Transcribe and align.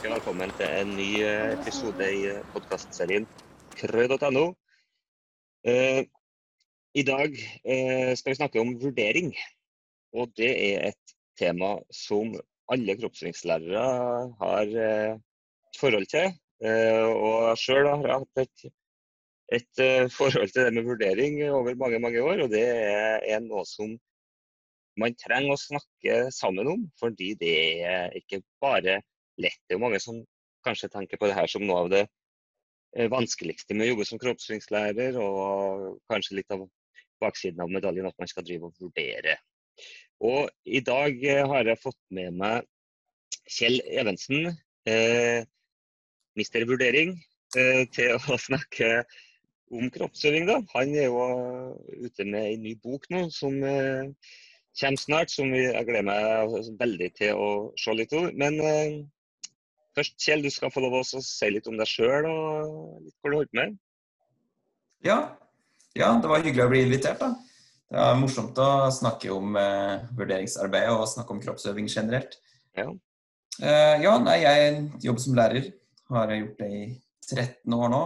ønsker 0.00 0.14
velkommen 0.16 0.52
til 0.56 0.70
en 0.80 0.92
ny 0.96 1.06
eh, 1.20 1.50
episode 1.58 2.06
i 2.08 2.20
podkastserien 2.54 3.26
krø.no. 3.76 4.44
Eh, 5.68 6.06
I 6.96 7.04
dag 7.04 7.36
eh, 7.36 8.14
skal 8.16 8.32
vi 8.32 8.38
snakke 8.38 8.62
om 8.62 8.70
vurdering. 8.80 9.28
Og 10.16 10.32
det 10.40 10.48
er 10.54 10.86
et 10.88 11.12
tema 11.36 11.74
som 11.92 12.32
alle 12.72 12.96
kroppsøvingslærere 12.96 13.84
har 14.40 14.72
eh, 14.86 15.20
et 15.68 15.82
forhold 15.82 16.08
til. 16.14 16.32
Eh, 16.64 17.04
og 17.04 17.60
sjøl 17.60 17.90
har 17.90 18.08
jeg 18.08 18.24
hatt 18.24 18.44
et, 18.46 18.72
et 19.60 19.84
eh, 19.84 20.08
forhold 20.16 20.48
til 20.48 20.64
det 20.64 20.74
med 20.78 20.88
vurdering 20.88 21.42
over 21.50 21.76
mange, 21.76 22.00
mange 22.00 22.24
år. 22.24 22.46
Og 22.46 22.56
det 22.56 22.64
er 22.72 23.44
noe 23.44 23.68
som 23.68 23.98
man 24.96 25.20
trenger 25.20 25.58
å 25.58 25.62
snakke 25.68 26.20
sammen 26.32 26.72
om, 26.78 26.90
fordi 26.96 27.34
det 27.44 27.56
er 27.84 28.20
ikke 28.24 28.40
bare 28.64 29.02
lett. 29.40 29.60
Det 29.66 29.74
er 29.74 29.80
jo 29.80 29.84
mange 29.84 30.00
som 30.02 30.20
kanskje 30.66 30.90
tenker 30.92 31.20
på 31.20 31.30
det 31.30 31.36
her 31.38 31.48
som 31.50 31.64
noe 31.66 31.84
av 31.84 31.92
det 31.92 32.02
eh, 32.04 33.08
vanskeligste 33.12 33.76
med 33.76 33.88
å 33.88 33.92
jobbe 33.94 34.08
som 34.08 34.20
kroppsøvingslærer, 34.22 35.18
og 35.20 36.00
kanskje 36.10 36.40
litt 36.40 36.56
av 36.56 36.66
baksiden 37.20 37.62
av 37.64 37.72
medaljen 37.72 38.08
at 38.08 38.18
man 38.20 38.30
skal 38.30 38.46
drive 38.46 38.68
og 38.68 38.82
vurdere. 38.82 39.38
Og 40.20 40.50
i 40.68 40.82
dag 40.84 41.24
eh, 41.24 41.46
har 41.48 41.68
jeg 41.68 41.82
fått 41.82 42.00
med 42.16 42.36
meg 42.42 42.68
Kjell 43.50 43.80
Evensen, 43.88 44.52
eh, 44.88 45.42
mister 46.38 46.66
vurdering, 46.68 47.16
eh, 47.56 47.84
til 47.94 48.16
å 48.16 48.38
snakke 48.48 49.02
om 49.70 49.90
kroppsøving. 49.94 50.46
da. 50.50 50.60
Han 50.74 50.94
er 50.94 51.08
jo 51.08 51.24
ute 52.04 52.26
med 52.26 52.52
en 52.52 52.64
ny 52.66 52.74
bok 52.82 53.06
nå 53.10 53.26
som 53.34 53.56
eh, 53.64 54.10
kommer 54.80 55.02
snart, 55.02 55.32
som 55.32 55.54
jeg 55.54 55.86
gleder 55.86 56.06
meg 56.06 56.70
veldig 56.80 57.10
til 57.18 57.38
å 57.38 57.50
se 57.78 57.94
litt 57.96 58.14
over. 58.16 58.34
Men 58.34 58.60
eh, 58.60 59.00
Først, 59.96 60.16
Kjell, 60.22 60.44
du 60.44 60.50
skal 60.54 60.70
få 60.70 60.82
lov 60.84 61.00
å 61.00 61.04
si 61.04 61.50
litt 61.50 61.66
om 61.66 61.78
deg 61.78 61.88
sjøl 61.88 62.28
og 62.30 63.00
litt 63.02 63.16
hva 63.18 63.30
du 63.32 63.36
holder 63.40 63.56
med. 63.58 63.78
Ja. 65.04 65.18
ja, 65.96 66.12
det 66.20 66.30
var 66.30 66.44
hyggelig 66.44 66.66
å 66.66 66.70
bli 66.70 66.84
invitert. 66.86 67.22
da. 67.22 67.32
Det 67.90 67.98
var 67.98 68.18
morsomt 68.20 68.58
å 68.62 68.70
snakke 68.94 69.32
om 69.34 69.56
eh, 69.58 70.06
vurderingsarbeidet 70.14 70.92
og 70.94 71.08
snakke 71.10 71.34
om 71.34 71.40
kroppsøving 71.42 71.88
generelt. 71.90 72.36
Ja. 72.78 72.86
Eh, 73.58 73.96
ja, 74.04 74.12
nei, 74.22 74.36
jeg 74.44 74.82
jobber 75.02 75.24
som 75.24 75.38
lærer. 75.38 75.70
Har 76.10 76.30
jeg 76.30 76.44
gjort 76.44 76.60
det 76.62 76.68
i 76.70 76.82
13 77.26 77.74
år 77.74 77.90
nå. 77.90 78.02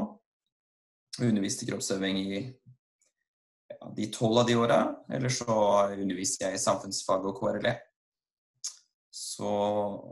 Undervist 1.25 1.65
i 1.65 1.69
kroppsøving 1.69 2.21
i 2.23 2.39
ja, 2.41 3.91
de 3.99 4.09
tolv 4.15 4.41
av 4.41 4.49
de 4.49 4.57
åra. 4.57 4.81
Eller 5.13 5.33
så 5.33 5.59
underviste 5.93 6.49
jeg 6.49 6.57
i 6.57 6.65
samfunnsfag 6.65 7.29
og 7.29 7.37
KRLE. 7.43 7.77
Så 9.15 9.51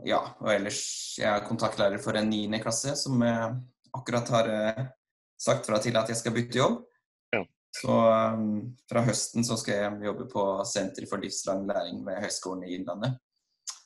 ja. 0.07 0.21
Og 0.39 0.49
ellers 0.53 0.81
jeg 1.19 1.27
er 1.27 1.43
kontaktlærer 1.47 1.99
for 2.03 2.15
en 2.15 2.29
niende 2.31 2.61
klasse 2.63 2.95
som 2.99 3.19
jeg 3.25 3.49
akkurat 3.93 4.31
har 4.31 4.49
eh, 4.53 4.85
sagt 5.43 5.67
fra 5.67 5.79
til 5.83 5.97
at 5.99 6.09
jeg 6.09 6.21
skal 6.21 6.35
bytte 6.35 6.61
jobb. 6.61 6.79
Ja. 7.35 7.43
Så 7.75 7.97
um, 7.99 8.47
fra 8.89 9.03
høsten 9.03 9.43
så 9.43 9.57
skal 9.59 9.81
jeg 9.81 10.07
jobbe 10.07 10.29
på 10.31 10.45
Senter 10.69 11.07
for 11.09 11.21
livslang 11.21 11.65
læring 11.67 11.99
ved 12.05 12.21
Høgskolen 12.23 12.63
i 12.67 12.77
Innlandet. 12.77 13.19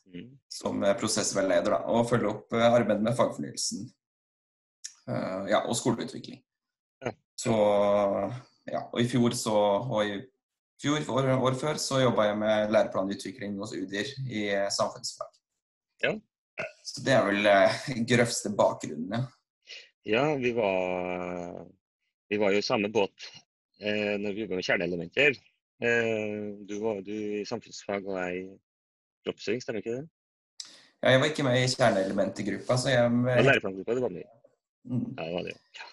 Mm. 0.08 0.30
Som 0.54 0.86
prosessveileder, 1.00 1.74
da. 1.74 1.82
Og 1.92 2.08
følge 2.12 2.30
opp 2.32 2.54
arbeidet 2.54 3.04
med 3.04 3.18
fagfornyelsen. 3.18 3.90
Uh, 5.08 5.48
ja, 5.50 5.64
og 5.66 5.76
skoleutvikling. 5.80 6.44
Ja. 7.04 7.12
Så 7.40 7.58
ja. 8.70 8.86
Og 8.92 9.02
i 9.02 9.10
fjor 9.10 9.36
så 9.40 9.56
og 9.58 10.06
i 10.06 10.22
fjor, 10.82 11.04
år, 11.14 11.32
år 11.50 11.58
før, 11.60 11.80
så 11.82 12.02
jobba 12.04 12.30
jeg 12.30 12.40
med 12.42 12.74
læreplanutvikling 12.76 13.58
hos 13.62 13.74
UDIR 13.78 14.14
i 14.28 14.48
eh, 14.54 14.70
samfunnsfag. 14.74 15.34
Ja. 16.04 16.14
Så 16.86 17.04
det 17.06 17.14
er 17.14 17.26
vel 17.28 17.50
eh, 17.52 17.82
grøvste 18.10 18.54
bakgrunnen, 18.58 19.12
ja. 19.14 19.26
Ja, 20.08 20.24
vi 20.40 20.54
var, 20.56 21.66
vi 22.32 22.38
var 22.40 22.54
jo 22.56 22.62
i 22.62 22.66
samme 22.66 22.88
båt 22.94 23.26
eh, 23.82 24.16
når 24.22 24.36
vi 24.36 24.46
jobba 24.46 24.60
med 24.60 24.68
kjerneelementer. 24.70 25.36
Eh, 25.84 26.46
du 26.70 26.78
var 26.80 27.02
du 27.04 27.12
i 27.14 27.44
samfunnsfag 27.46 28.08
og 28.08 28.22
jeg 28.22 28.46
i 28.46 28.48
kroppsøving, 29.28 29.66
stemmer 29.66 29.84
ikke 29.84 29.98
det? 29.98 30.06
Ja, 31.04 31.12
jeg 31.12 31.22
var 31.22 31.30
ikke 31.30 31.46
med 31.46 31.60
i 31.60 31.68
kjerneelementgruppa, 31.74 32.80
så 32.80 32.94
jeg 32.94 33.12
ja, 33.28 33.44
Læreplangruppa 33.50 33.98
det 33.98 34.06
var 34.08 34.16
med? 34.16 34.32
Mm. 34.88 35.06
Ja, 35.18 35.28
det 35.28 35.34
var 35.36 35.48
det. 35.50 35.58
Ja. 35.78 35.92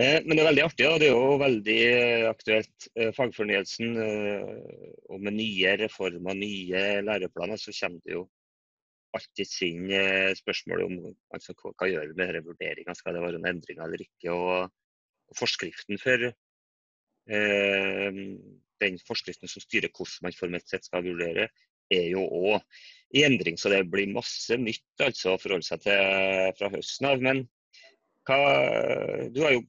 Eh, 0.00 0.22
men 0.24 0.38
det 0.38 0.40
er 0.40 0.46
veldig 0.48 0.62
artig, 0.64 0.84
og 0.88 1.00
det 1.02 1.08
er 1.10 1.12
jo 1.12 1.40
veldig 1.40 1.80
eh, 1.86 2.22
aktuelt. 2.30 2.86
Eh, 2.96 3.10
fagfornyelsen 3.12 3.90
og 4.00 5.18
med 5.20 5.36
nye 5.36 5.74
reformer, 5.82 6.38
nye 6.38 7.02
læreplaner, 7.04 7.60
så 7.60 7.74
kommer 7.76 8.00
det 8.06 8.16
jo 8.16 8.22
alltid 9.12 9.50
inn 9.66 9.90
spørsmål 10.38 10.86
om 10.86 10.94
altså, 11.36 11.52
hva, 11.58 11.74
hva 11.76 11.88
gjør 11.90 12.06
vi 12.08 12.16
med 12.16 12.30
denne 12.30 12.46
vurderinga, 12.46 12.94
skal 12.96 13.18
det 13.18 13.24
være 13.26 13.42
en 13.42 13.50
endring 13.50 13.82
eller 13.84 14.00
ikke. 14.00 14.32
Og, 14.32 14.72
og 15.28 15.36
forskriften 15.36 16.00
for 16.00 16.24
eh, 16.30 18.22
den 18.80 18.96
forskriften 19.04 19.52
som 19.52 19.60
styrer 19.66 19.92
hvordan 19.92 20.30
man 20.30 20.38
formelt 20.38 20.72
sett 20.72 20.88
skal 20.88 21.04
vurdere, 21.04 21.50
er 21.92 22.08
jo 22.08 22.24
òg 22.24 22.64
i 23.12 23.26
endring. 23.28 23.60
Så 23.60 23.68
det 23.68 23.84
blir 23.92 24.08
masse 24.16 24.56
nytt 24.56 25.04
altså, 25.04 25.36
å 25.36 25.42
forholde 25.42 25.68
seg 25.68 25.84
til 25.84 26.56
fra 26.56 26.72
høsten 26.72 27.12
av. 27.12 27.20
Men 27.20 27.44
hva, 28.24 28.40
du 29.28 29.44
har 29.44 29.58
jo 29.58 29.66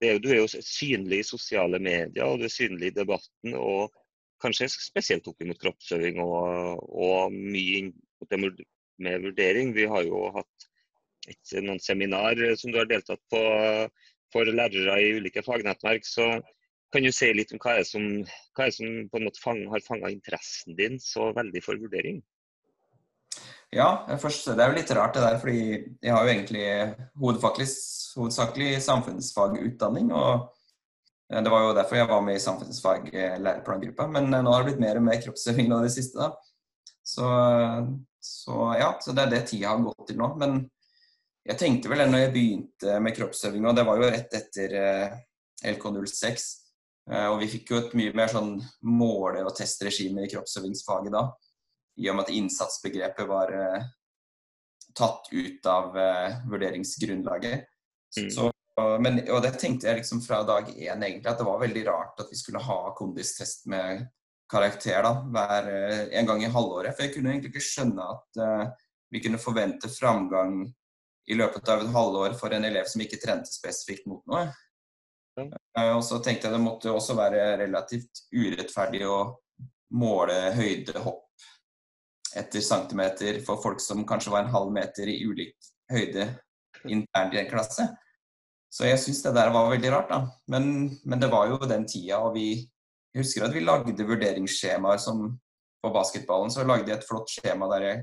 er, 0.00 0.20
du 0.22 0.30
er 0.32 0.40
jo 0.40 0.48
synlig 0.48 1.20
i 1.22 1.26
sosiale 1.28 1.80
medier, 1.82 2.24
og 2.24 2.40
du 2.40 2.46
er 2.48 2.52
synlig 2.52 2.92
i 2.92 2.96
debatten. 3.00 3.56
og 3.56 3.92
Kanskje 4.40 4.70
spesielt 4.72 5.26
opp 5.28 5.42
mot 5.44 5.58
kroppsøving 5.60 6.20
og, 6.24 6.80
og 6.80 7.34
mye 7.34 7.90
med 8.30 9.26
vurdering. 9.26 9.74
Vi 9.76 9.84
har 9.90 10.06
jo 10.06 10.30
hatt 10.32 10.68
et, 11.28 11.58
noen 11.60 11.82
seminar 11.82 12.40
som 12.56 12.72
du 12.72 12.80
har 12.80 12.88
deltatt 12.88 13.20
på 13.32 13.42
for 14.32 14.46
lærere 14.46 14.96
i 15.02 15.12
ulike 15.18 15.42
fagnettverk. 15.42 16.06
så 16.06 16.30
kan 16.92 17.04
du 17.04 17.12
si 17.14 17.30
litt 17.34 17.52
om 17.54 17.60
hva 17.62 17.76
er 17.78 17.86
som, 17.86 18.04
hva 18.56 18.66
er 18.66 18.74
som 18.74 18.86
på 19.10 19.18
en 19.18 19.26
måte 19.28 19.42
fang, 19.42 19.60
har 19.70 19.82
fanga 19.86 20.10
interessen 20.10 20.76
din 20.78 20.98
så 21.02 21.30
veldig 21.36 21.62
for 21.62 21.78
vurdering? 21.78 22.20
Ja, 23.70 24.02
først, 24.18 24.48
det 24.50 24.64
er 24.64 24.72
jo 24.72 24.78
litt 24.80 24.90
rart 24.98 25.14
det 25.14 25.22
der, 25.22 25.36
fordi 25.38 25.60
jeg 26.02 26.10
har 26.10 26.24
jo 26.26 26.32
egentlig 26.32 26.64
hovedsakelig 27.22 28.80
samfunnsfagutdanning. 28.82 30.08
og 30.10 30.48
eh, 31.30 31.38
Det 31.38 31.52
var 31.52 31.62
jo 31.62 31.76
derfor 31.76 32.00
jeg 32.00 32.08
var 32.10 32.24
med 32.26 32.38
i 32.38 32.42
samfunnsfag 32.42 33.12
eh. 33.14 33.36
Men 33.38 34.34
eh, 34.34 34.42
nå 34.42 34.50
har 34.50 34.64
det 34.64 34.72
blitt 34.72 34.82
mer 34.82 34.98
og 34.98 35.04
mer 35.06 35.20
kroppsøving 35.22 35.70
nå 35.70 35.78
i 35.78 35.86
det 35.86 35.94
siste. 35.94 36.18
da. 36.18 36.32
Så, 37.06 37.28
så, 38.18 38.56
ja, 38.78 38.90
så 39.02 39.14
det 39.14 39.22
er 39.22 39.30
det 39.36 39.44
tida 39.52 39.70
har 39.70 39.84
gått 39.84 40.08
til 40.08 40.18
nå. 40.18 40.32
Men 40.42 40.58
jeg 41.46 41.58
tenkte 41.60 41.92
vel 41.92 42.02
når 42.10 42.24
jeg 42.24 42.32
begynte 42.34 42.96
med 43.06 43.14
kroppsøving, 43.16 43.68
og 43.70 43.78
det 43.78 43.84
var 43.86 44.02
jo 44.02 44.10
rett 44.10 44.34
etter 44.34 44.74
LK06, 45.70 46.48
og 47.30 47.38
vi 47.40 47.48
fikk 47.50 47.72
jo 47.72 47.78
et 47.80 47.94
mye 47.98 48.12
mer 48.14 48.30
sånn 48.30 48.52
måle- 48.86 49.46
og 49.46 49.54
testregime 49.56 50.26
i 50.26 50.30
kroppsøvingsfaget 50.30 51.14
da 51.14 51.24
i 52.00 52.08
og 52.10 52.16
med 52.16 52.26
at 52.26 52.32
innsatsbegrepet 52.34 53.28
var 53.28 53.52
uh, 53.52 53.82
tatt 54.96 55.28
ut 55.32 55.66
av 55.68 55.96
uh, 55.96 56.40
vurderingsgrunnlaget. 56.50 57.66
Mm. 58.18 58.30
Så, 58.32 58.48
men, 59.04 59.20
og 59.28 59.42
det 59.44 59.52
tenkte 59.60 59.90
jeg 59.90 60.00
liksom 60.00 60.22
fra 60.24 60.40
dag 60.48 60.70
én, 60.72 61.04
egentlig, 61.04 61.28
at 61.28 61.38
det 61.38 61.48
var 61.48 61.60
veldig 61.60 61.84
rart 61.90 62.24
at 62.24 62.32
vi 62.32 62.40
skulle 62.40 62.64
ha 62.64 62.80
kondistest 62.96 63.68
med 63.70 64.06
karakter 64.50 65.04
da, 65.04 65.14
hver, 65.36 65.70
uh, 65.70 66.02
en 66.18 66.32
gang 66.32 66.44
i 66.44 66.52
halvåret. 66.52 66.96
For 66.96 67.06
jeg 67.06 67.16
kunne 67.18 67.34
egentlig 67.34 67.52
ikke 67.52 67.68
skjønne 67.68 68.10
at 68.16 68.44
vi 69.10 69.20
kunne 69.22 69.42
forvente 69.42 69.90
framgang 69.90 70.62
i 71.30 71.36
løpet 71.36 71.68
av 71.68 71.82
et 71.82 71.92
halvår 71.94 72.34
for 72.38 72.54
en 72.54 72.64
elev 72.66 72.86
som 72.90 73.02
ikke 73.02 73.20
trente 73.22 73.52
spesifikt 73.52 74.08
mot 74.10 74.22
noe. 74.30 74.48
Mm. 75.38 75.52
og 75.94 76.02
så 76.04 76.18
tenkte 76.18 76.48
jeg 76.48 76.56
det 76.56 76.60
måtte 76.60 76.90
også 76.90 77.14
være 77.16 77.44
relativt 77.60 78.24
urettferdig 78.34 79.04
å 79.06 79.20
måle 79.94 80.34
høydehopp 80.56 81.29
etter 82.36 82.62
centimeter 82.62 83.40
for 83.46 83.60
folk 83.62 83.80
som 83.82 84.04
kanskje 84.06 84.32
var 84.34 84.44
en 84.44 84.54
halv 84.54 84.70
meter 84.74 85.10
i 85.10 85.20
ulik 85.26 85.56
høyde 85.90 86.28
internt 86.88 87.34
i 87.34 87.40
en 87.42 87.50
klasse. 87.50 87.86
Så 88.70 88.86
jeg 88.86 89.00
syns 89.02 89.24
det 89.24 89.34
der 89.34 89.50
var 89.50 89.70
veldig 89.72 89.90
rart, 89.90 90.12
da. 90.12 90.20
Men, 90.52 90.90
men, 91.02 91.18
det 91.20 91.30
var 91.32 91.48
jo 91.50 91.58
den 91.66 91.86
tida, 91.90 92.20
og 92.22 92.36
vi 92.38 92.68
Jeg 93.10 93.24
husker 93.24 93.42
at 93.42 93.54
vi 93.54 93.64
lagde 93.64 94.06
vurderingsskjemaer 94.06 95.00
som 95.02 95.24
På 95.82 95.90
basketballen 95.90 96.52
så 96.52 96.62
lagde 96.62 96.92
jeg 96.92 97.00
et 97.00 97.06
flott 97.08 97.30
skjema 97.32 97.66
der 97.72 97.86
jeg 97.86 98.02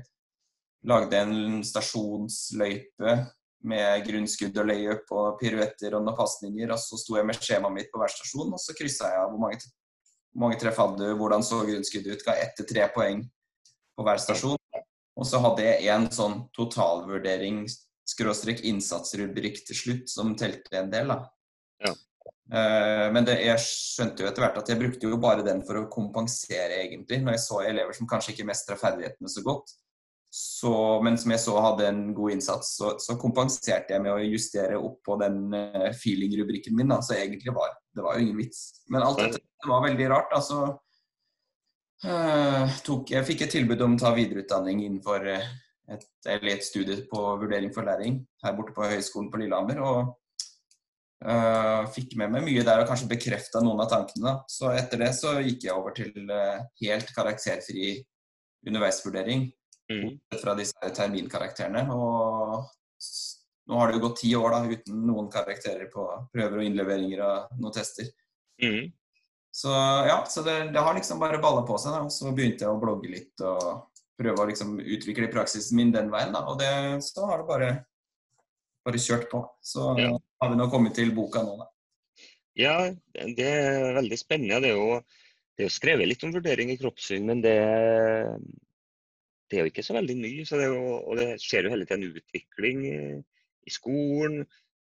lagde 0.88 1.18
en 1.18 1.62
stasjonsløype 1.64 3.14
med 3.70 4.04
grunnskudd 4.06 4.58
og 4.58 4.66
layup 4.66 5.12
og 5.14 5.38
piruetter 5.40 5.94
og 5.94 6.04
noen 6.04 6.16
pasninger, 6.18 6.70
og 6.70 6.78
så 6.78 6.98
sto 6.98 7.16
jeg 7.18 7.26
med 7.26 7.38
skjemaet 7.38 7.74
mitt 7.74 7.90
på 7.92 8.02
hver 8.02 8.10
stasjon, 8.10 8.50
og 8.54 8.62
så 8.62 8.74
kryssa 8.78 9.10
jeg 9.12 9.22
av 9.22 9.30
hvor 9.30 9.42
mange, 9.42 9.58
hvor 10.32 10.44
mange 10.44 10.58
treff 10.58 10.78
hadde 10.82 10.98
du, 11.02 11.14
hvordan 11.18 11.46
så 11.46 11.60
grunnskuddet 11.66 12.18
ut, 12.18 12.26
ga 12.26 12.36
ett 12.42 12.54
til 12.58 12.68
tre 12.70 12.86
poeng 12.94 13.22
på 13.98 14.06
hver 14.06 14.22
stasjon. 14.22 14.58
Og 15.18 15.26
så 15.26 15.40
hadde 15.42 15.64
jeg 15.66 15.90
en 15.90 16.06
sånn 16.14 16.44
totalvurdering, 16.54 17.64
skråstrek 18.08 18.62
innsatsrubrikk 18.70 19.64
til 19.66 19.76
slutt, 19.76 20.12
som 20.12 20.36
telte 20.38 20.78
en 20.78 20.92
del. 20.92 21.10
da. 21.10 21.18
Ja. 21.82 21.96
Uh, 22.48 23.08
men 23.12 23.26
det, 23.28 23.34
jeg 23.44 23.60
skjønte 23.60 24.24
jo 24.24 24.28
etter 24.30 24.40
hvert 24.40 24.56
at 24.62 24.70
jeg 24.72 24.80
brukte 24.80 25.10
jo 25.10 25.18
bare 25.20 25.44
den 25.44 25.60
for 25.66 25.82
å 25.82 25.88
kompensere, 25.92 26.78
egentlig. 26.86 27.20
Når 27.24 27.36
jeg 27.36 27.44
så 27.44 27.60
elever 27.66 27.98
som 27.98 28.08
kanskje 28.08 28.36
ikke 28.36 28.48
mestra 28.48 28.78
ferdighetene 28.80 29.32
så 29.32 29.44
godt. 29.44 29.74
så, 30.30 30.70
men 31.02 31.16
som 31.18 31.32
jeg 31.32 31.40
så 31.40 31.54
hadde 31.64 31.86
en 31.88 32.00
god 32.14 32.34
innsats, 32.34 32.74
så, 32.76 32.94
så 33.00 33.16
kompenserte 33.20 33.94
jeg 33.94 34.04
med 34.04 34.12
å 34.12 34.24
justere 34.28 34.76
opp 34.78 35.00
på 35.04 35.16
den 35.20 35.46
uh, 35.50 35.90
feeling-rubrikken 35.96 36.76
min. 36.78 36.94
Da. 36.94 37.02
Så 37.02 37.18
egentlig 37.18 37.52
var 37.56 37.74
det 37.96 38.04
var 38.04 38.16
jo 38.16 38.26
ingen 38.28 38.38
vits. 38.38 38.84
Men 38.92 39.02
alt 39.02 39.18
dette 39.18 39.42
det 39.42 39.70
var 39.72 39.82
veldig 39.82 40.08
rart. 40.12 40.34
Altså, 40.36 40.78
tok, 42.86 43.10
jeg 43.10 43.26
fikk 43.26 43.42
et 43.46 43.54
tilbud 43.56 43.82
om 43.84 43.96
å 43.96 44.00
ta 44.00 44.12
videreutdanning 44.14 44.84
innenfor 44.84 45.26
uh, 45.32 45.50
et, 45.90 46.06
eller 46.28 46.54
et 46.54 46.64
studie 46.66 47.02
på 47.10 47.24
vurdering 47.40 47.72
for 47.74 47.88
læring 47.88 48.20
her 48.44 48.56
borte 48.56 48.74
på 48.76 48.86
Høgskolen 48.86 49.30
på 49.32 49.42
Lillehammer. 49.42 49.82
og 49.84 50.16
Uh, 51.18 51.82
fikk 51.90 52.12
med 52.14 52.30
meg 52.30 52.44
mye 52.46 52.62
der 52.62 52.78
og 52.78 52.86
kanskje 52.86 53.08
bekrefta 53.10 53.58
noen 53.58 53.80
av 53.82 53.88
tankene. 53.90 54.22
Da. 54.22 54.34
Så 54.46 54.68
etter 54.70 55.00
det 55.02 55.08
så 55.18 55.32
gikk 55.42 55.64
jeg 55.66 55.74
over 55.74 55.96
til 55.96 56.14
uh, 56.30 56.60
helt 56.78 57.10
karakterfri 57.16 57.96
underveisvurdering. 58.68 59.48
Mm. 59.90 60.18
Fra 60.38 60.54
disse 60.54 60.92
terminkarakterene. 60.94 61.86
Og 61.90 62.68
nå 63.68 63.80
har 63.80 63.90
det 63.90 63.98
jo 63.98 64.04
gått 64.04 64.20
ti 64.22 64.30
år 64.36 64.54
da, 64.54 64.62
uten 64.68 65.02
noen 65.08 65.30
karakterer 65.32 65.90
på 65.92 66.06
prøver 66.32 66.60
og 66.60 66.68
innleveringer 66.68 67.24
og 67.24 67.58
noen 67.58 67.74
tester. 67.74 68.12
Mm. 68.62 68.92
Så 69.58 69.72
ja, 70.06 70.20
så 70.30 70.44
det, 70.46 70.56
det, 70.74 70.82
har 70.84 70.94
liksom 70.94 71.18
bare 71.18 71.40
balla 71.42 71.64
på 71.66 71.78
seg. 71.82 71.96
da, 71.96 72.04
og 72.06 72.14
Så 72.14 72.30
begynte 72.30 72.66
jeg 72.66 72.70
å 72.70 72.78
blogge 72.78 73.10
litt 73.10 73.42
og 73.42 73.88
prøve 74.18 74.44
å 74.44 74.48
liksom 74.50 74.76
utvikle 74.78 75.30
praksisen 75.32 75.78
min 75.78 75.90
den 75.94 76.12
veien. 76.14 76.30
da, 76.34 76.44
Og 76.46 76.60
det, 76.60 76.70
så 77.06 77.26
har 77.26 77.42
det 77.42 77.48
bare, 77.50 77.72
bare 78.86 79.02
kjørt 79.02 79.26
på. 79.32 79.42
Så 79.62 79.92
ja 79.98 80.14
har 80.38 80.52
vi 80.52 80.58
nå 80.58 80.68
kommet 80.70 80.94
til 80.98 81.10
boka 81.16 81.42
nå, 81.42 81.56
da. 81.60 81.68
Ja, 82.58 82.76
det 83.14 83.46
er 83.46 83.98
veldig 83.98 84.18
spennende. 84.18 84.60
Det 84.62 84.72
er 84.72 84.78
jo, 84.78 85.00
det 85.54 85.64
er 85.64 85.68
jo 85.68 85.74
skrevet 85.74 86.10
litt 86.10 86.24
om 86.26 86.34
vurdering 86.34 86.72
i 86.72 86.78
kroppssyn, 86.78 87.26
men 87.26 87.42
det, 87.44 87.58
det, 89.48 89.58
er 89.58 89.66
jo 89.66 89.72
ikke 89.72 89.86
så 89.86 89.98
veldig 89.98 90.16
ny. 90.18 90.32
Så 90.46 90.58
det 90.60 90.70
jo, 90.70 90.80
og 90.98 91.18
det 91.20 91.28
skjer 91.42 91.66
jo 91.66 91.74
hele 91.74 91.86
tiden 91.86 92.08
en 92.08 92.22
utvikling 92.22 92.86
i 92.88 93.74
skolen 93.74 94.42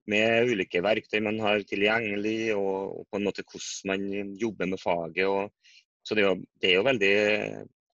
med 0.10 0.52
ulike 0.54 0.82
verktøy 0.84 1.20
man 1.26 1.40
har 1.44 1.64
tilgjengelig, 1.70 2.54
og, 2.58 3.04
på 3.10 3.20
en 3.20 3.28
måte 3.28 3.46
hvordan 3.46 3.92
man 3.92 4.38
jobber 4.40 4.72
med 4.72 4.82
faget. 4.82 5.28
Og, 5.28 5.76
så 6.06 6.18
det 6.18 6.24
er, 6.24 6.32
jo, 6.32 6.48
det 6.62 6.72
er 6.72 6.80
jo 6.80 6.88
veldig 6.88 7.14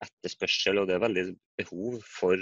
etterspørsel 0.06 0.80
og 0.80 0.88
det 0.90 0.96
er 0.96 1.04
veldig 1.04 1.26
behov 1.60 2.00
for 2.06 2.40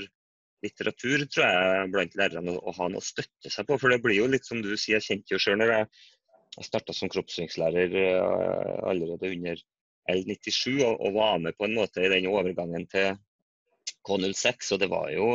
litteratur 0.63 1.25
tror 1.27 1.45
jeg, 1.45 1.91
blant 1.93 2.17
lærerne 2.19 2.55
å, 2.55 2.73
ha 2.77 2.89
noe 2.91 3.03
å 3.03 3.05
støtte 3.05 3.51
seg 3.51 3.67
på. 3.67 3.77
For 3.81 3.93
det 3.93 4.01
blir 4.03 4.21
jo 4.21 4.29
litt 4.31 4.47
som 4.47 4.61
du 4.63 4.71
sier, 4.75 4.99
jeg 4.99 5.07
kjente 5.07 5.35
jo 5.35 5.41
sjøl 5.41 5.59
når 5.59 5.73
jeg, 5.75 5.89
jeg 6.57 6.69
starta 6.69 6.95
som 6.95 7.11
kroppssynslærer 7.11 7.97
uh, 7.97 8.89
allerede 8.91 9.31
under 9.33 9.63
L97 10.13 10.83
og, 10.83 10.97
og, 10.99 11.09
var 11.17 11.39
med 11.43 11.57
på 11.57 11.67
en 11.67 11.77
måte 11.77 12.03
i 12.03 12.11
den 12.11 12.29
overgangen 12.31 12.87
til 12.91 13.17
K06. 14.07 14.73
Og 14.75 14.83
det 14.83 14.89
var 14.91 15.09
jo 15.15 15.27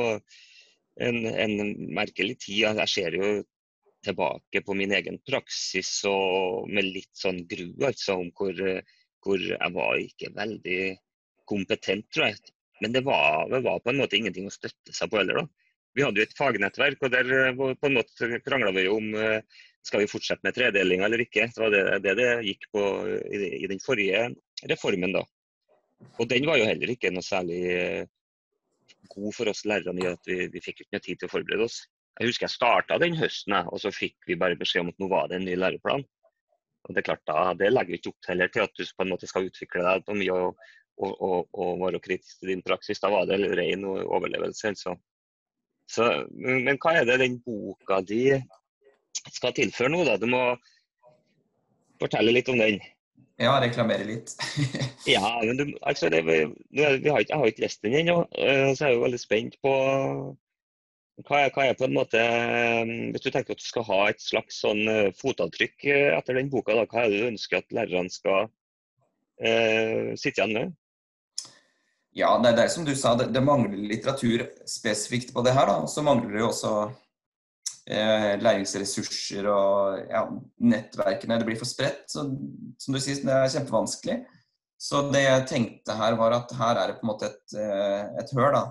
en, 1.04 1.22
en 1.28 1.56
merkelig 1.96 2.38
tid. 2.46 2.64
Jeg 2.68 2.92
ser 2.92 3.18
jo 3.18 3.32
tilbake 4.04 4.62
på 4.64 4.76
min 4.78 4.92
egen 4.94 5.18
praksis 5.26 5.90
og 6.08 6.68
med 6.70 6.86
litt 6.86 7.12
sånn 7.18 7.42
gru, 7.50 7.70
altså, 7.86 8.18
om 8.22 8.30
hvor, 8.36 8.54
hvor 9.24 9.42
jeg 9.42 9.74
var 9.74 10.02
ikke 10.02 10.32
veldig 10.36 10.80
kompetent, 11.48 12.06
tror 12.14 12.30
jeg, 12.30 12.52
men 12.82 12.94
det 12.94 13.02
var, 13.06 13.48
det 13.50 13.62
var, 13.64 13.80
på 13.82 13.92
en 13.92 14.02
måte 14.02 14.18
ingenting 14.18 14.46
å 14.48 14.54
støtte 14.54 14.94
seg 14.94 15.10
på 15.10 15.20
heller. 15.20 15.42
da. 15.42 15.68
Vi 15.96 16.04
hadde 16.04 16.20
jo 16.20 16.26
et 16.28 16.36
fagnettverk, 16.38 17.00
og 17.02 17.14
der 17.14 17.32
eh, 17.34 17.56
på 17.56 17.88
en 17.88 17.96
måte 17.96 18.28
krangla 18.44 18.70
vi 18.76 18.84
om 18.92 19.08
uh, 19.18 19.40
skal 19.82 20.04
vi 20.04 20.10
fortsette 20.10 20.46
med 20.46 20.54
tredelinga 20.54 21.08
eller 21.08 21.24
ikke. 21.24 21.48
Det 21.54 21.62
var 21.62 21.74
det 21.74 21.82
det, 22.04 22.14
det 22.20 22.28
gikk 22.46 22.68
på 22.74 22.84
i, 23.34 23.66
den 23.70 23.82
forrige 23.82 24.28
reformen. 24.70 25.16
da. 25.16 25.24
Og 26.20 26.28
den 26.30 26.46
var 26.46 26.60
jo 26.60 26.68
heller 26.68 26.92
ikke 26.94 27.10
noe 27.14 27.26
særlig 27.26 27.60
uh, 27.74 28.94
god 29.10 29.34
for 29.34 29.50
oss 29.50 29.64
lærerne 29.66 30.04
i 30.04 30.10
at 30.12 30.30
vi, 30.30 30.44
vi 30.52 30.62
fikk 30.62 30.84
ikke 30.84 30.98
noe 30.98 31.06
tid 31.08 31.18
til 31.18 31.30
å 31.30 31.34
forberede 31.34 31.66
oss. 31.66 31.80
Jeg 32.18 32.30
husker 32.30 32.48
jeg 32.48 32.56
starta 32.56 32.98
den 32.98 33.16
høsten, 33.18 33.54
og 33.68 33.78
så 33.82 33.92
fikk 33.94 34.16
vi 34.26 34.38
bare 34.38 34.58
beskjed 34.58 34.84
om 34.84 34.92
at 34.92 34.98
nå 35.02 35.08
var 35.10 35.28
det 35.30 35.38
en 35.38 35.46
ny 35.46 35.54
læreplan. 35.58 36.02
Og 36.86 36.94
Det 36.94 37.02
er 37.02 37.08
klart 37.10 37.26
da, 37.28 37.52
det 37.58 37.68
legger 37.70 37.94
vi 37.94 37.98
ikke 38.00 38.12
opp 38.12 38.20
til 38.24 38.32
heller 38.32 38.50
til 38.52 38.64
at 38.64 38.74
du 38.74 38.82
på 38.84 39.04
en 39.04 39.12
måte 39.12 39.28
skal 39.28 39.46
utvikle 39.46 39.84
deg 39.84 40.06
på 40.06 40.16
mye 40.18 40.34
og 40.34 40.68
og, 40.98 41.14
og, 41.22 41.48
og, 41.54 41.72
være 41.82 42.00
kritisk 42.02 42.40
til 42.40 42.52
din 42.52 42.64
praksis. 42.66 43.00
Da 43.00 43.10
var 43.12 43.26
det 43.28 43.38
ren 43.58 43.84
overlevelse. 43.86 44.72
Altså. 44.72 44.96
Så, 45.88 46.08
men 46.34 46.78
hva 46.82 46.98
er 46.98 47.08
det 47.08 47.20
den 47.22 47.38
boka 47.44 48.00
di 48.04 48.22
skal 49.34 49.54
tilføre 49.56 49.92
nå? 49.92 50.04
da? 50.08 50.18
Du 50.20 50.26
må 50.30 50.42
fortelle 52.02 52.34
litt 52.34 52.50
om 52.52 52.58
den. 52.60 52.80
Ja, 53.38 53.54
reklamere 53.62 54.02
litt. 54.06 54.34
ja, 55.14 55.22
men 55.44 55.60
du, 55.60 55.64
altså, 55.86 56.10
det, 56.10 56.24
vi, 56.26 56.40
Jeg 56.74 57.14
har 57.14 57.46
ikke 57.46 57.62
lest 57.62 57.84
den 57.86 57.94
ennå, 58.00 58.24
eh, 58.34 58.72
så 58.74 58.88
jeg 58.88 58.90
er 58.90 58.96
jo 58.96 59.04
veldig 59.06 59.20
spent 59.22 59.58
på 59.62 59.74
hva 61.26 61.40
er, 61.42 61.52
hva 61.54 61.64
er, 61.66 61.74
på 61.78 61.86
en 61.88 61.96
måte 61.96 62.20
eh, 62.20 62.90
Hvis 63.14 63.24
du 63.24 63.30
tenker 63.32 63.56
at 63.56 63.62
du 63.62 63.66
skal 63.66 63.86
ha 63.88 64.02
et 64.10 64.20
slags 64.22 64.60
sånn 64.62 64.84
eh, 64.90 65.08
fotavtrykk 65.18 65.88
etter 66.18 66.38
den 66.38 66.50
boka, 66.52 66.76
da, 66.76 66.86
hva 66.86 67.04
er 67.04 67.10
det 67.10 67.22
du 67.22 67.30
ønsker 67.32 67.58
at 67.58 67.74
lærerne 67.74 68.12
skal 68.12 68.46
eh, 69.42 70.14
sitte 70.14 70.38
igjen 70.38 70.54
med? 70.54 70.76
Ja, 72.18 72.32
det 72.42 72.52
er 72.52 72.56
det 72.62 72.70
som 72.74 72.86
du 72.86 72.94
sa, 72.98 73.16
det, 73.18 73.28
det 73.34 73.42
mangler 73.44 73.76
litteratur 73.90 74.46
spesifikt 74.66 75.34
på 75.34 75.42
det 75.46 75.54
her. 75.54 75.68
da, 75.70 75.90
Så 75.90 76.02
mangler 76.06 76.32
det 76.34 76.42
jo 76.42 76.48
også 76.52 76.72
eh, 77.90 78.32
læringsressurser 78.42 79.46
og 79.52 80.08
ja, 80.10 80.24
nettverkene. 80.70 81.38
Det 81.38 81.46
blir 81.50 81.60
for 81.60 81.68
spredt. 81.68 82.06
Så, 82.10 82.24
som 82.80 82.96
du 82.96 83.02
sier, 83.02 83.20
det 83.26 83.36
er 83.36 83.54
kjempevanskelig. 83.58 84.18
Så 84.78 85.04
det 85.12 85.24
jeg 85.24 85.46
tenkte 85.50 85.98
her, 85.98 86.16
var 86.18 86.36
at 86.36 86.54
her 86.58 86.78
er 86.78 86.90
det 86.90 86.98
på 86.98 87.06
en 87.06 87.12
måte 87.12 87.30
et, 87.30 87.56
eh, 87.58 88.02
et 88.22 88.34
høl. 88.38 88.50
da. 88.54 88.64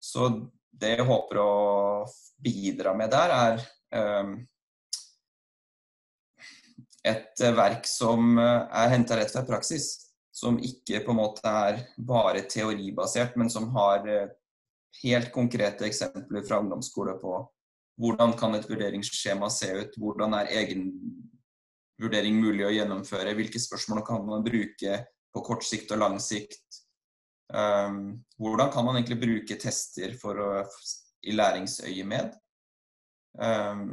Så 0.00 0.30
det 0.70 0.94
jeg 0.96 1.06
håper 1.08 1.40
å 1.42 1.50
bidra 2.40 2.94
med 2.96 3.12
der, 3.12 3.34
er 3.34 3.64
eh, 3.96 4.32
et 7.10 7.42
verk 7.56 7.88
som 7.88 8.38
eh, 8.38 8.68
er 8.82 8.94
henta 8.94 9.18
rett 9.18 9.32
fra 9.32 9.44
praksis 9.48 9.92
som 10.40 10.58
ikke 10.62 11.02
på 11.04 11.12
en 11.12 11.20
måte 11.20 11.44
er 11.44 11.82
bare 11.96 12.44
teoribasert, 12.48 13.36
men 13.36 13.50
som 13.52 13.68
har 13.74 14.06
eh, 14.08 14.28
helt 15.02 15.32
konkrete 15.34 15.86
eksempler 15.88 16.44
fra 16.46 16.60
ungdomsskole 16.62 17.16
på 17.20 17.40
hvordan 18.00 18.32
kan 18.38 18.56
et 18.56 18.68
vurderingsskjema 18.68 19.50
se 19.52 19.68
ut, 19.76 19.96
hvordan 20.00 20.38
er 20.38 20.54
egen 20.62 20.86
vurdering 22.00 22.38
mulig 22.40 22.64
å 22.64 22.72
gjennomføre, 22.72 23.34
hvilke 23.36 23.60
spørsmål 23.60 24.00
kan 24.06 24.22
man 24.24 24.46
bruke 24.46 25.02
på 25.30 25.42
kort 25.44 25.66
sikt 25.66 25.92
og 25.92 26.00
lang 26.00 26.16
sikt. 26.22 26.80
Um, 27.50 28.00
hvordan 28.38 28.70
kan 28.72 28.86
man 28.86 28.98
egentlig 29.00 29.20
bruke 29.20 29.58
tester 29.60 30.14
for 30.20 30.38
å, 30.38 30.48
i 31.26 31.34
læringsøyemed? 31.34 32.34
Um, 33.40 33.92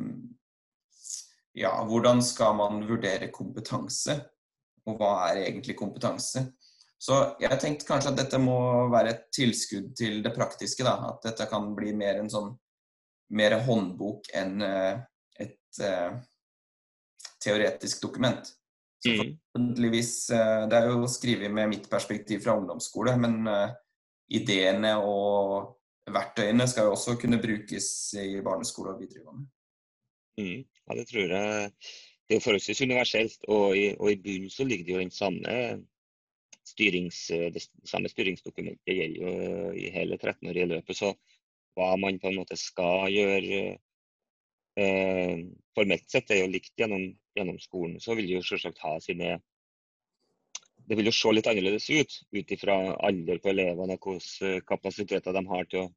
ja, 1.57 1.73
hvordan 1.89 2.21
skal 2.25 2.57
man 2.57 2.83
vurdere 2.89 3.31
kompetanse? 3.33 4.19
og 4.87 4.95
hva 4.99 5.11
er 5.29 5.43
egentlig 5.45 5.75
kompetanse. 5.77 6.45
Så 6.97 7.17
jeg 7.41 7.59
tenkte 7.61 7.85
kanskje 7.85 8.13
at 8.13 8.21
dette 8.23 8.39
må 8.41 8.57
være 8.89 9.11
et 9.13 9.25
tilskudd 9.35 9.91
til 9.97 10.23
det 10.25 10.33
praktiske. 10.33 10.85
Da. 10.87 11.11
At 11.11 11.27
dette 11.27 11.45
kan 11.51 11.69
bli 11.77 11.93
mer 11.97 12.21
en 12.21 12.31
sånn 12.31 12.53
mer 13.37 13.57
håndbok 13.67 14.29
enn 14.39 14.63
uh, 14.63 14.95
et 15.37 15.81
uh, 15.83 16.15
teoretisk 17.43 18.01
dokument. 18.05 18.47
Så 19.03 19.13
mm. 19.13 19.17
forhåpentligvis 19.19 20.13
uh, 20.33 20.63
Det 20.69 20.77
er 20.77 20.87
jo 20.89 21.09
skrevet 21.11 21.53
med 21.53 21.69
mitt 21.73 21.89
perspektiv 21.91 22.41
fra 22.45 22.57
ungdomsskole, 22.57 23.13
men 23.21 23.43
ideene 24.33 24.95
og 24.99 25.75
verktøyene 26.11 26.65
skal 26.67 26.87
jo 26.87 26.95
også 26.95 27.15
kunne 27.21 27.39
brukes 27.39 27.87
i 28.19 28.41
barneskole 28.43 28.95
og 28.95 29.01
videregående. 29.03 29.47
Mm. 30.37 30.63
Ja, 30.65 30.97
det 30.97 31.07
tror 31.09 31.33
jeg 31.33 31.71
det 32.27 32.35
er 32.35 32.43
forholdsvis 32.43 32.81
universelt, 32.83 33.45
og 33.47 33.77
i, 33.77 33.85
og 33.95 34.11
i 34.11 34.19
bunnen 34.19 34.51
så 34.51 34.65
ligger 34.67 34.85
det 34.85 34.93
jo 34.93 35.03
den 35.05 35.13
samme 35.15 35.53
styrings, 36.67 37.19
det 37.55 37.63
samme 37.87 38.11
styringsdokumentet 38.11 38.97
gjelder 38.97 39.21
jo 39.21 39.71
i 39.79 39.87
hele 39.93 40.17
13-årige 40.19 40.67
løpet. 40.73 40.99
Så 40.99 41.13
hva 41.77 41.93
man 42.01 42.19
på 42.19 42.31
en 42.31 42.39
måte 42.41 42.57
skal 42.59 43.07
gjøre 43.13 43.77
eh, 44.79 45.43
formelt 45.77 46.09
sett, 46.09 46.31
er 46.31 46.43
jo 46.43 46.49
likt 46.53 46.73
gjennom, 46.79 47.09
gjennom 47.37 47.59
skolen. 47.61 47.99
Så 48.03 48.17
vil 48.17 48.29
det 48.29 48.39
jo 48.39 48.47
selvsagt 48.47 48.83
ha 48.85 48.97
sine 49.03 49.37
Det 50.87 50.95
vil 50.95 51.09
jo 51.09 51.11
se 51.11 51.31
litt 51.33 51.47
annerledes 51.51 51.89
ut 51.91 52.13
ut 52.31 52.51
ifra 52.55 52.75
alder 53.03 53.41
på 53.43 53.49
elevene, 53.51 53.97
hvilke 53.99 54.61
kapasiteter 54.69 55.35
de 55.35 55.41
har 55.49 55.65
til 55.67 55.81
å 55.81 55.89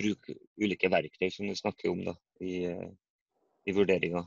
bruke 0.00 0.38
ulike 0.56 0.88
verktøy 0.88 1.28
som 1.30 1.46
du 1.46 1.54
snakker 1.54 1.90
om 1.90 2.00
da, 2.06 2.14
i, 2.40 2.64
i 3.68 3.74
vurderinga. 3.76 4.24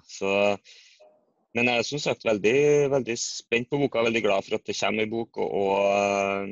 Men 1.58 1.72
jeg 1.72 1.82
er 1.82 1.86
som 1.88 2.01
sagt 2.01 2.25
veldig, 2.27 2.58
veldig 2.94 3.15
spent 3.17 3.70
på 3.72 3.79
boka, 3.82 4.03
veldig 4.06 4.22
glad 4.22 4.46
for 4.46 4.60
at 4.60 4.67
det 4.67 4.77
kommer 4.77 5.08
en 5.08 5.13
bok. 5.13 5.39
Og, 5.41 5.53
og, 5.58 6.51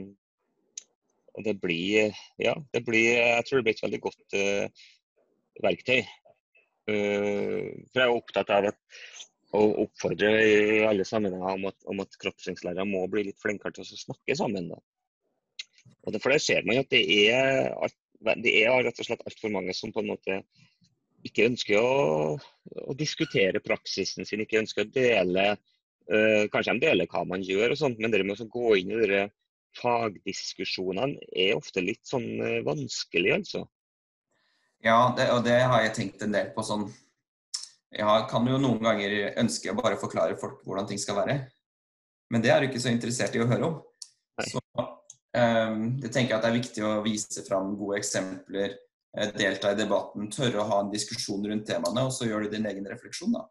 og, 1.35 1.41
det 1.45 1.55
blir 1.61 2.15
Ja, 2.41 2.55
det 2.73 2.81
blir 2.87 3.11
Jeg 3.13 3.45
tror 3.45 3.59
det 3.59 3.67
blir 3.67 3.75
et 3.77 3.83
veldig 3.85 4.01
godt 4.07 4.37
uh, 4.39 4.87
verktøy. 5.61 6.01
Uh, 6.85 7.71
for 7.89 8.01
jeg 8.01 8.05
er 8.05 8.13
opptatt 8.13 8.51
av 8.53 8.69
at, 8.69 8.81
å 9.55 9.61
oppfordre 9.85 10.31
i 10.43 10.81
alle 10.85 11.05
sammenhenger 11.07 11.55
om 11.55 11.69
at, 11.69 11.77
om 11.89 12.01
at 12.03 12.17
kroppsøvingslærere 12.21 12.85
må 12.89 13.05
bli 13.11 13.27
litt 13.29 13.39
flinkere 13.41 13.73
til 13.75 13.85
å 13.85 14.01
snakke 14.01 14.35
sammen. 14.37 14.67
Da. 14.73 14.81
Og 16.05 16.17
for 16.19 16.33
der 16.33 16.43
ser 16.43 16.65
man 16.67 16.81
at 16.81 16.91
det 16.91 17.01
er, 17.31 17.71
det 18.43 18.53
er 18.61 18.83
rett 18.85 18.99
og 18.99 19.07
slett 19.07 19.23
altfor 19.25 19.53
mange 19.53 19.73
som 19.77 19.93
på 19.95 20.03
en 20.03 20.11
måte 20.11 20.41
ikke 21.25 21.47
ønsker 21.49 21.79
å, 21.81 22.35
å 22.85 22.97
diskutere 22.97 23.63
praksisen 23.63 24.27
sin, 24.27 24.43
ikke 24.43 24.61
ønsker 24.61 24.85
å 24.85 24.91
dele 24.93 25.47
øh, 25.55 26.45
Kanskje 26.53 26.75
de 26.75 26.85
deler 26.85 27.09
hva 27.09 27.23
man 27.25 27.41
gjør, 27.45 27.73
og 27.73 27.79
sånt, 27.79 28.01
men 28.01 28.13
det 28.13 28.21
med 28.25 28.41
å 28.43 28.49
gå 28.51 28.75
inn 28.81 28.93
i 28.93 29.07
de 29.09 29.23
fagdiskusjonene 29.75 31.19
er 31.35 31.57
ofte 31.57 31.83
litt 31.83 32.05
sånn 32.07 32.27
uh, 32.39 32.61
vanskelig, 32.63 33.33
altså. 33.39 33.65
Ja, 34.83 35.13
det, 35.17 35.29
og 35.33 35.43
det 35.45 35.59
har 35.61 35.83
jeg 35.85 35.93
tenkt 35.95 36.23
en 36.25 36.33
del 36.35 36.51
på 36.53 36.61
sånn 36.65 36.83
Jeg 37.95 38.25
kan 38.29 38.47
jo 38.49 38.57
noen 38.59 38.81
ganger 38.83 39.37
ønske 39.39 39.71
å 39.71 39.77
bare 39.77 39.97
forklare 39.97 40.35
folk 40.37 40.65
hvordan 40.67 40.89
ting 40.89 40.99
skal 40.99 41.21
være. 41.21 41.37
Men 42.33 42.43
det 42.43 42.51
er 42.51 42.61
du 42.61 42.67
ikke 42.67 42.81
så 42.83 42.91
interessert 42.91 43.37
i 43.37 43.41
å 43.41 43.47
høre 43.47 43.69
om. 43.69 43.77
Så 44.43 44.59
um, 44.75 45.85
jeg 46.03 46.11
tenker 46.11 46.35
at 46.35 46.43
det 46.43 46.49
er 46.49 46.57
viktig 46.57 46.83
å 46.83 46.97
vise 47.05 47.45
fram 47.47 47.71
gode 47.79 48.01
eksempler, 48.01 48.75
Eh, 49.17 49.31
delta 49.37 49.71
i 49.71 49.77
debatten, 49.79 50.27
tørre 50.31 50.59
å 50.59 50.67
ha 50.67 50.81
en 50.83 50.91
diskusjon 50.91 51.45
rundt 51.47 51.67
temaene, 51.69 52.03
og 52.03 52.11
så 52.11 52.27
gjør 52.27 52.45
du 52.45 52.55
din 52.55 52.67
egen 52.67 52.87
refleksjon. 52.89 53.35
da. 53.35 53.45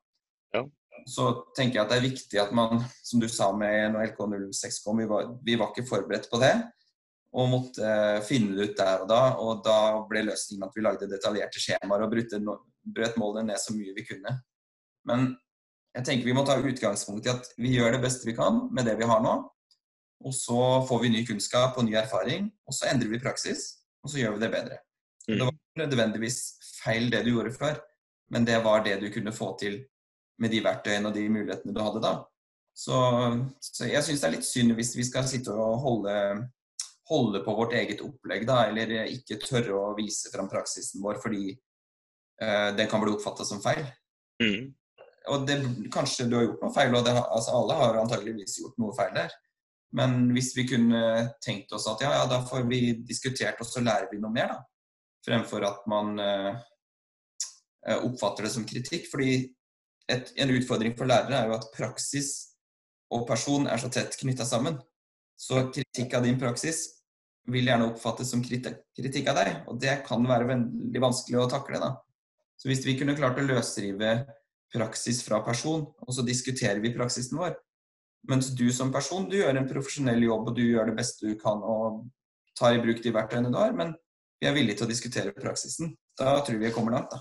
Ja. 0.52 0.64
Så 1.08 1.30
tenker 1.56 1.78
jeg 1.78 1.84
at 1.84 1.92
det 1.92 1.96
er 1.98 2.08
viktig 2.08 2.40
at 2.40 2.52
man, 2.56 2.84
som 3.04 3.20
du 3.20 3.28
sa 3.28 3.50
med 3.56 3.94
når 3.94 4.10
LK06 4.12 4.82
kom, 4.84 5.00
vi 5.00 5.08
var, 5.08 5.32
vi 5.44 5.56
var 5.60 5.72
ikke 5.72 5.88
forberedt 5.88 6.28
på 6.30 6.40
det. 6.42 6.52
Og 7.34 7.48
måtte 7.50 7.82
uh, 7.82 8.20
finne 8.22 8.54
det 8.54 8.70
ut 8.70 8.76
der 8.78 9.04
og 9.04 9.08
da. 9.10 9.22
Og 9.42 9.62
da 9.66 9.78
ble 10.10 10.26
løsningen 10.28 10.66
at 10.68 10.76
vi 10.76 10.84
lagde 10.84 11.10
detaljerte 11.10 11.62
skjemaer 11.62 12.06
og 12.06 12.12
brøt, 12.14 13.16
målene 13.18 13.48
ned 13.50 13.62
så 13.62 13.74
mye 13.74 13.94
vi 13.96 14.06
kunne. 14.06 14.36
Men 15.08 15.32
jeg 15.94 16.06
tenker 16.06 16.26
vi 16.26 16.36
må 16.36 16.44
ta 16.46 16.56
utgangspunkt 16.58 17.26
i 17.26 17.32
at 17.32 17.50
vi 17.58 17.74
gjør 17.76 17.96
det 17.96 18.04
beste 18.04 18.26
vi 18.26 18.36
kan 18.36 18.64
med 18.74 18.86
det 18.88 18.96
vi 18.98 19.08
har 19.08 19.22
nå. 19.24 19.34
Og 20.24 20.34
så 20.34 20.60
får 20.88 21.02
vi 21.02 21.12
ny 21.12 21.24
kunnskap 21.28 21.76
og 21.78 21.86
ny 21.86 21.96
erfaring, 22.00 22.48
og 22.64 22.74
så 22.74 22.88
endrer 22.88 23.10
vi 23.12 23.20
praksis, 23.20 23.66
og 24.02 24.12
så 24.12 24.22
gjør 24.22 24.36
vi 24.36 24.44
det 24.44 24.52
bedre. 24.54 24.78
Det 25.26 25.40
var 25.40 25.52
ikke 25.52 25.82
nødvendigvis 25.82 26.38
feil 26.82 27.10
det 27.12 27.24
du 27.24 27.34
gjorde 27.34 27.52
før, 27.56 27.80
men 28.32 28.46
det 28.48 28.56
var 28.64 28.84
det 28.84 28.98
du 29.02 29.10
kunne 29.12 29.34
få 29.36 29.52
til 29.60 29.82
med 30.40 30.50
de 30.50 30.62
verktøyene 30.64 31.10
og 31.10 31.16
de 31.16 31.28
mulighetene 31.28 31.74
du 31.74 31.82
hadde 31.82 32.02
da. 32.04 32.14
Så, 32.74 32.96
så 33.62 33.86
jeg 33.86 34.02
syns 34.02 34.24
det 34.24 34.28
er 34.28 34.34
litt 34.34 34.48
synd 34.48 34.74
hvis 34.74 34.94
vi 34.96 35.06
skal 35.06 35.28
sitte 35.30 35.54
og 35.54 35.76
holde, 35.84 36.14
holde, 37.10 37.42
på 37.44 37.54
vårt 37.56 37.74
eget 37.76 38.00
opplegg, 38.04 38.46
da, 38.48 38.62
eller 38.70 38.94
ikke 39.12 39.40
tørre 39.42 39.76
å 39.76 39.92
vise 39.98 40.32
fram 40.32 40.48
praksisen 40.48 41.02
vår 41.04 41.20
fordi 41.20 41.52
uh, 41.52 42.70
den 42.76 42.88
kan 42.88 43.02
bli 43.02 43.12
oppfatta 43.12 43.44
som 43.44 43.60
feil. 43.64 43.82
Mm. 44.40 44.70
Og 45.34 45.44
det, 45.48 45.58
kanskje 45.92 46.28
du 46.28 46.38
har 46.38 46.46
gjort 46.46 46.64
noe 46.64 46.74
feil, 46.74 46.96
og 46.96 47.04
det, 47.04 47.12
altså 47.16 47.58
alle 47.58 47.80
har 47.80 47.98
antageligvis 48.00 48.58
gjort 48.62 48.80
noe 48.80 48.96
feil 48.96 49.12
der. 49.16 49.36
Men 49.94 50.24
hvis 50.34 50.54
vi 50.56 50.64
kunne 50.68 51.02
tenkt 51.44 51.72
oss 51.76 51.86
at 51.92 52.02
ja, 52.02 52.14
ja, 52.16 52.24
da 52.30 52.40
får 52.44 52.64
vi 52.70 52.80
diskutert, 53.06 53.60
og 53.60 53.68
så 53.68 53.84
lærer 53.84 54.08
vi 54.10 54.20
noe 54.22 54.32
mer, 54.32 54.56
da 54.56 54.62
fremfor 55.24 55.64
at 55.66 55.84
man 55.90 56.18
eh, 56.20 56.56
eh, 57.88 58.00
oppfatter 58.04 58.46
det 58.46 58.52
som 58.54 58.66
kritikk. 58.68 59.08
Fordi 59.10 59.36
et, 60.10 60.32
en 60.36 60.54
utfordring 60.56 60.96
for 60.98 61.08
lærere 61.08 61.40
er 61.40 61.50
jo 61.50 61.58
at 61.58 61.70
praksis 61.76 62.34
og 63.14 63.26
person 63.28 63.68
er 63.70 63.80
så 63.80 63.90
tett 63.92 64.16
knytta 64.20 64.46
sammen. 64.48 64.78
Så 65.36 65.66
kritikk 65.74 66.14
av 66.14 66.24
din 66.26 66.38
praksis 66.40 66.86
vil 67.50 67.68
gjerne 67.68 67.90
oppfattes 67.90 68.30
som 68.32 68.42
kritikk 68.44 69.28
av 69.28 69.38
deg, 69.40 69.50
og 69.68 69.80
det 69.82 69.98
kan 70.06 70.24
være 70.24 70.48
veldig 70.48 71.02
vanskelig 71.02 71.42
å 71.42 71.50
takle. 71.50 71.80
da. 71.82 71.92
Så 72.56 72.70
hvis 72.70 72.84
vi 72.86 72.96
kunne 72.98 73.16
klart 73.18 73.38
å 73.40 73.44
løsrive 73.44 74.16
praksis 74.74 75.20
fra 75.26 75.42
person, 75.44 75.84
og 75.84 76.16
så 76.16 76.24
diskuterer 76.26 76.80
vi 76.82 76.94
praksisen 76.94 77.38
vår, 77.38 77.56
mens 78.30 78.48
du 78.56 78.70
som 78.72 78.92
person 78.92 79.28
du 79.28 79.36
gjør 79.36 79.58
en 79.60 79.68
profesjonell 79.68 80.22
jobb 80.24 80.48
og 80.48 80.56
du 80.56 80.64
gjør 80.64 80.88
det 80.90 80.96
beste 80.96 81.28
du 81.28 81.36
kan 81.40 81.60
og 81.60 82.06
tar 82.56 82.78
i 82.78 82.80
bruk 82.80 83.02
de 83.04 83.12
verktøyene 83.12 83.52
du 83.52 83.58
har, 83.60 83.74
men 83.76 83.92
vi 84.40 84.48
er 84.48 84.56
villige 84.56 84.80
til 84.80 84.88
å 84.88 84.92
diskutere 84.92 85.34
praksisen. 85.36 85.92
Da 86.18 86.38
tror 86.46 86.58
vi 86.58 86.68
vi 86.68 86.74
kommer 86.74 86.96
langt. 86.96 87.12
da. 87.12 87.20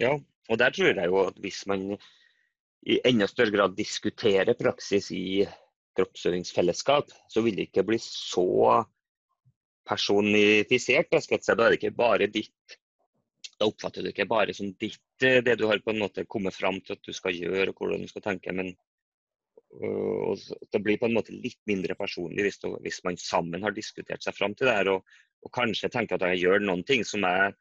Ja, 0.00 0.16
og 0.50 0.58
der 0.58 0.74
tror 0.74 0.90
jeg 0.90 1.10
jo 1.10 1.20
at 1.28 1.38
hvis 1.40 1.62
man 1.70 1.92
i 2.84 2.98
enda 3.06 3.28
større 3.30 3.54
grad 3.54 3.76
diskuterer 3.78 4.56
praksis 4.58 5.10
i 5.14 5.44
kroppsøvingsfellesskap, 5.98 7.12
så 7.30 7.42
vil 7.44 7.58
det 7.58 7.68
ikke 7.68 7.86
bli 7.86 7.98
så 8.02 8.84
personifisert. 9.88 11.10
Da, 11.12 11.20
skal 11.20 11.38
jeg 11.38 11.46
si. 11.46 11.54
da 11.54 11.66
er 11.66 11.74
det 11.74 11.80
ikke 11.82 11.98
bare 11.98 12.30
ditt. 12.32 12.78
Da 13.60 13.68
oppfatter 13.68 14.02
du 14.02 14.10
ikke 14.10 14.26
bare 14.30 14.54
som 14.56 14.72
ditt 14.80 15.22
eh, 15.22 15.42
det 15.44 15.58
du 15.60 15.68
har 15.70 15.82
på 15.84 15.92
en 15.92 16.02
måte 16.02 16.26
kommet 16.26 16.56
fram 16.56 16.80
til 16.82 16.96
at 16.96 17.04
du 17.06 17.14
skal 17.14 17.36
gjøre 17.36 17.70
og 17.70 17.78
hvordan 17.78 18.02
du 18.02 18.10
skal 18.10 18.24
tenke. 18.32 18.52
men 18.52 18.74
og 19.74 20.38
det 20.70 20.78
blir 20.82 21.00
på 21.02 21.08
en 21.08 21.16
måte 21.16 21.34
litt 21.34 21.58
mindre 21.66 21.96
personlig 21.98 22.44
hvis, 22.46 22.60
hvis 22.84 23.00
man 23.02 23.16
sammen 23.18 23.64
har 23.66 23.74
diskutert 23.74 24.22
seg 24.22 24.36
fram 24.36 24.54
til 24.54 24.68
det 24.68 24.76
her. 24.76 24.90
Og, 24.92 25.16
og 25.42 25.52
kanskje 25.54 25.90
tenker 25.90 26.14
at 26.14 26.28
jeg 26.30 26.44
gjør 26.44 26.62
noen 26.62 26.84
ting 26.86 27.02
som 27.06 27.26
jeg 27.26 27.54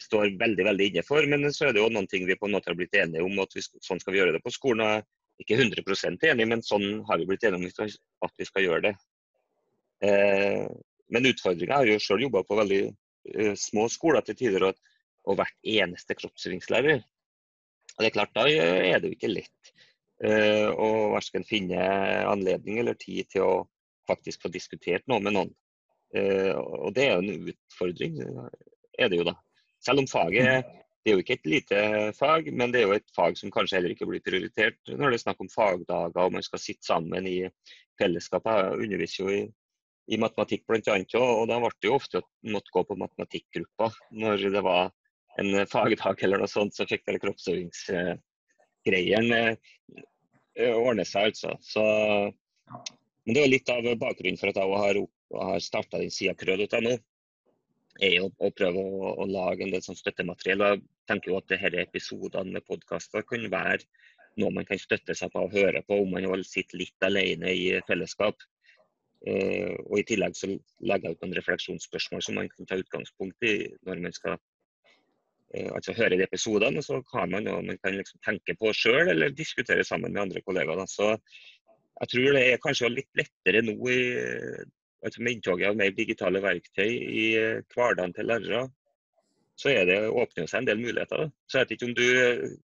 står 0.00 0.38
veldig 0.40 0.64
veldig 0.70 0.86
inne 0.88 1.04
for, 1.04 1.26
men 1.28 1.44
så 1.52 1.68
er 1.68 1.76
det 1.76 1.82
jo 1.82 1.90
noen 1.92 2.08
ting 2.08 2.24
vi 2.24 2.38
på 2.40 2.48
en 2.48 2.56
måte 2.56 2.72
har 2.72 2.78
blitt 2.78 2.96
enige 2.96 3.24
om 3.26 3.36
at 3.42 3.52
vi, 3.52 3.60
sånn 3.84 4.00
skal 4.00 4.14
vi 4.14 4.22
gjøre 4.22 4.38
det 4.38 4.42
på 4.44 4.52
skolen. 4.54 4.86
Er 4.86 5.04
ikke 5.40 5.58
100% 5.58 6.26
enig, 6.30 6.46
men 6.48 6.62
sånn 6.64 7.02
har 7.08 7.20
vi 7.20 7.28
blitt 7.28 7.46
enige 7.48 7.72
om 7.84 8.26
at 8.26 8.34
vi 8.38 8.48
skal 8.48 8.66
gjøre 8.66 8.90
det. 8.90 8.94
Eh, 10.04 10.66
men 11.10 11.28
utfordringa 11.30 11.80
har 11.80 11.90
jo 11.90 12.00
sjøl 12.02 12.26
jobba 12.26 12.42
på 12.46 12.58
veldig 12.60 12.80
eh, 12.88 13.54
små 13.58 13.86
skoler 13.92 14.24
til 14.26 14.38
tider 14.38 14.68
og, 14.70 14.78
og 15.28 15.40
vært 15.40 15.56
eneste 15.66 16.16
kroppsøvingslærer. 16.18 17.02
Og 17.96 18.02
det 18.02 18.10
er 18.10 18.16
klart, 18.16 18.34
Da 18.36 18.46
er 18.48 19.00
det 19.00 19.10
jo 19.10 19.16
ikke 19.16 19.32
lett 19.32 19.72
eh, 20.24 20.68
å 20.70 21.10
verken 21.16 21.46
finne 21.48 21.80
anledning 22.30 22.80
eller 22.82 22.98
tid 23.00 23.28
til 23.32 23.46
å 23.46 23.54
faktisk 24.08 24.46
få 24.46 24.52
diskutert 24.52 25.06
noe 25.10 25.22
med 25.24 25.36
noen. 25.36 25.52
Eh, 26.16 26.52
og 26.56 26.94
det 26.96 27.06
er 27.06 27.16
jo 27.16 27.24
en 27.24 27.50
utfordring, 27.52 28.20
er 28.98 29.10
det 29.10 29.20
jo 29.20 29.26
da. 29.28 29.36
Selv 29.80 30.02
om 30.02 30.08
faget 30.10 30.68
det 31.00 31.10
er 31.10 31.14
jo 31.16 31.22
ikke 31.22 31.36
et 31.38 31.48
lite 31.48 31.78
fag, 32.18 32.42
men 32.52 32.72
det 32.72 32.78
er 32.80 32.86
jo 32.88 32.98
et 32.98 33.14
fag 33.16 33.32
som 33.38 33.52
kanskje 33.52 33.76
heller 33.78 33.92
ikke 33.94 34.08
blir 34.08 34.22
prioritert 34.24 34.78
når 34.90 35.06
det 35.08 35.16
er 35.16 35.24
snakk 35.24 35.40
om 35.40 35.52
fagdager 35.52 36.24
og 36.26 36.32
man 36.34 36.44
skal 36.44 36.60
sitte 36.60 36.84
sammen 36.84 37.26
i 37.28 37.48
fellesskap. 38.00 38.42
Jeg 38.44 38.80
underviser 38.84 39.18
jo 39.22 39.28
i, 39.32 39.40
i 40.12 40.16
matematikk 40.20 40.62
bl.a. 40.68 40.80
Og 41.20 41.48
da 41.48 41.56
ble 41.62 41.70
det 41.78 41.88
jo 41.88 41.96
ofte 41.96 42.16
at 42.20 42.28
måtte 42.52 42.74
gå 42.74 42.80
på 42.84 43.00
matematikkgruppa 43.00 43.86
når 44.20 44.36
det 44.56 44.62
var 44.66 44.82
en 45.40 45.50
fagdag 45.70 46.16
eller 46.26 46.38
noe 46.42 46.50
sånt, 46.50 46.72
så 46.76 46.82
fikk 46.90 47.02
vel 47.08 47.22
kroppsøvingsgreiene 47.22 49.40
eh, 49.48 50.74
ordne 50.74 51.04
seg, 51.08 51.22
altså. 51.30 51.50
Så, 51.64 51.82
men 53.24 53.34
det 53.36 53.42
er 53.44 53.54
litt 53.54 53.68
av 53.72 53.82
bakgrunnen 54.02 54.40
for 54.40 54.48
at 54.50 54.58
jeg 54.60 54.68
har 54.84 54.94
har 55.38 55.60
starta 55.62 56.00
den 56.00 56.10
sida 56.10 56.34
krø.no, 56.34 56.96
er 58.00 58.14
jo 58.16 58.28
å 58.38 58.50
prøve 58.56 58.82
å, 58.82 59.12
å, 59.22 59.26
lage 59.28 59.64
en 59.64 59.74
del 59.74 59.82
sånn 59.84 59.98
støttemateriell. 59.98 60.64
Jeg 60.66 60.82
tenker 61.10 61.32
jo 61.32 61.40
at 61.40 61.50
disse 61.52 61.72
episodene 61.82 62.56
med 62.56 62.66
podkaster 62.68 63.26
kan 63.28 63.44
være 63.52 63.84
noe 64.40 64.54
man 64.54 64.66
kan 64.68 64.80
støtte 64.80 65.16
seg 65.16 65.32
på 65.32 65.42
og 65.44 65.54
høre 65.56 65.82
på 65.86 65.98
om 66.02 66.14
man 66.14 66.24
sitter 66.24 66.48
sitte 66.48 66.80
litt 66.80 67.06
alene 67.06 67.52
i 67.52 67.66
fellesskap. 67.88 68.38
Uh, 69.20 69.76
og 69.90 69.98
I 70.00 70.06
tillegg 70.08 70.36
så 70.38 70.48
legger 70.80 71.10
jeg 71.10 71.18
ut 71.18 71.26
noen 71.26 71.36
refleksjonsspørsmål 71.36 72.22
som 72.24 72.38
man 72.40 72.48
kan 72.48 72.68
ta 72.70 72.78
utgangspunkt 72.80 73.44
i 73.44 73.54
når 73.84 74.00
man 74.06 74.14
skal 74.16 74.38
uh, 74.38 75.70
altså 75.76 75.92
høre 75.98 76.16
de 76.16 76.24
episodene. 76.24 76.84
Så 76.84 77.02
har 77.12 77.28
man 77.28 77.48
man 77.50 77.80
kan 77.82 77.98
liksom 77.98 78.22
tenke 78.24 78.56
på 78.56 78.72
sjøl 78.76 79.12
eller 79.12 79.34
diskutere 79.36 79.84
sammen 79.84 80.14
med 80.14 80.24
andre 80.24 80.44
kollegaer. 80.46 80.80
Da. 80.80 80.88
Så 80.88 81.10
jeg 82.00 82.12
tror 82.14 82.38
det 82.38 82.46
er 82.46 82.62
kanskje 82.64 82.94
litt 82.94 83.10
lettere 83.18 83.60
nå 83.66 83.76
i 83.92 84.00
altså 85.04 85.22
med 85.22 85.36
inntoget 85.36 85.70
av 85.70 85.78
mer 85.78 85.94
digitale 85.96 86.42
verktøy 86.44 86.90
i 86.90 87.24
eh, 87.38 87.62
hverdagen 87.74 88.14
til 88.16 88.28
lærere, 88.30 88.64
så 89.60 89.72
er 89.74 89.86
det, 89.88 90.00
åpner 90.08 90.48
seg 90.48 90.62
en 90.62 90.70
del 90.70 90.80
muligheter. 90.80 91.28
Så 91.48 91.58
jeg 91.58 91.66
vet 91.66 91.76
ikke 91.76 91.90
om 91.90 91.96
du 91.98 92.58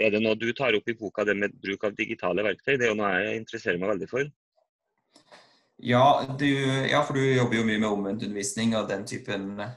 Er 0.00 0.08
det 0.08 0.22
noe 0.24 0.32
du 0.40 0.46
tar 0.56 0.72
opp 0.72 0.86
i 0.88 0.94
boka, 0.96 1.20
det 1.28 1.34
med 1.36 1.52
bruk 1.60 1.82
av 1.84 1.92
digitale 1.92 2.40
verktøy? 2.46 2.78
Det 2.80 2.86
er 2.86 2.94
jo 2.94 2.96
noe 2.96 3.10
jeg 3.20 3.42
interesserer 3.42 3.76
meg 3.76 3.90
veldig 3.90 4.06
for. 4.08 4.30
Ja, 5.84 6.24
du, 6.40 6.48
ja 6.88 7.02
for 7.04 7.18
du 7.18 7.20
jobber 7.20 7.58
jo 7.58 7.66
mye 7.68 7.76
med 7.82 7.90
omvendt 7.90 8.24
undervisning 8.24 8.72
og 8.78 8.88
den 8.88 9.04
typen 9.04 9.60
uh, 9.60 9.76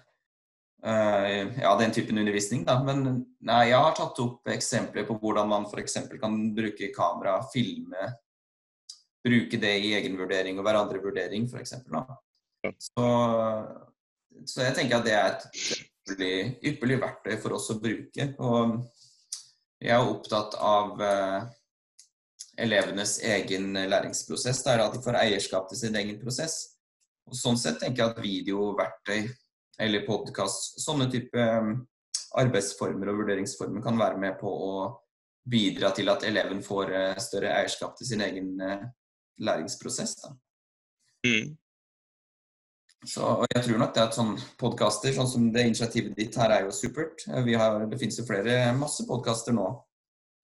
ja, 0.86 1.74
den 1.82 1.92
typen 1.92 2.22
undervisning. 2.22 2.64
Da. 2.64 2.78
Men 2.88 3.26
nei, 3.44 3.74
jeg 3.74 3.82
har 3.82 3.98
tatt 3.98 4.24
opp 4.24 4.48
eksempler 4.56 5.04
på 5.04 5.18
hvordan 5.20 5.52
man 5.52 5.68
f.eks. 5.68 6.00
kan 6.22 6.40
bruke 6.56 6.94
kamera, 6.96 7.42
filme 7.52 8.14
bruke 9.26 9.60
det 9.62 9.74
i 9.82 9.94
egenvurdering 9.98 10.60
og 10.60 10.68
hverandrevurdering 10.68 11.50
f.eks. 11.50 11.76
Så, 12.88 13.08
så 14.46 14.66
jeg 14.66 14.78
tenker 14.78 15.00
at 15.00 15.06
det 15.06 15.16
er 15.18 15.28
et 15.32 15.46
ypperlig, 16.06 16.36
ypperlig, 16.72 17.00
verktøy 17.02 17.36
for 17.42 17.58
oss 17.58 17.72
å 17.74 17.80
bruke. 17.82 18.30
Og 18.46 18.78
jeg 19.82 19.94
er 19.94 20.12
opptatt 20.14 20.58
av 20.62 21.02
eh, 21.04 21.40
elevenes 22.66 23.18
egen 23.26 23.74
læringsprosess. 23.74 24.64
Det 24.64 24.74
er 24.74 24.86
at 24.86 24.96
de 24.96 25.04
får 25.04 25.20
eierskap 25.24 25.68
til 25.70 25.82
sin 25.82 25.98
egen 26.00 26.22
prosess. 26.22 26.60
Og 27.26 27.38
Sånn 27.38 27.58
sett 27.58 27.82
tenker 27.82 28.04
jeg 28.04 28.14
at 28.14 28.24
videoverktøy 28.24 29.20
eller 29.82 30.06
podkast, 30.08 30.78
sånne 30.84 31.10
type 31.12 31.42
eh, 31.42 31.72
arbeidsformer 32.40 33.12
og 33.12 33.24
vurderingsformer 33.24 33.84
kan 33.84 33.98
være 34.00 34.22
med 34.22 34.38
på 34.40 34.52
å 34.52 34.76
bidra 35.46 35.92
til 35.96 36.10
at 36.10 36.26
eleven 36.28 36.62
får 36.66 36.94
eh, 36.94 37.18
større 37.22 37.54
eierskap 37.60 37.98
til 37.98 38.10
sin 38.10 38.24
egen 38.26 38.54
eh, 38.64 38.86
læringsprosess. 39.38 40.16
Da. 40.24 40.34
Mm. 41.26 41.56
Så, 43.06 43.22
og 43.22 43.46
jeg 43.54 43.64
tror 43.66 43.82
nok 43.82 43.92
det 43.94 44.02
at 44.02 44.16
sånn 44.18 44.32
podkaster, 44.60 45.14
sånn 45.14 45.30
som 45.30 45.50
det 45.54 45.68
initiativet 45.68 46.16
ditt 46.18 46.38
her, 46.42 46.54
er 46.56 46.66
jo 46.66 46.74
supert. 46.74 47.26
Vi 47.46 47.58
har, 47.58 47.84
det 47.90 48.00
finnes 48.02 48.18
jo 48.18 48.26
flere, 48.26 48.56
masse 48.78 49.06
podkaster 49.06 49.54
nå 49.54 49.68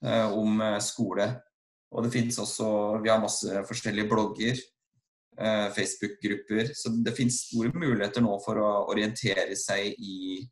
eh, 0.05 0.27
om 0.38 0.62
eh, 0.62 0.77
skole. 0.83 1.27
Og 1.91 2.05
det 2.05 2.13
finnes 2.13 2.38
også 2.39 3.01
Vi 3.03 3.10
har 3.12 3.19
masse 3.24 3.63
forskjellige 3.67 4.10
blogger, 4.12 4.62
eh, 5.39 5.67
Facebook-grupper. 5.75 6.71
Så 6.77 6.93
det 7.01 7.15
finnes 7.17 7.41
store 7.48 7.74
muligheter 7.74 8.24
nå 8.24 8.38
for 8.45 8.62
å 8.62 8.69
orientere 8.93 9.57
seg 9.60 9.98
i 9.98 10.45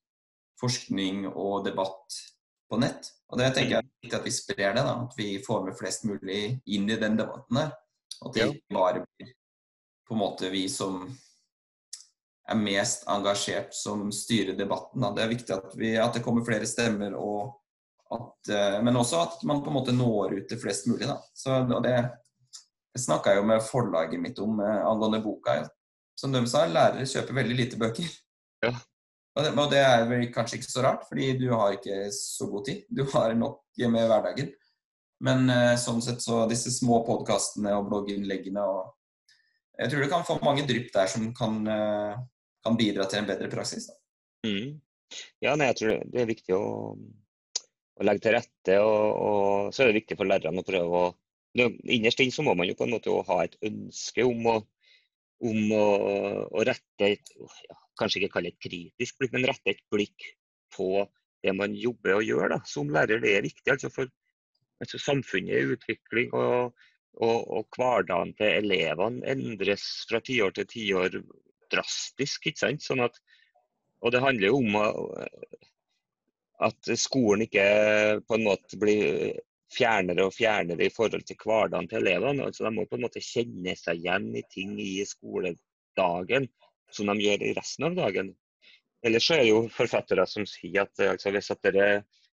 forskning 0.59 1.27
og 1.29 1.67
debatt 1.67 2.17
på 2.69 2.81
nett. 2.81 3.13
Og 3.29 3.39
det 3.39 3.51
tenker 3.53 3.77
jeg 3.77 3.83
er 3.85 3.91
viktig 4.03 4.17
at 4.17 4.25
vi 4.25 4.33
sprer 4.33 4.73
det, 4.73 4.81
da, 4.81 4.97
at 5.05 5.13
vi 5.17 5.29
får 5.45 5.63
med 5.67 5.77
flest 5.77 6.09
mulig 6.09 6.41
inn 6.65 6.89
i 6.89 6.97
den 6.99 7.17
debatten 7.21 7.61
der. 7.61 7.71
At 8.25 8.35
det 8.35 8.47
ikke 8.49 8.75
bare 8.75 9.03
blir 9.05 9.33
på 10.09 10.15
en 10.15 10.21
måte 10.23 10.49
vi 10.49 10.63
som 10.71 11.03
er 12.49 12.57
mest 12.57 13.05
engasjert 13.09 13.75
som 13.77 14.07
styrer 14.11 14.57
debatten. 14.57 15.03
Da. 15.03 15.11
Det 15.15 15.23
er 15.23 15.33
viktig 15.33 15.53
at, 15.53 15.75
vi, 15.77 15.91
at, 16.01 16.15
det 16.15 16.23
kommer 16.25 16.45
flere 16.45 16.67
stemmer, 16.67 17.13
at, 18.09 18.49
uh, 18.49 18.79
men 18.85 18.97
også 18.97 19.21
at 19.21 19.43
man 19.45 19.61
på 19.61 19.69
en 19.69 19.77
måte 19.77 19.93
når 19.93 20.39
ut 20.39 20.49
til 20.49 20.61
flest 20.61 20.89
mulig. 20.89 21.05
Da. 21.05 21.19
Så, 21.37 21.59
det, 21.85 21.93
jeg 22.95 23.03
snakka 23.05 23.37
jo 23.37 23.45
med 23.45 23.65
forlaget 23.65 24.21
mitt 24.21 24.41
om 24.41 24.63
uh, 24.63 24.79
angående 24.89 25.21
boka. 25.23 25.61
Som 26.19 26.33
de 26.33 26.41
sa, 26.49 26.65
lærere 26.67 27.05
kjøper 27.07 27.37
veldig 27.37 27.59
lite 27.59 27.79
bøker. 27.79 28.09
Ja. 28.65 28.73
Og 29.37 29.45
det, 29.45 29.51
og 29.53 29.69
det, 29.71 29.83
er 29.85 30.07
vel 30.09 30.25
kanskje 30.33 30.57
ikke 30.59 30.71
så 30.71 30.81
rart, 30.83 31.05
fordi 31.07 31.29
du 31.39 31.51
har 31.53 31.77
ikke 31.77 32.09
så 32.11 32.49
god 32.49 32.65
tid. 32.67 32.81
Du 32.89 33.05
har 33.13 33.37
nok 33.37 33.61
med 33.93 34.09
hverdagen. 34.09 34.49
Men 35.25 35.49
uh, 35.51 35.75
sånn 35.79 36.01
sett 36.03 36.23
så 36.23 36.45
disse 36.49 36.71
små 36.71 37.01
podkastene 37.07 37.73
og 37.75 37.89
blogginnleggene 37.91 38.63
og 38.63 38.95
Jeg 39.79 39.91
tror 39.91 40.03
du 40.03 40.11
kan 40.11 40.25
få 40.27 40.35
mange 40.43 40.65
drypp 40.67 40.89
der 40.91 41.07
som 41.07 41.29
kan 41.35 41.61
kan 42.65 42.77
bidra 42.79 43.07
til 43.07 43.21
en 43.21 43.29
bedre 43.29 43.49
praksis. 43.51 43.89
Mm. 44.45 44.79
Ja, 45.41 45.55
nei, 45.55 45.71
jeg 45.71 45.79
tror 45.79 46.03
det 46.11 46.21
er 46.21 46.29
viktig 46.29 46.55
å, 46.55 46.65
å 46.95 48.05
legge 48.05 48.25
til 48.25 48.35
rette, 48.35 48.75
og, 48.83 49.05
og, 49.29 49.71
så 49.73 49.83
er 49.83 49.89
det 49.89 50.01
viktig 50.01 50.19
for 50.19 50.29
lærerne 50.29 50.63
å 50.63 50.67
prøve 50.67 51.03
å 51.05 51.09
Innerst 51.59 52.19
inne 52.21 52.31
så 52.31 52.43
må 52.45 52.53
man 52.53 52.67
jo 52.69 52.75
på 52.77 52.85
en 52.85 52.91
måte 52.93 53.13
ha 53.25 53.35
et 53.41 53.55
ønske 53.65 54.21
om 54.21 54.43
å, 54.51 54.53
om 55.49 55.71
å, 55.73 55.85
å 56.53 56.65
rette 56.67 57.07
et 57.07 57.31
ja, 57.33 57.77
Kanskje 57.97 58.21
ikke 58.21 58.35
kalle 58.35 58.51
det 58.51 58.53
et 58.53 58.67
kritisk 58.67 59.17
blikk, 59.17 59.33
men 59.33 59.47
rette 59.49 59.73
et 59.73 59.81
blikk 59.91 60.27
på 60.71 61.01
det 61.43 61.55
man 61.57 61.73
jobber 61.75 62.19
og 62.19 62.23
gjør 62.23 62.53
da, 62.53 62.59
som 62.69 62.93
lærer. 62.93 63.19
Det 63.19 63.33
er 63.33 63.43
viktig 63.43 63.73
altså 63.73 63.89
for 63.91 64.07
altså, 64.79 65.01
samfunnet 65.01 65.55
i 65.55 65.75
utvikling. 65.75 66.33
og 66.33 66.75
og, 67.19 67.51
og, 67.51 67.65
hverdagen 67.75 68.31
til 68.37 68.53
elevene 68.61 69.25
endres 69.27 69.85
fra 70.07 70.21
tiår 70.23 70.53
til 70.55 70.67
tiår 70.69 71.17
drastisk. 71.73 72.47
ikke 72.47 72.61
sant? 72.61 72.85
Sånn 72.85 73.03
at, 73.03 73.17
og 73.99 74.13
det 74.15 74.23
handler 74.23 74.53
jo 74.53 74.61
om 74.61 74.77
at 76.69 76.91
skolen 76.99 77.45
ikke 77.47 77.65
på 78.27 78.37
en 78.37 78.45
måte 78.47 78.79
blir 78.79 79.39
fjernere 79.73 80.25
og 80.27 80.33
fjernere 80.33 80.87
i 80.87 80.93
forhold 80.93 81.25
til 81.27 81.37
hverdagen 81.43 81.89
til 81.89 82.01
elevene. 82.01 82.45
altså 82.47 82.65
De 82.65 82.73
må 82.75 82.87
på 82.87 82.97
en 82.97 83.05
måte 83.05 83.23
kjenne 83.23 83.75
seg 83.77 83.99
igjen 84.01 84.29
i 84.35 84.45
ting 84.53 84.77
i 84.81 85.03
skoledagen 85.07 86.47
som 86.95 87.11
de 87.11 87.19
gjør 87.21 87.45
i 87.45 87.55
resten 87.57 87.89
av 87.89 87.99
dagen. 87.99 88.31
Ellers 89.05 89.29
er 89.31 89.43
det 89.43 89.51
jo 89.51 89.59
forfattere 89.71 90.25
som 90.27 90.47
sier 90.49 90.87
at 90.87 91.03
altså, 91.05 91.31
hvis 91.35 91.51
at 91.53 91.69
det 91.75 91.89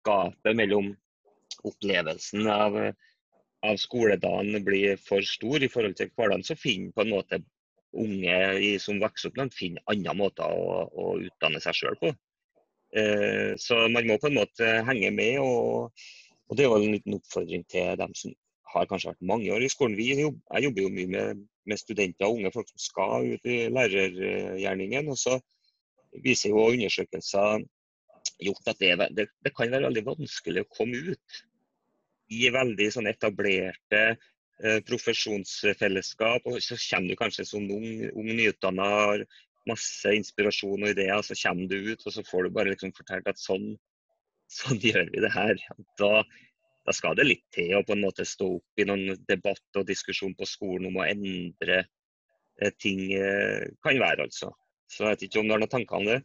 gapet 0.06 0.56
mellom 0.56 0.94
opplevelsen 1.68 2.48
av, 2.52 2.78
av 3.64 3.80
skoledagen 3.82 4.64
blir 4.66 5.00
for 5.02 5.26
stor 5.28 5.64
i 5.64 5.72
forhold 5.72 5.98
til 6.00 6.12
hverdagen, 6.14 6.46
så 6.46 6.60
finner 6.60 6.94
på 6.96 7.06
en 7.06 7.14
måte 7.16 7.42
unge 7.94 8.80
som 8.82 9.02
vokser 9.02 9.30
opp, 9.30 9.40
de 9.40 9.50
finner 9.54 9.92
andre 9.92 10.16
måter 10.18 10.50
å, 10.50 10.86
å 10.90 11.18
utdanne 11.22 11.62
seg 11.64 11.78
sjøl 11.78 12.00
på. 12.02 12.14
Eh, 12.94 13.54
så 13.58 13.88
man 13.90 14.08
må 14.10 14.20
på 14.22 14.30
en 14.30 14.40
måte 14.40 14.70
henge 14.88 15.12
med. 15.14 15.40
Og, 15.42 16.06
og 16.50 16.58
det 16.58 16.66
er 16.66 16.72
jo 16.72 16.82
en 16.82 16.96
liten 16.96 17.18
oppfordring 17.18 17.66
til 17.72 17.98
dem 18.02 18.14
som 18.18 18.34
har 18.74 18.90
kanskje 18.90 19.14
vært 19.14 19.30
mange 19.30 19.54
år 19.54 19.66
i 19.66 19.72
skolen. 19.72 19.98
Vi, 19.98 20.10
jeg 20.18 20.66
jobber 20.68 20.86
jo 20.86 20.94
mye 20.94 21.14
med, 21.14 21.46
med 21.70 21.82
studenter 21.82 22.28
og 22.28 22.40
unge 22.40 22.54
folk 22.54 22.70
som 22.74 22.84
skal 22.88 23.30
ut 23.36 23.50
i 23.50 23.64
lærergjerningen. 23.74 25.10
og 25.14 25.20
så 25.20 25.40
viser 26.24 26.54
jo 26.54 26.68
undersøkelser 26.70 27.64
gjort 28.44 28.70
at 28.70 28.80
det, 28.82 28.94
det, 29.18 29.28
det, 29.46 29.52
kan 29.56 29.72
være 29.72 29.88
veldig 29.90 30.06
vanskelig 30.06 30.64
å 30.64 30.72
komme 30.78 31.14
ut 31.14 31.44
i 32.34 32.50
veldig 32.54 32.90
sånn 32.96 33.10
etablerte 33.12 34.04
Eh, 34.64 34.80
profesjonsfellesskap. 34.88 36.46
Og 36.48 36.62
så 36.64 36.78
kommer 36.78 37.12
du 37.12 37.20
kanskje 37.20 37.46
som 37.48 37.66
ung, 37.74 38.06
ung 38.14 38.30
nyutdanna, 38.30 38.86
har 38.86 39.26
masse 39.68 40.14
inspirasjon 40.16 40.86
og 40.86 40.92
ideer, 40.92 41.22
så 41.24 41.36
kommer 41.40 41.68
du 41.72 41.92
ut 41.92 42.02
og 42.06 42.14
så 42.16 42.24
får 42.28 42.46
du 42.46 42.56
bare 42.56 42.74
liksom 42.74 42.92
fortalt 42.96 43.28
at 43.32 43.40
sånn, 43.40 43.74
sånn 44.60 44.80
gjør 44.84 45.10
vi 45.12 45.24
det 45.24 45.32
her. 45.34 45.60
Da, 46.00 46.12
da, 46.86 46.96
skal 46.96 47.18
det 47.20 47.28
litt 47.28 47.46
til 47.56 47.74
å 47.76 47.84
på 47.88 47.96
en 47.96 48.04
måte 48.04 48.28
stå 48.28 48.54
opp 48.60 48.84
i 48.84 48.86
noen 48.88 49.18
debatt 49.28 49.80
og 49.80 49.88
diskusjon 49.90 50.36
på 50.38 50.48
skolen 50.48 50.92
om 50.92 51.02
å 51.02 51.08
endre 51.08 51.82
eh, 52.62 52.72
ting. 52.80 53.10
Eh, 53.18 53.66
kan 53.84 54.00
være, 54.00 54.30
altså. 54.30 54.54
Så 54.92 55.08
jeg 55.08 55.16
vet 55.16 55.28
ikke 55.28 55.42
om 55.42 55.50
du 55.50 55.58
har 55.58 55.64
noen 55.64 55.74
tanker 55.74 56.00
om 56.00 56.08
det? 56.12 56.22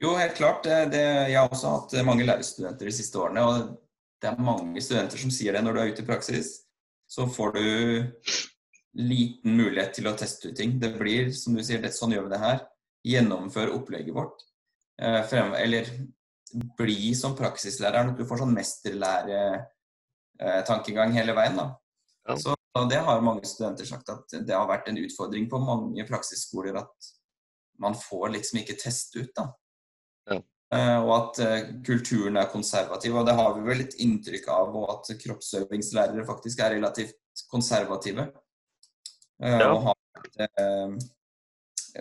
Jo, 0.00 0.16
helt 0.16 0.38
klart. 0.38 0.64
Det, 0.64 1.04
jeg 1.28 1.36
har 1.36 1.52
også 1.52 1.76
hatt 1.76 1.98
mange 2.08 2.24
lærerstudenter 2.24 2.88
de 2.88 2.98
siste 2.98 3.20
årene. 3.20 3.44
og 3.44 3.89
det 4.20 4.28
er 4.28 4.42
mange 4.44 4.82
studenter 4.84 5.20
som 5.20 5.32
sier 5.32 5.56
det 5.56 5.62
når 5.64 5.76
du 5.76 5.80
er 5.80 5.94
ute 5.94 6.04
i 6.04 6.08
praksis 6.08 6.58
så 7.10 7.26
får 7.26 7.52
du 7.52 8.06
liten 8.98 9.56
mulighet 9.58 9.94
til 9.98 10.06
å 10.10 10.16
teste 10.18 10.48
ut 10.50 10.56
ting. 10.58 10.80
Det 10.82 10.90
blir, 10.98 11.32
som 11.34 11.54
du 11.56 11.62
sier, 11.66 11.80
det, 11.82 11.92
sånn 11.94 12.12
gjør 12.14 12.24
vi 12.28 12.34
det 12.34 12.42
her. 12.42 12.58
Gjennomfør 13.06 13.68
opplegget 13.74 14.14
vårt. 14.14 14.38
Eh, 15.00 15.22
frem, 15.30 15.54
eller 15.58 15.84
bli 16.78 17.14
som 17.18 17.36
praksislærer. 17.38 18.04
Du 18.14 18.24
får 18.28 18.36
sånn 18.42 18.54
mesterlæretankegang 18.54 21.10
hele 21.18 21.32
veien. 21.38 21.56
da. 21.58 21.66
Ja. 22.28 22.34
Så 22.36 22.50
Det 22.88 23.00
har 23.02 23.26
mange 23.26 23.44
studenter 23.44 23.84
sagt 23.84 24.08
at 24.08 24.24
det 24.30 24.54
har 24.54 24.68
vært 24.68 24.88
en 24.88 24.98
utfordring 25.02 25.50
på 25.50 25.58
mange 25.58 26.06
praksisskoler 26.06 26.76
at 26.78 26.94
man 27.82 27.94
får 27.94 28.28
liksom 28.36 28.58
ikke 28.60 28.78
teste 28.78 29.18
ut. 29.18 29.34
da. 29.34 29.52
Eh, 30.70 30.98
og 31.02 31.12
at 31.16 31.40
eh, 31.42 31.70
kulturen 31.86 32.38
er 32.38 32.50
konservativ. 32.52 33.16
Og 33.18 33.26
det 33.26 33.34
har 33.38 33.56
vi 33.56 33.64
vel 33.66 33.82
litt 33.82 33.96
inntrykk 34.02 34.46
av, 34.54 34.76
og 34.78 34.92
at 34.94 35.10
kroppsøvingslærere 35.18 36.26
faktisk 36.28 36.62
er 36.62 36.76
relativt 36.76 37.44
konservative. 37.50 38.28
Eh, 39.42 39.58
ja. 39.58 39.72
Og 39.72 39.88
har 39.88 39.98
et, 40.44 41.10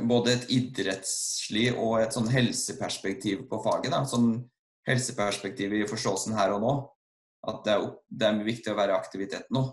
både 0.06 0.36
et 0.36 0.46
idrettslig 0.54 1.72
og 1.74 1.98
et 2.04 2.14
sånn 2.14 2.30
helseperspektiv 2.30 3.48
på 3.50 3.62
faget. 3.66 3.90
Da. 3.96 4.04
Sånn 4.06 4.36
helseperspektiv 4.90 5.74
i 5.74 5.88
forståelsen 5.90 6.38
her 6.38 6.54
og 6.54 6.64
nå. 6.66 6.78
At 7.50 7.64
det 7.66 7.74
er, 7.74 7.90
det 8.22 8.28
er 8.28 8.46
viktig 8.46 8.74
å 8.74 8.78
være 8.78 8.94
i 8.94 9.00
aktivitet 9.00 9.50
nå. 9.56 9.66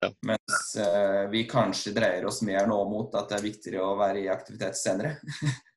Ja. 0.00 0.10
Mens 0.26 0.74
eh, 0.80 1.28
vi 1.30 1.44
kanskje 1.46 1.92
dreier 1.92 2.24
oss 2.26 2.40
mer 2.42 2.66
nå 2.66 2.78
mot 2.88 3.14
at 3.20 3.28
det 3.30 3.36
er 3.36 3.44
viktigere 3.44 3.84
å 3.84 3.96
være 4.00 4.24
i 4.24 4.30
aktivitet 4.32 4.78
senere. 4.80 5.18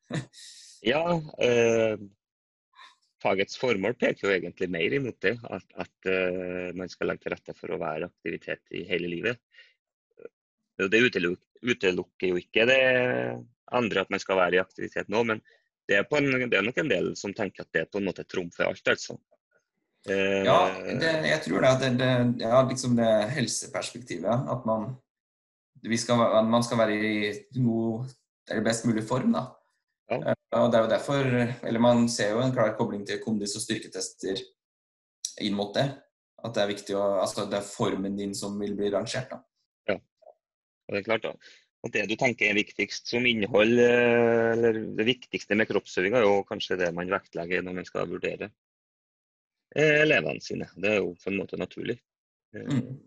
ja, 0.94 1.04
eh, 1.44 2.00
fagets 3.24 3.58
formål 3.60 3.96
peker 4.00 4.28
jo 4.28 4.34
egentlig 4.34 4.70
mer 4.72 4.96
imot 5.00 5.18
det. 5.24 5.38
At, 5.48 5.66
at 5.86 6.10
uh, 6.10 6.70
man 6.78 6.92
skal 6.92 7.12
legge 7.12 7.26
til 7.26 7.36
rette 7.36 7.56
for 7.58 7.74
å 7.74 7.82
være 7.82 8.10
aktivitet 8.12 8.76
i 8.76 8.84
hele 8.90 9.10
livet. 9.12 9.42
Det 10.80 11.02
utelukker, 11.04 12.30
jo 12.30 12.40
ikke 12.40 12.66
det 12.68 12.80
andre 13.74 14.04
at 14.04 14.10
man 14.12 14.22
skal 14.22 14.40
være 14.40 14.58
i 14.58 14.64
aktivitet 14.64 15.12
nå, 15.12 15.22
men 15.30 15.40
det 15.88 16.00
er, 16.00 16.08
en, 16.18 16.50
det 16.50 16.58
er, 16.58 16.66
nok 16.66 16.80
en 16.82 16.90
del 16.90 17.12
som 17.20 17.34
tenker 17.36 17.66
at 17.66 17.76
det 17.76 17.90
på 17.92 18.00
en 18.00 18.08
måte 18.08 18.26
trumfer 18.28 18.70
alt, 18.70 18.88
altså. 18.88 19.18
Uh, 20.04 20.44
ja, 20.44 20.58
det, 21.00 21.12
jeg 21.30 21.42
tror 21.46 21.64
det. 21.64 21.74
Det, 21.80 21.90
det, 22.02 22.12
ja, 22.44 22.62
liksom 22.68 22.96
det 23.00 23.10
helseperspektivet. 23.38 24.48
At 24.52 24.66
man, 24.68 24.90
skal, 26.00 26.24
man 26.50 26.66
skal 26.66 26.82
være 26.82 26.98
i 26.98 27.14
god, 27.56 28.12
eller 28.50 28.66
best 28.66 28.88
mulig 28.90 29.06
form. 29.08 29.36
da. 29.36 29.48
Ja. 30.12 30.20
Eh, 30.20 30.60
og 30.60 30.72
det 30.72 30.80
er 30.80 30.86
jo 30.86 30.92
derfor, 30.92 31.30
eller 31.70 31.80
Man 31.84 32.08
ser 32.12 32.34
jo 32.36 32.44
en 32.44 32.54
klar 32.56 32.76
kobling 32.78 33.06
til 33.08 33.22
kondis 33.24 33.56
og 33.58 33.64
styrketester 33.64 34.42
inn 35.42 35.56
mot 35.58 35.74
det. 35.76 35.88
At 36.44 36.56
det 36.56 36.64
er 36.64 36.74
viktig 36.74 36.96
å, 37.00 37.04
altså 37.24 37.48
det 37.50 37.62
er 37.62 37.68
formen 37.68 38.18
din 38.20 38.34
som 38.36 38.58
vil 38.60 38.76
bli 38.78 38.92
rangert. 38.92 39.32
da. 39.32 39.40
Ja, 39.94 40.00
det 40.92 41.00
er 41.00 41.08
klart. 41.08 41.24
da. 41.30 41.54
Og 41.84 41.92
Det 41.92 42.04
du 42.08 42.16
tenker 42.20 42.50
er 42.50 42.60
viktigst 42.60 43.10
som 43.12 43.26
innhold, 43.28 43.80
eh, 43.80 44.52
eller 44.56 44.84
det 45.00 45.08
viktigste 45.08 45.56
med 45.60 45.68
kroppsøving, 45.72 46.16
er 46.16 46.28
jo 46.28 46.44
kanskje 46.48 46.80
det 46.80 46.92
man 46.96 47.12
vektlegger 47.12 47.64
når 47.64 47.80
man 47.80 47.88
skal 47.88 48.12
vurdere 48.12 48.52
eh, 49.76 50.04
elevene 50.04 50.44
sine. 50.44 50.70
Det 50.76 50.94
er 50.94 51.02
jo 51.02 51.16
på 51.20 51.32
en 51.32 51.42
måte 51.42 51.60
naturlig. 51.60 51.98
Mm. 52.56 53.00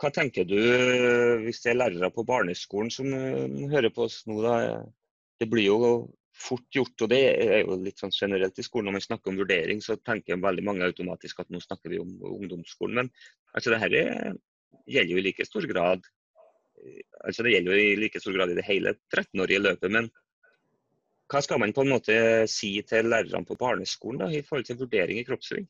Hva 0.00 0.08
tenker 0.14 0.46
du 0.48 0.56
hvis 1.44 1.60
det 1.60 1.74
er 1.74 1.76
lærere 1.82 2.08
på 2.14 2.24
barneskolen 2.24 2.88
som 2.90 3.10
hører 3.68 3.92
på 3.92 4.06
oss 4.06 4.22
nå? 4.30 4.38
da? 4.40 4.54
Det 5.40 5.48
blir 5.50 5.66
jo 5.66 5.78
fort 6.34 6.66
gjort, 6.74 6.96
og 7.04 7.10
det 7.12 7.20
er 7.30 7.60
jo 7.62 7.76
litt 7.78 8.00
sånn 8.00 8.12
generelt 8.14 8.58
i 8.58 8.64
skolen. 8.66 8.88
Når 8.90 8.96
man 8.98 9.04
snakker 9.04 9.30
om 9.30 9.38
vurdering, 9.38 9.80
så 9.84 9.96
tenker 10.02 10.40
veldig 10.42 10.64
mange 10.66 10.88
automatisk 10.88 11.42
at 11.42 11.52
nå 11.54 11.60
snakker 11.62 11.92
vi 11.92 12.00
om 12.02 12.10
ungdomsskolen. 12.26 13.04
Men 13.04 13.54
altså 13.54 13.74
det 13.74 13.80
her 13.84 13.96
gjelder 14.90 15.14
jo 15.14 15.22
i 15.22 15.26
like 15.28 15.46
stor 15.46 15.66
grad 15.70 16.04
altså 17.24 17.44
Det 17.46 17.54
gjelder 17.54 17.72
jo 17.72 17.80
i 17.80 17.96
like 17.96 18.20
stor 18.20 18.34
grad 18.36 18.50
i 18.52 18.56
det 18.58 18.66
hele 18.66 18.92
13-årige 19.14 19.62
løpet. 19.62 19.92
Men 19.94 20.10
hva 21.32 21.40
skal 21.40 21.60
man 21.62 21.72
på 21.72 21.84
en 21.84 21.94
måte 21.94 22.16
si 22.50 22.74
til 22.84 23.08
lærerne 23.08 23.46
på 23.48 23.56
barneskolen 23.56 24.20
da, 24.20 24.28
i 24.28 24.42
forhold 24.44 24.66
til 24.68 24.78
vurdering 24.82 25.20
i 25.20 25.24
kroppsving? 25.24 25.64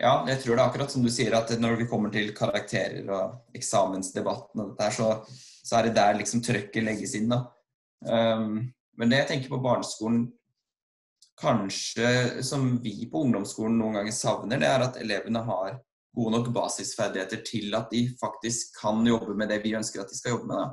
Ja, 0.00 0.14
jeg 0.26 0.40
tror 0.42 0.56
det 0.56 0.62
er 0.62 0.64
akkurat 0.64 0.94
som 0.94 1.04
du 1.04 1.10
sier, 1.12 1.34
at 1.36 1.52
når 1.60 1.76
vi 1.82 1.88
kommer 1.90 2.10
til 2.14 2.32
karakterer 2.34 3.04
og 3.12 3.58
eksamensdebatten, 3.58 4.62
og 4.64 4.72
dette 4.72 4.88
så, 4.96 5.10
så 5.62 5.78
er 5.78 5.90
det 5.90 5.96
der 5.98 6.16
liksom 6.18 6.42
trøkket 6.42 6.86
legges 6.88 7.14
inn. 7.18 7.28
da. 7.30 7.44
Um, 8.06 8.72
men 8.98 9.12
det 9.12 9.22
jeg 9.22 9.28
tenker 9.30 9.52
på 9.52 9.62
barneskolen, 9.64 10.26
kanskje 11.40 12.42
som 12.44 12.76
vi 12.82 13.08
på 13.10 13.24
ungdomsskolen 13.24 13.78
noen 13.80 13.98
ganger 13.98 14.14
savner, 14.14 14.60
det 14.60 14.68
er 14.68 14.84
at 14.84 14.98
elevene 15.00 15.42
har 15.46 15.78
gode 16.12 16.34
nok 16.34 16.50
basisferdigheter 16.54 17.40
til 17.46 17.72
at 17.74 17.88
de 17.90 18.04
faktisk 18.20 18.76
kan 18.82 19.00
jobbe 19.06 19.34
med 19.38 19.48
det 19.50 19.62
vi 19.64 19.74
ønsker 19.78 20.02
at 20.02 20.12
de 20.12 20.18
skal 20.18 20.36
jobbe 20.36 20.50
med. 20.50 20.60
Da. 20.60 20.68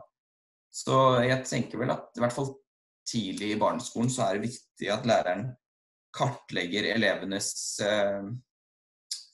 Så 0.70 0.98
jeg 1.26 1.46
tenker 1.48 1.82
vel 1.82 1.94
at 1.96 2.12
i 2.18 2.24
hvert 2.24 2.36
fall 2.36 2.52
tidlig 3.10 3.54
i 3.54 3.60
barneskolen 3.60 4.12
så 4.13 4.28
er 4.28 4.38
det 4.38 4.50
viktig 4.50 4.92
at 4.94 5.08
læreren 5.10 5.48
kartlegger 6.15 6.89
elevenes 6.92 7.52
eh, 7.86 8.28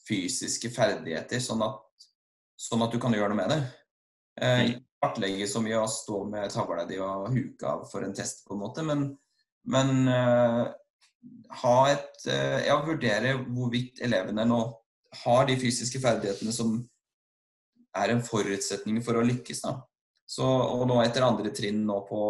fysiske 0.06 0.70
ferdigheter, 0.72 1.40
sånn 1.42 1.64
at, 1.66 2.06
sånn 2.60 2.84
at, 2.84 2.92
du 2.92 3.00
kan 3.02 3.14
gjøre 3.16 3.32
noe 3.32 3.40
med 3.40 3.52
det. 3.52 3.60
Eh, 4.40 4.64
mm. 4.66 4.80
kartlegge 5.00 5.46
så 5.48 5.62
mye 5.64 5.78
å 5.80 5.90
stå 5.90 6.24
med 6.28 6.52
tavla 6.52 6.84
di 6.88 6.98
og 7.00 7.30
huke 7.32 7.68
av 7.68 7.86
for 7.90 8.04
en 8.04 8.14
test, 8.16 8.44
på 8.46 8.56
en 8.56 8.62
måte, 8.64 8.84
men, 8.84 9.06
men 9.72 10.10
eh, 10.12 10.64
ha 11.62 11.76
et 11.90 12.26
eh, 12.30 12.66
Ja, 12.68 12.80
vurdere 12.84 13.36
hvorvidt 13.44 14.02
elevene 14.04 14.44
nå 14.48 14.60
har 15.24 15.46
de 15.48 15.56
fysiske 15.60 16.00
ferdighetene 16.02 16.52
som 16.52 16.76
er 17.96 18.12
en 18.12 18.20
forutsetning 18.20 19.00
for 19.04 19.16
å 19.16 19.24
lykkes. 19.24 19.62
Da. 19.64 19.78
Så, 20.28 20.44
og 20.44 20.84
nå 20.90 20.98
etter 21.00 21.24
andre 21.24 21.52
trinn 21.54 21.80
nå 21.88 22.02
på, 22.08 22.20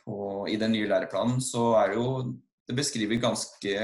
på, 0.00 0.16
i 0.48 0.56
den 0.56 0.72
nye 0.72 0.88
læreplanen, 0.88 1.42
så 1.44 1.74
er 1.82 1.92
det 1.92 2.00
jo 2.00 2.08
Det 2.66 2.74
beskriver 2.74 3.20
ganske 3.22 3.74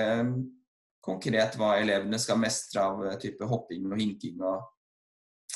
konkret 1.02 1.54
hva 1.54 1.76
elevene 1.78 2.18
skal 2.18 2.40
mestre 2.42 2.82
av 2.82 3.04
type 3.22 3.46
hopping 3.46 3.84
og 3.86 4.00
hinking 4.00 4.40
og 4.42 4.64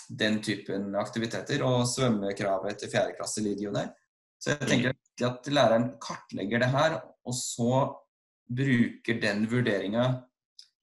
den 0.08 0.40
typen 0.44 0.94
aktiviteter. 0.98 1.64
Og 1.66 1.86
svømmekravet 1.90 2.80
til 2.80 2.92
fjerde 2.92 3.16
klasse 3.18 3.44
ligger 3.44 3.68
jo 3.68 3.76
der. 3.76 3.92
Så 4.38 4.52
jeg 4.52 4.68
tenker 4.68 4.96
at 5.26 5.48
læreren 5.48 5.90
kartlegger 6.02 6.60
det 6.62 6.70
her, 6.74 6.98
og 7.26 7.34
så 7.34 7.86
bruker 8.46 9.20
den 9.20 9.46
vurderinga 9.50 10.10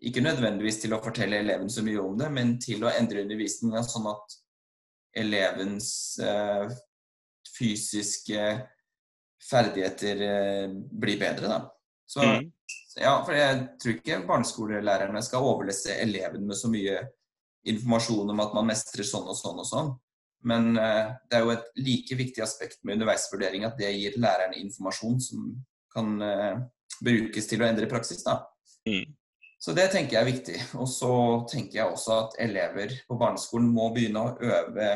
ikke 0.03 0.23
nødvendigvis 0.23 0.81
til 0.83 0.95
å 0.95 1.01
fortelle 1.03 1.39
eleven 1.39 1.69
så 1.71 1.83
mye 1.85 2.01
om 2.01 2.17
det, 2.19 2.27
men 2.33 2.57
til 2.61 2.83
å 2.83 2.91
endre 2.91 3.23
undervisninga 3.23 3.83
sånn 3.87 4.09
at 4.11 4.35
elevens 5.23 5.89
eh, 6.19 6.73
fysiske 7.53 8.47
ferdigheter 9.43 10.23
eh, 10.27 10.73
blir 10.73 11.21
bedre. 11.21 11.51
Da. 11.53 11.59
Så, 12.09 12.25
mm. 12.25 12.49
ja, 12.99 13.13
for 13.23 13.37
jeg 13.37 13.61
tror 13.79 13.99
ikke 13.99 14.21
barneskolelærerne 14.27 15.23
skal 15.23 15.47
overlesse 15.53 15.95
eleven 16.03 16.49
med 16.49 16.59
så 16.59 16.71
mye 16.73 16.99
informasjon 17.69 18.33
om 18.33 18.41
at 18.43 18.55
man 18.55 18.67
mestrer 18.69 19.07
sånn 19.07 19.29
og 19.29 19.37
sånn 19.39 19.61
og 19.61 19.67
sånn. 19.67 19.91
Men 20.43 20.73
eh, 20.75 21.13
det 21.29 21.37
er 21.37 21.45
jo 21.45 21.53
et 21.53 21.67
like 21.79 22.17
viktig 22.19 22.43
aspekt 22.43 22.81
med 22.83 22.97
underveisvurdering 22.97 23.63
at 23.67 23.77
det 23.79 23.93
gir 23.95 24.17
lærerne 24.19 24.59
informasjon 24.59 25.19
som 25.23 25.51
kan 25.93 26.15
eh, 26.25 26.57
brukes 27.03 27.47
til 27.47 27.63
å 27.63 27.67
endre 27.69 27.87
praksis. 27.91 28.25
Da. 28.25 28.41
Mm. 28.89 29.13
Så 29.63 29.71
det 29.77 29.87
tenker 29.93 30.17
jeg 30.17 30.21
er 30.21 30.31
viktig. 30.31 30.57
Og 30.81 30.89
så 30.91 31.13
tenker 31.51 31.79
jeg 31.79 31.87
også 31.87 32.19
at 32.25 32.37
elever 32.43 32.97
på 33.07 33.17
barneskolen 33.19 33.69
må 33.71 33.87
begynne 33.95 34.25
å 34.25 34.35
øve 34.43 34.89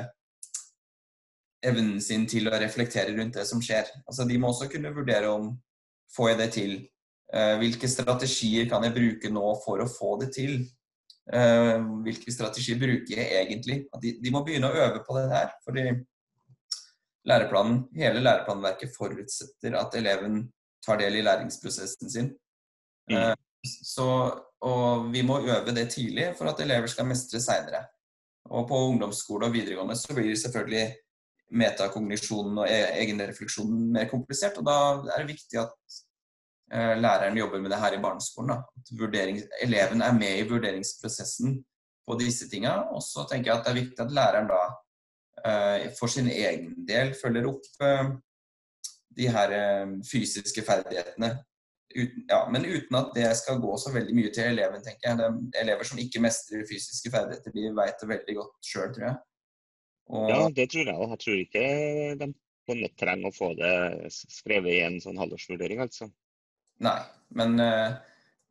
evnen 1.68 2.02
sin 2.04 2.28
til 2.30 2.50
å 2.50 2.60
reflektere 2.60 3.16
rundt 3.16 3.40
det 3.40 3.48
som 3.48 3.64
skjer. 3.64 3.88
Altså, 4.06 4.28
de 4.28 4.38
må 4.40 4.52
også 4.52 4.68
kunne 4.72 4.94
vurdere 4.96 5.32
om 5.32 5.54
får 6.14 6.30
jeg 6.32 6.40
det 6.42 6.50
til. 6.56 6.76
Uh, 7.28 7.58
hvilke 7.60 7.90
strategier 7.92 8.70
kan 8.72 8.86
jeg 8.88 8.96
bruke 8.96 9.32
nå 9.32 9.48
for 9.66 9.84
å 9.84 9.90
få 9.92 10.14
det 10.22 10.30
til? 10.36 10.62
Uh, 11.28 11.82
hvilke 12.06 12.32
strategier 12.32 12.80
bruker 12.80 13.20
jeg 13.20 13.42
egentlig? 13.42 13.82
De, 14.02 14.14
de, 14.24 14.32
må 14.32 14.44
begynne 14.48 14.70
å 14.70 14.78
øve 14.86 15.02
på 15.04 15.18
det 15.18 15.26
her. 15.34 15.50
fordi 15.66 15.90
læreplanen, 17.28 17.82
hele 18.00 18.24
læreplanverket 18.24 18.94
forutsetter 18.96 19.76
at 19.76 19.96
eleven 20.00 20.46
tar 20.86 21.02
del 21.02 21.20
i 21.20 21.26
læringsprosessen 21.26 22.14
sin. 22.14 22.32
Mm. 23.12 23.18
Uh, 23.18 23.36
så, 23.84 24.08
og 24.64 25.12
vi 25.12 25.26
må 25.28 25.42
øve 25.44 25.76
det 25.76 25.90
tidlig 25.92 26.32
for 26.38 26.48
at 26.52 26.64
elever 26.64 26.88
skal 26.88 27.10
mestre 27.10 27.42
seinere. 27.44 27.84
Og 28.48 28.68
på 28.70 28.80
ungdomsskole 28.94 29.50
og 29.50 29.54
videregående 29.54 29.96
så 30.00 30.16
blir 30.16 30.36
selvfølgelig 30.40 30.86
metakognisjonen 31.52 32.62
og 32.64 32.70
e-, 32.70 32.92
egenrefleksjonen 33.02 33.92
mer 33.96 34.08
komplisert. 34.12 34.60
Og 34.60 34.68
da 34.68 34.78
er 35.14 35.24
det 35.24 35.34
viktig 35.34 35.60
at 35.62 35.76
eh, 35.76 36.07
læreren 36.68 37.38
jobber 37.40 37.62
med 37.64 37.72
det 37.72 37.80
her 37.80 37.96
i 37.96 38.02
barneskolen. 38.04 38.58
At 38.60 38.90
eleven 39.64 40.02
er 40.04 40.16
med 40.18 40.40
i 40.42 40.48
vurderingsprosessen 40.50 41.54
på 42.08 42.18
disse 42.20 42.50
tinga. 42.52 42.76
Og 42.96 43.04
så 43.04 43.26
tenker 43.30 43.52
jeg 43.52 43.60
at 43.60 43.68
det 43.68 43.74
er 43.74 43.82
viktig 43.82 44.06
at 44.06 44.16
læreren 44.16 44.50
da 44.52 44.62
eh, 45.48 45.90
for 46.00 46.12
sin 46.12 46.30
egen 46.32 46.74
del 46.88 47.14
følger 47.22 47.50
opp 47.52 47.84
eh, 47.84 48.10
de 49.18 49.30
her 49.34 49.54
eh, 49.60 49.94
fysiske 50.12 50.66
ferdighetene 50.68 51.38
Uten, 51.96 52.26
ja, 52.28 52.42
men 52.52 52.66
uten 52.68 52.98
at 53.00 53.14
det 53.16 53.30
skal 53.40 53.62
gå 53.64 53.72
så 53.80 53.94
veldig 53.94 54.14
mye 54.14 54.30
til 54.36 54.50
eleven, 54.52 54.82
tenker 54.84 55.08
jeg. 55.08 55.36
Det 55.54 55.62
elever 55.62 55.88
som 55.88 56.02
ikke 56.02 56.20
mestrer 56.22 56.66
fysiske 56.68 57.10
ferdigheter, 57.14 57.54
de 57.56 57.72
vet 57.78 58.02
det 58.02 58.10
veldig 58.10 58.36
godt 58.36 58.68
sjøl, 58.70 58.90
tror 58.94 59.06
jeg. 59.06 59.16
Og... 60.12 60.26
Ja, 60.30 60.42
det 60.60 60.66
tror 60.74 60.92
jeg 60.92 60.98
òg. 60.98 61.14
Jeg 61.14 61.22
tror 61.24 61.40
ikke 61.46 61.64
de 62.84 62.90
trenger 63.00 63.32
å 63.32 63.34
få 63.34 63.50
det 63.56 63.72
skrevet 64.12 64.74
i 64.76 64.84
en 64.84 65.00
sånn 65.02 65.18
halvårsvurdering, 65.24 65.80
altså. 65.88 66.10
Nei, 66.86 67.00
men, 67.38 67.60
eh, 67.60 67.96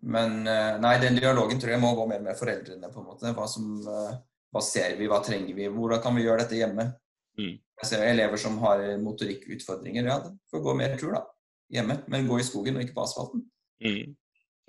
men 0.07 0.41
eh, 0.47 0.79
Nei, 0.83 0.97
den 1.03 1.19
dialogen 1.19 1.61
tror 1.61 1.75
jeg 1.75 1.83
må 1.83 1.93
gå 1.97 2.07
mer 2.11 2.25
med 2.25 2.39
foreldrene, 2.39 2.91
på 2.93 3.03
en 3.03 3.09
måte. 3.11 3.33
Hva, 3.37 3.47
som, 3.51 3.71
eh, 3.87 4.19
hva 4.55 4.63
ser 4.65 4.97
vi, 4.99 5.09
hva 5.11 5.23
trenger 5.25 5.55
vi, 5.57 5.71
hvordan 5.73 6.03
kan 6.03 6.17
vi 6.17 6.27
gjøre 6.27 6.45
dette 6.45 6.59
hjemme? 6.59 6.91
Mm. 7.39 7.57
Jeg 7.83 7.89
ser 7.91 8.05
elever 8.07 8.41
som 8.41 8.57
har 8.63 8.85
motorikkutfordringer, 9.03 10.07
ja, 10.09 10.21
det 10.25 10.33
får 10.51 10.63
gå 10.65 10.77
mer 10.79 10.95
tur, 11.01 11.13
da 11.19 11.27
hjemme, 11.75 11.99
men 12.07 12.29
gå 12.31 12.39
i 12.39 12.47
skogen 12.47 12.79
og 12.79 12.85
ikke 12.85 12.95
på 12.95 13.03
asfalten. 13.03 13.43
Mm. 13.83 14.15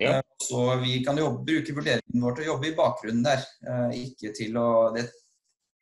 Ja. 0.02 0.18
Så 0.42 0.58
vi 0.82 0.96
kan 1.06 1.18
jobbe, 1.18 1.44
bruke 1.46 1.74
vurderingen 1.74 2.24
vår 2.24 2.36
til 2.36 2.44
å 2.44 2.48
jobbe 2.52 2.68
i 2.68 2.74
bakgrunnen 2.78 3.22
der, 3.22 3.44
ikke 3.94 4.32
til 4.36 4.58
å 4.58 4.68
det, 4.94 5.06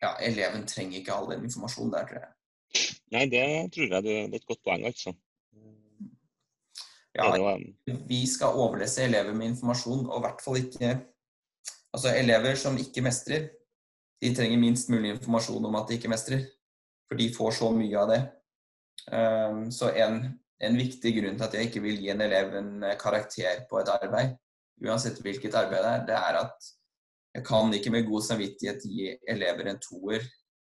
ja, 0.05 0.13
Eleven 0.29 0.67
trenger 0.69 1.01
ikke 1.01 1.17
all 1.17 1.31
den 1.33 1.47
informasjonen 1.49 1.95
der, 1.97 2.07
tror 2.11 2.21
jeg. 2.21 2.33
Nei, 3.17 3.25
det 3.33 3.43
tror 3.73 3.97
jeg 3.97 4.05
det 4.05 4.17
er 4.21 4.37
et 4.37 4.49
godt 4.49 4.63
poeng, 4.65 4.85
altså. 4.89 5.17
Ja, 7.17 7.57
vi 8.09 8.23
skal 8.29 8.59
overlese 8.61 9.07
elever 9.07 9.35
med 9.35 9.55
informasjon, 9.55 10.07
og 10.07 10.19
i 10.19 10.25
hvert 10.27 10.43
fall 10.45 10.65
ikke 10.65 10.97
Altså, 11.97 12.11
elever 12.13 12.59
som 12.61 12.75
ikke 12.77 13.01
mestrer, 13.01 13.47
de 14.21 14.29
trenger 14.37 14.59
minst 14.61 14.91
mulig 14.93 15.15
informasjon 15.15 15.65
om 15.65 15.79
at 15.79 15.87
de 15.89 15.97
ikke 15.97 16.11
mestrer. 16.13 16.43
For 17.09 17.17
de 17.17 17.31
får 17.33 17.55
så 17.57 17.71
mye 17.73 17.97
av 17.97 18.11
det. 18.11 18.19
Eh, 19.17 19.63
så 19.73 19.89
en 20.03 20.19
en 20.65 20.79
viktig 20.79 21.13
grunn 21.19 21.37
til 21.37 21.47
at 21.47 21.55
jeg 21.57 21.69
ikke 21.69 21.83
vil 21.85 22.01
gi 22.01 22.11
en 22.13 22.25
elev 22.25 22.55
en 22.57 22.73
eh, 22.87 22.97
karakter 23.01 23.65
på 23.71 23.81
et 23.81 23.93
arbeid, 23.93 24.35
uansett 24.87 25.21
hvilket 25.25 25.57
arbeid 25.59 25.85
det 25.85 25.93
er, 25.93 26.05
det 26.09 26.17
er 26.17 26.41
at 26.45 26.71
jeg 27.37 27.45
kan 27.45 27.75
ikke 27.77 27.93
med 27.93 28.09
god 28.09 28.25
samvittighet 28.25 28.85
gi 28.89 29.11
elever 29.29 29.69
en 29.69 29.81
toer 29.83 30.25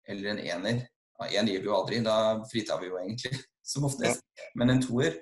eller 0.08 0.32
en 0.32 0.42
ener. 0.42 0.84
Én 1.22 1.46
gir 1.46 1.62
vi 1.62 1.68
jo 1.68 1.74
aldri, 1.74 1.98
da 2.02 2.38
fritar 2.50 2.80
vi 2.80 2.88
jo 2.90 2.98
egentlig, 2.98 3.38
som 3.72 3.86
oftest. 3.86 4.22
Men 4.58 4.74
en 4.74 4.82
toer 4.82 5.18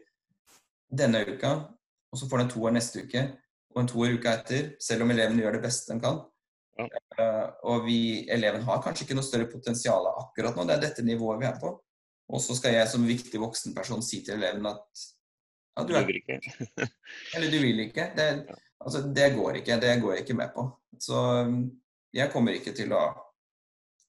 denne 0.91 1.23
uka, 1.29 1.53
og 2.11 2.19
så 2.19 2.29
får 2.29 2.41
den 2.41 2.49
en 2.49 2.53
toer 2.55 2.75
neste 2.75 3.05
uke, 3.05 3.23
og 3.75 3.83
en 3.83 3.91
toer 3.91 4.17
uka 4.19 4.35
etter, 4.41 4.73
selv 4.83 5.05
om 5.05 5.13
eleven 5.15 5.39
gjør 5.39 5.59
det 5.59 5.63
beste 5.65 5.93
den 5.93 6.03
kan. 6.03 6.25
Ja. 6.81 6.89
Uh, 7.21 7.47
og 7.71 7.87
vi, 7.87 8.01
eleven 8.33 8.65
har 8.67 8.83
kanskje 8.83 9.07
ikke 9.07 9.17
noe 9.19 9.27
større 9.27 9.49
potensial 9.51 10.07
akkurat 10.15 10.57
nå, 10.57 10.65
det 10.67 10.79
er 10.79 10.85
dette 10.87 11.05
nivået 11.07 11.43
vi 11.43 11.49
er 11.51 11.59
på. 11.61 11.75
Og 12.31 12.43
så 12.43 12.55
skal 12.57 12.77
jeg 12.77 12.91
som 12.91 13.07
viktig 13.07 13.41
voksenperson 13.43 14.03
si 14.07 14.23
til 14.27 14.39
eleven 14.39 14.69
at 14.71 15.07
ja, 15.77 15.85
du, 15.87 15.95
er, 15.95 16.05
du 16.05 16.11
vil 16.11 16.21
ikke. 16.21 16.39
eller 17.35 17.51
du 17.51 17.59
vil 17.63 17.83
ikke. 17.87 18.11
Det, 18.17 18.29
altså, 18.79 19.03
det 19.15 19.33
går 19.35 19.61
ikke. 19.61 19.81
Det 19.83 19.97
går 20.03 20.15
jeg 20.15 20.25
ikke 20.25 20.39
med 20.39 20.55
på. 20.55 20.67
Så 21.01 21.25
um, 21.47 21.65
jeg 22.15 22.33
kommer 22.33 22.57
ikke 22.57 22.75
til 22.77 22.95
å 22.95 23.05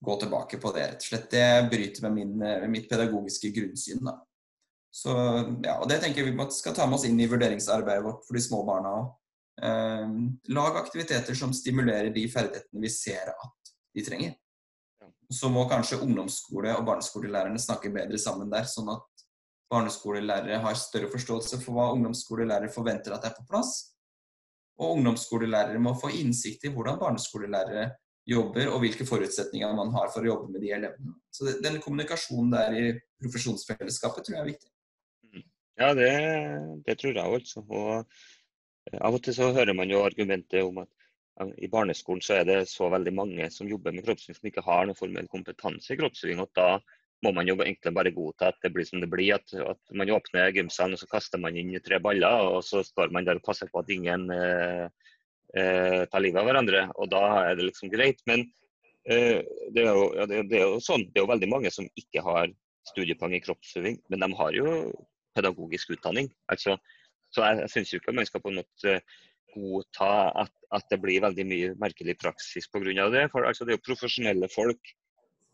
gå 0.02 0.18
tilbake 0.22 0.58
på 0.62 0.72
det, 0.74 0.88
rett 0.90 1.04
og 1.04 1.10
slett. 1.12 1.28
Det 1.34 1.48
bryter 1.70 2.08
med, 2.08 2.16
min, 2.18 2.38
med 2.42 2.70
mitt 2.74 2.88
pedagogiske 2.90 3.52
grunnsyn. 3.58 4.02
da. 4.06 4.18
Så, 4.92 5.12
ja, 5.64 5.78
og 5.80 5.88
Det 5.90 6.02
tenker 6.04 6.28
vi 6.28 6.36
skal 6.52 6.76
ta 6.76 6.86
med 6.86 7.00
oss 7.00 7.08
inn 7.08 7.20
i 7.20 7.30
vurderingsarbeidet 7.32 8.04
vårt 8.04 8.26
for 8.28 8.36
de 8.36 8.44
små 8.44 8.62
barna. 8.68 8.94
Eh, 9.62 10.08
lag 10.52 10.78
aktiviteter 10.78 11.38
som 11.38 11.54
stimulerer 11.56 12.12
de 12.14 12.28
ferdighetene 12.32 12.84
vi 12.84 12.92
ser 12.92 13.32
at 13.32 13.72
de 13.96 14.04
trenger. 14.04 14.36
Så 15.32 15.48
må 15.50 15.64
kanskje 15.70 16.02
ungdomsskole- 16.04 16.76
og 16.76 16.84
barneskolelærerne 16.86 17.60
snakke 17.60 17.94
bedre 17.94 18.20
sammen 18.20 18.52
der, 18.52 18.68
sånn 18.68 18.92
at 18.92 19.26
barneskolelærere 19.72 20.60
har 20.60 20.76
større 20.76 21.08
forståelse 21.12 21.62
for 21.64 21.78
hva 21.78 21.92
ungdomsskolelærere 21.96 22.72
forventer 22.74 23.16
at 23.16 23.30
er 23.30 23.36
på 23.38 23.48
plass. 23.48 23.94
Og 24.82 24.98
ungdomsskolelærere 24.98 25.80
må 25.80 25.96
få 25.96 26.12
innsikt 26.20 26.68
i 26.68 26.74
hvordan 26.74 27.00
barneskolelærere 27.00 27.94
jobber, 28.28 28.68
og 28.74 28.84
hvilke 28.84 29.08
forutsetninger 29.08 29.72
man 29.78 29.94
har 29.96 30.12
for 30.12 30.26
å 30.26 30.34
jobbe 30.34 30.52
med 30.52 30.66
de 30.66 30.76
elevene. 30.76 31.16
Så 31.32 31.56
den 31.64 31.80
kommunikasjonen 31.82 32.52
der 32.54 32.76
i 32.76 32.86
profesjonsfellesskapet 33.24 34.28
tror 34.28 34.38
jeg 34.38 34.44
er 34.44 34.52
viktig. 34.52 34.72
Ja, 35.80 35.94
det, 35.98 36.12
det 36.86 36.98
tror 37.00 37.16
jeg 37.16 37.38
altså. 37.40 37.64
Og 37.68 37.92
eh, 38.92 39.00
av 39.00 39.16
og 39.16 39.24
til 39.24 39.38
så 39.38 39.52
hører 39.56 39.78
man 39.78 39.92
jo 39.92 40.04
argumentet 40.06 40.64
om 40.66 40.84
at 40.84 40.92
i 41.58 41.70
barneskolen 41.72 42.22
så 42.22 42.40
er 42.40 42.48
det 42.48 42.58
så 42.70 42.90
veldig 42.92 43.14
mange 43.16 43.48
som 43.54 43.70
jobber 43.70 43.96
med 43.96 44.06
kroppsøving 44.06 44.38
som 44.38 44.50
ikke 44.50 44.66
har 44.66 44.86
noen 44.86 44.98
formell 44.98 45.30
kompetanse 45.32 45.94
i 45.94 45.98
kroppsøving. 46.00 46.42
Og 46.44 46.52
da 46.58 46.76
må 47.26 47.34
man 47.36 47.48
jo 47.48 47.56
egentlig 47.60 47.94
bare 47.96 48.14
godta 48.14 48.50
at 48.52 48.60
det 48.64 48.72
blir 48.74 48.88
som 48.88 49.02
det 49.02 49.10
blir. 49.12 49.38
At, 49.38 49.54
at 49.54 49.96
man 49.98 50.12
åpner 50.14 50.54
gymsalen 50.56 50.98
og 50.98 51.02
så 51.02 51.10
kaster 51.12 51.42
man 51.42 51.58
inn 51.58 51.74
tre 51.86 52.02
baller, 52.04 52.50
og 52.56 52.66
så 52.68 52.84
står 52.86 53.14
man 53.16 53.28
der 53.28 53.42
og 53.42 53.46
passer 53.46 53.70
på 53.72 53.82
at 53.82 53.94
ingen 53.94 54.28
eh, 54.36 54.88
eh, 55.56 56.02
tar 56.12 56.26
livet 56.26 56.42
av 56.42 56.50
hverandre. 56.50 56.88
Og 56.98 57.12
da 57.14 57.24
er 57.46 57.56
det 57.58 57.70
liksom 57.70 57.94
greit. 57.94 58.22
Men 58.30 58.46
eh, 59.06 59.40
det, 59.72 59.86
er 59.86 59.94
jo, 59.94 60.10
ja, 60.18 60.28
det, 60.30 60.44
er 60.50 60.68
jo, 60.68 60.82
sånn, 60.84 61.08
det 61.10 61.22
er 61.22 61.26
jo 61.26 61.34
veldig 61.34 61.52
mange 61.54 61.74
som 61.74 61.90
ikke 62.00 62.26
har 62.26 62.52
studiepoeng 62.92 63.38
i 63.38 63.44
kroppsøving, 63.44 64.00
men 64.10 64.24
de 64.24 64.30
har 64.40 64.56
jo 64.58 64.70
pedagogisk 65.36 65.94
utdanning. 65.96 66.32
Altså, 66.52 66.78
så 67.32 67.46
jeg, 67.46 67.62
jeg 67.64 67.74
syns 67.76 67.94
ikke 67.98 68.16
man 68.16 68.28
skal 68.28 68.44
på 68.44 68.52
en 68.52 68.62
måte 68.62 68.98
godta 69.52 70.12
at, 70.44 70.54
at, 70.72 70.88
det 70.92 71.00
blir 71.04 71.24
veldig 71.24 71.46
mye 71.48 71.76
merkelig 71.80 72.18
praksis 72.22 72.70
pga. 72.72 73.10
det. 73.12 73.28
For 73.34 73.48
altså, 73.48 73.66
det 73.66 73.76
er 73.76 73.80
jo 73.80 73.88
profesjonelle 73.90 74.50
folk. 74.52 74.94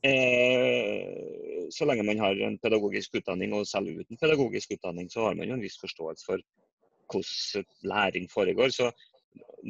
Eh, 0.06 1.68
så 1.74 1.88
lenge 1.90 2.06
man 2.06 2.22
har 2.22 2.38
en 2.46 2.60
pedagogisk 2.62 3.18
utdanning, 3.20 3.54
og 3.54 3.68
selv 3.68 3.90
uten 3.90 4.20
pedagogisk 4.22 4.78
utdanning, 4.78 5.10
så 5.10 5.28
har 5.28 5.36
man 5.36 5.50
jo 5.50 5.58
en 5.58 5.66
viss 5.66 5.80
forståelse 5.82 6.26
for 6.26 6.44
hvordan 7.12 7.66
læring 7.88 8.28
foregår. 8.30 8.70
Så 8.70 8.92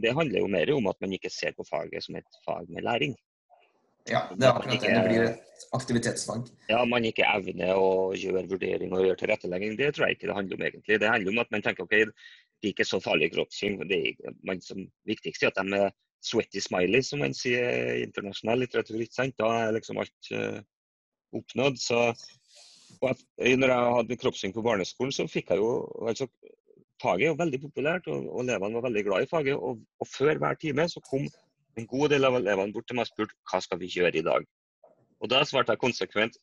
det 0.02 0.14
handler 0.16 0.40
jo 0.40 0.52
mer 0.52 0.74
om 0.76 0.88
at 0.92 1.00
man 1.02 1.14
ikke 1.14 1.32
ser 1.34 1.56
på 1.58 1.66
faget 1.70 2.04
som 2.04 2.16
et 2.16 2.40
fag 2.46 2.70
med 2.70 2.84
læring. 2.84 3.16
Ja, 4.12 4.24
det 4.34 4.48
er 4.48 4.56
akkurat 4.56 4.82
det. 4.82 4.94
Det 4.94 5.04
blir 5.08 5.28
et 5.28 5.68
aktivitetsfag. 5.76 6.50
Ja, 6.72 6.82
man 6.88 7.06
ikke 7.08 7.28
evner 7.28 7.78
å 7.80 7.90
gjøre 8.16 8.46
vurdering 8.50 8.94
og 8.96 9.06
gjøre 9.06 9.20
tilrettelegging. 9.22 9.78
Det 9.80 9.94
tror 9.96 10.08
jeg 10.08 10.18
ikke 10.18 10.30
det 10.30 10.38
handler 10.38 10.60
om 10.60 10.66
egentlig. 10.70 11.00
Det 11.04 11.12
handler 11.12 11.34
om 11.34 11.42
at 11.44 11.54
man 11.56 11.66
tenker 11.66 11.88
ok, 11.88 11.96
det 11.98 12.70
er 12.70 12.74
ikke 12.74 12.88
så 12.88 13.02
farlig 13.04 13.32
kroppssyn. 13.36 13.80
Det 13.90 14.00
er 14.14 14.38
man 14.48 14.62
som 14.64 14.86
viktigst 15.10 15.44
er 15.44 15.54
at 15.54 15.60
de 15.62 15.82
er 15.82 15.96
sweaty 16.26 16.62
smiley, 16.64 17.04
som 17.06 17.22
man 17.24 17.36
sier 17.38 17.68
i 17.98 18.04
internasjonal 18.08 18.64
litteratur. 18.64 19.00
ikke 19.02 19.20
sant? 19.20 19.38
Da 19.40 19.52
er 19.64 19.76
liksom 19.76 20.02
alt 20.02 20.32
uh, 20.34 20.60
oppnådd. 21.38 21.82
Så 21.82 22.04
at, 22.08 23.26
når 23.38 23.74
jeg 23.74 23.98
hadde 23.98 24.22
kroppssyn 24.22 24.56
på 24.56 24.66
barneskolen, 24.66 25.14
så 25.14 25.28
fikk 25.30 25.54
jeg 25.54 25.64
jo 25.64 25.74
altså, 26.08 26.30
Faget 26.98 27.28
er 27.28 27.30
jo 27.30 27.38
veldig 27.38 27.58
populært, 27.62 28.08
og, 28.10 28.24
og 28.26 28.40
elevene 28.42 28.74
var 28.80 28.88
veldig 28.88 29.02
glad 29.06 29.26
i 29.28 29.28
faget. 29.30 29.54
Og, 29.54 29.84
og 30.02 30.08
før 30.10 30.40
hver 30.42 30.56
time 30.58 30.88
så 30.90 30.98
kom 31.06 31.28
en 31.78 31.90
god 31.90 32.14
del 32.14 32.26
av 32.26 32.38
elevene 32.40 32.74
bort 32.74 32.88
til 32.90 32.98
meg 32.98 33.10
spurte 33.10 33.38
hva 33.52 33.62
skal 33.62 33.82
vi 33.82 33.90
gjøre 33.94 34.18
i 34.18 34.26
dag. 34.26 34.46
Og 35.22 35.30
Da 35.30 35.44
svarte 35.46 35.74
jeg 35.74 35.82
konsekvent 35.82 36.38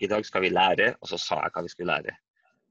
i 0.00 0.08
dag 0.10 0.24
skal 0.26 0.42
vi 0.42 0.50
lære, 0.50 0.94
og 1.00 1.10
så 1.10 1.18
sa 1.18 1.42
jeg 1.44 1.54
hva 1.54 1.62
vi 1.62 1.72
skulle 1.72 1.92
lære. 1.92 2.16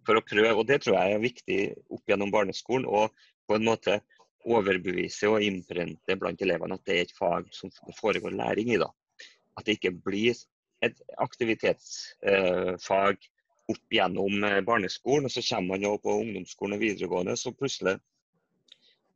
For 0.07 0.17
å 0.17 0.25
prøve, 0.25 0.55
og 0.55 0.67
Det 0.67 0.81
tror 0.81 0.97
jeg 0.97 1.13
er 1.13 1.23
viktig 1.23 1.59
opp 1.89 2.03
gjennom 2.07 2.31
barneskolen. 2.31 2.85
og 2.85 3.11
på 3.49 3.55
en 3.55 3.65
måte 3.65 4.01
overbevise 4.45 5.29
og 5.29 5.43
innprente 5.43 6.15
blant 6.19 6.41
elevene 6.45 6.77
at 6.77 6.85
det 6.85 6.95
er 6.95 7.01
et 7.07 7.17
fag 7.17 7.43
som 7.55 7.71
foregår 7.97 8.37
læring 8.37 8.73
i. 8.73 8.77
da. 8.77 8.89
At 9.57 9.65
det 9.65 9.79
ikke 9.79 10.01
blir 10.05 10.35
et 10.85 11.01
aktivitetsfag 11.17 13.17
eh, 13.17 13.29
opp 13.73 13.93
gjennom 13.93 14.43
eh, 14.43 14.61
barneskolen, 14.65 15.25
og 15.25 15.31
så 15.33 15.41
kommer 15.49 15.75
man 15.75 15.83
jo 15.83 15.97
på 15.97 16.19
ungdomsskolen 16.21 16.77
og 16.77 16.85
videregående, 16.85 17.37
så 17.37 17.51
plutselig 17.51 17.97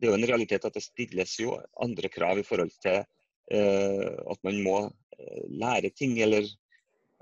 det 0.04 0.10
er 0.10 0.18
jo 0.18 0.20
en 0.20 0.28
realitet 0.28 0.66
at 0.68 0.76
det 0.76 0.84
stilles 0.84 1.34
jo 1.40 1.54
andre 1.80 2.10
krav 2.12 2.42
i 2.42 2.44
forhold 2.44 2.74
til 2.84 2.98
eh, 3.00 4.10
at 4.34 4.42
man 4.44 4.58
må 4.66 4.78
eh, 4.84 5.46
lære 5.48 5.94
ting, 5.96 6.18
eller 6.26 6.44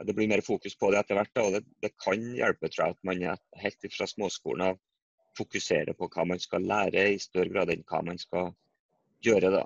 det 0.02 0.15
blir 0.17 0.30
mer 0.32 0.41
fokus 0.41 0.74
på 0.74 0.89
det 0.89 1.04
etter 1.04 1.20
hvert. 1.20 1.44
og 1.44 1.52
det, 1.54 1.62
det, 1.86 1.91
kan 2.02 2.24
hjelpe 2.34 2.72
tror 2.72 2.88
jeg, 2.88 2.98
at 2.98 3.06
man 3.06 3.22
helt 3.62 3.88
fra 3.94 4.08
småskolen 4.10 4.72
av 4.72 4.82
fokuserer 5.38 5.94
på 5.94 6.10
hva 6.10 6.26
man 6.34 6.41
skal 6.41 6.65
lære, 6.65 7.06
i 7.13 7.22
større 7.22 7.54
grad 7.54 7.70
enn 7.70 7.86
hva 7.86 8.02
man 8.10 8.17
skal 8.17 8.50
gjøre. 9.22 9.54
da. 9.60 9.62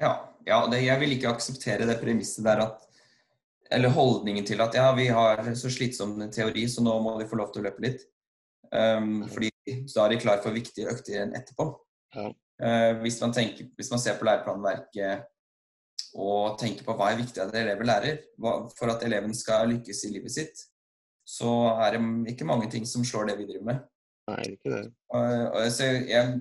Ja, 0.00 0.14
ja 0.48 0.64
det, 0.72 0.80
jeg 0.86 1.04
vil 1.04 1.14
ikke 1.18 1.36
akseptere 1.36 1.84
det 1.84 2.00
premisset 2.00 2.48
der 2.48 2.64
at 2.64 2.88
eller 3.72 3.92
holdningen 3.92 4.44
til 4.44 4.60
at 4.60 4.74
ja, 4.76 4.90
vi 4.96 5.06
har 5.12 5.44
så 5.56 5.70
slitsom 5.72 6.18
teori, 6.32 6.66
så 6.68 6.82
nå 6.84 6.96
må 7.04 7.14
vi 7.20 7.28
få 7.28 7.38
lov 7.40 7.52
til 7.52 7.62
å 7.62 7.68
løpe 7.68 7.84
litt. 7.84 8.02
Um, 8.72 9.22
fordi 9.28 9.48
da 9.92 10.04
er 10.06 10.12
de 10.12 10.18
klar 10.20 10.40
for 10.44 10.56
viktige 10.56 10.92
økter 10.92 11.32
etterpå. 11.36 11.70
Uh, 12.16 12.92
hvis, 13.02 13.20
man 13.22 13.32
tenker, 13.34 13.68
hvis, 13.76 13.90
man 13.90 14.00
ser 14.02 14.18
på 14.18 14.26
læreplanverket 14.28 15.28
og 16.20 16.58
tenker 16.60 16.84
på 16.84 16.94
hva 16.98 17.10
er 17.10 17.22
viktig 17.22 17.40
at 17.40 17.54
elever 17.56 17.88
lærer 17.88 18.18
for 18.76 18.92
at 18.92 19.02
eleven 19.06 19.32
skal 19.34 19.70
lykkes 19.70 20.04
i 20.06 20.12
livet 20.12 20.34
sitt, 20.34 20.66
så 21.24 21.48
er 21.80 21.96
det 21.96 22.34
ikke 22.34 22.48
mange 22.48 22.68
ting 22.70 22.84
som 22.88 23.04
slår 23.06 23.30
det 23.30 23.38
vi 23.40 23.48
driver 23.48 23.68
med. 23.70 23.84
Nei, 24.28 24.42
ikke 24.54 24.74
det. 24.74 24.82
Jeg, 25.14 26.02
jeg, 26.10 26.34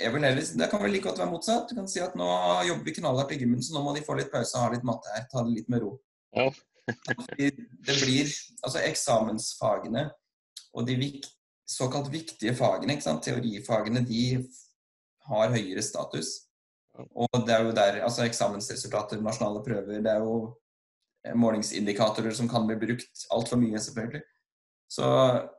jeg 0.00 0.14
vil 0.14 0.26
heller, 0.26 0.50
det 0.58 0.68
kan 0.70 0.82
vel 0.82 0.92
like 0.96 1.06
godt 1.06 1.22
være 1.22 1.30
motsatt. 1.30 1.70
Du 1.70 1.78
kan 1.78 1.88
si 1.88 2.02
at 2.02 2.16
nå 2.18 2.26
jobber 2.68 2.88
vi 2.88 2.96
knallhardt 2.98 3.36
i 3.36 3.38
gymmen, 3.40 3.62
så 3.62 3.76
nå 3.76 3.84
må 3.84 3.94
de 3.94 4.02
få 4.04 4.16
litt 4.18 4.32
pause 4.32 4.58
og 4.58 4.66
ha 4.66 4.74
litt 4.74 4.86
matte 4.86 5.12
her. 5.14 5.28
Ta 5.30 5.44
det 5.46 5.54
litt 5.54 5.70
med 5.72 5.84
ro. 5.84 5.94
Ja. 6.34 6.50
det 7.38 7.96
blir 8.02 8.28
altså 8.60 8.82
eksamensfagene 8.82 10.08
og 10.74 10.88
de 10.88 10.96
vik, 10.98 11.28
såkalt 11.70 12.10
viktige 12.12 12.52
fagene, 12.58 12.96
ikke 12.96 13.06
sant? 13.06 13.22
teorifagene, 13.24 14.02
de 14.04 14.42
har 15.30 15.54
høyere 15.54 15.82
status. 15.84 16.34
Og 16.94 17.40
det 17.46 17.54
er 17.54 17.64
jo 17.66 17.72
der 17.74 18.02
altså 18.06 18.26
eksamensresultater, 18.26 19.22
nasjonale 19.22 19.64
prøver, 19.64 19.98
det 20.04 20.12
er 20.12 20.22
jo 20.22 20.36
eh, 21.26 21.34
målingsindikatorer 21.34 22.36
som 22.36 22.50
kan 22.50 22.68
bli 22.68 22.76
brukt 22.78 23.26
altfor 23.34 23.58
mye, 23.58 23.80
selvfølgelig. 23.82 24.22
Så, 24.94 25.06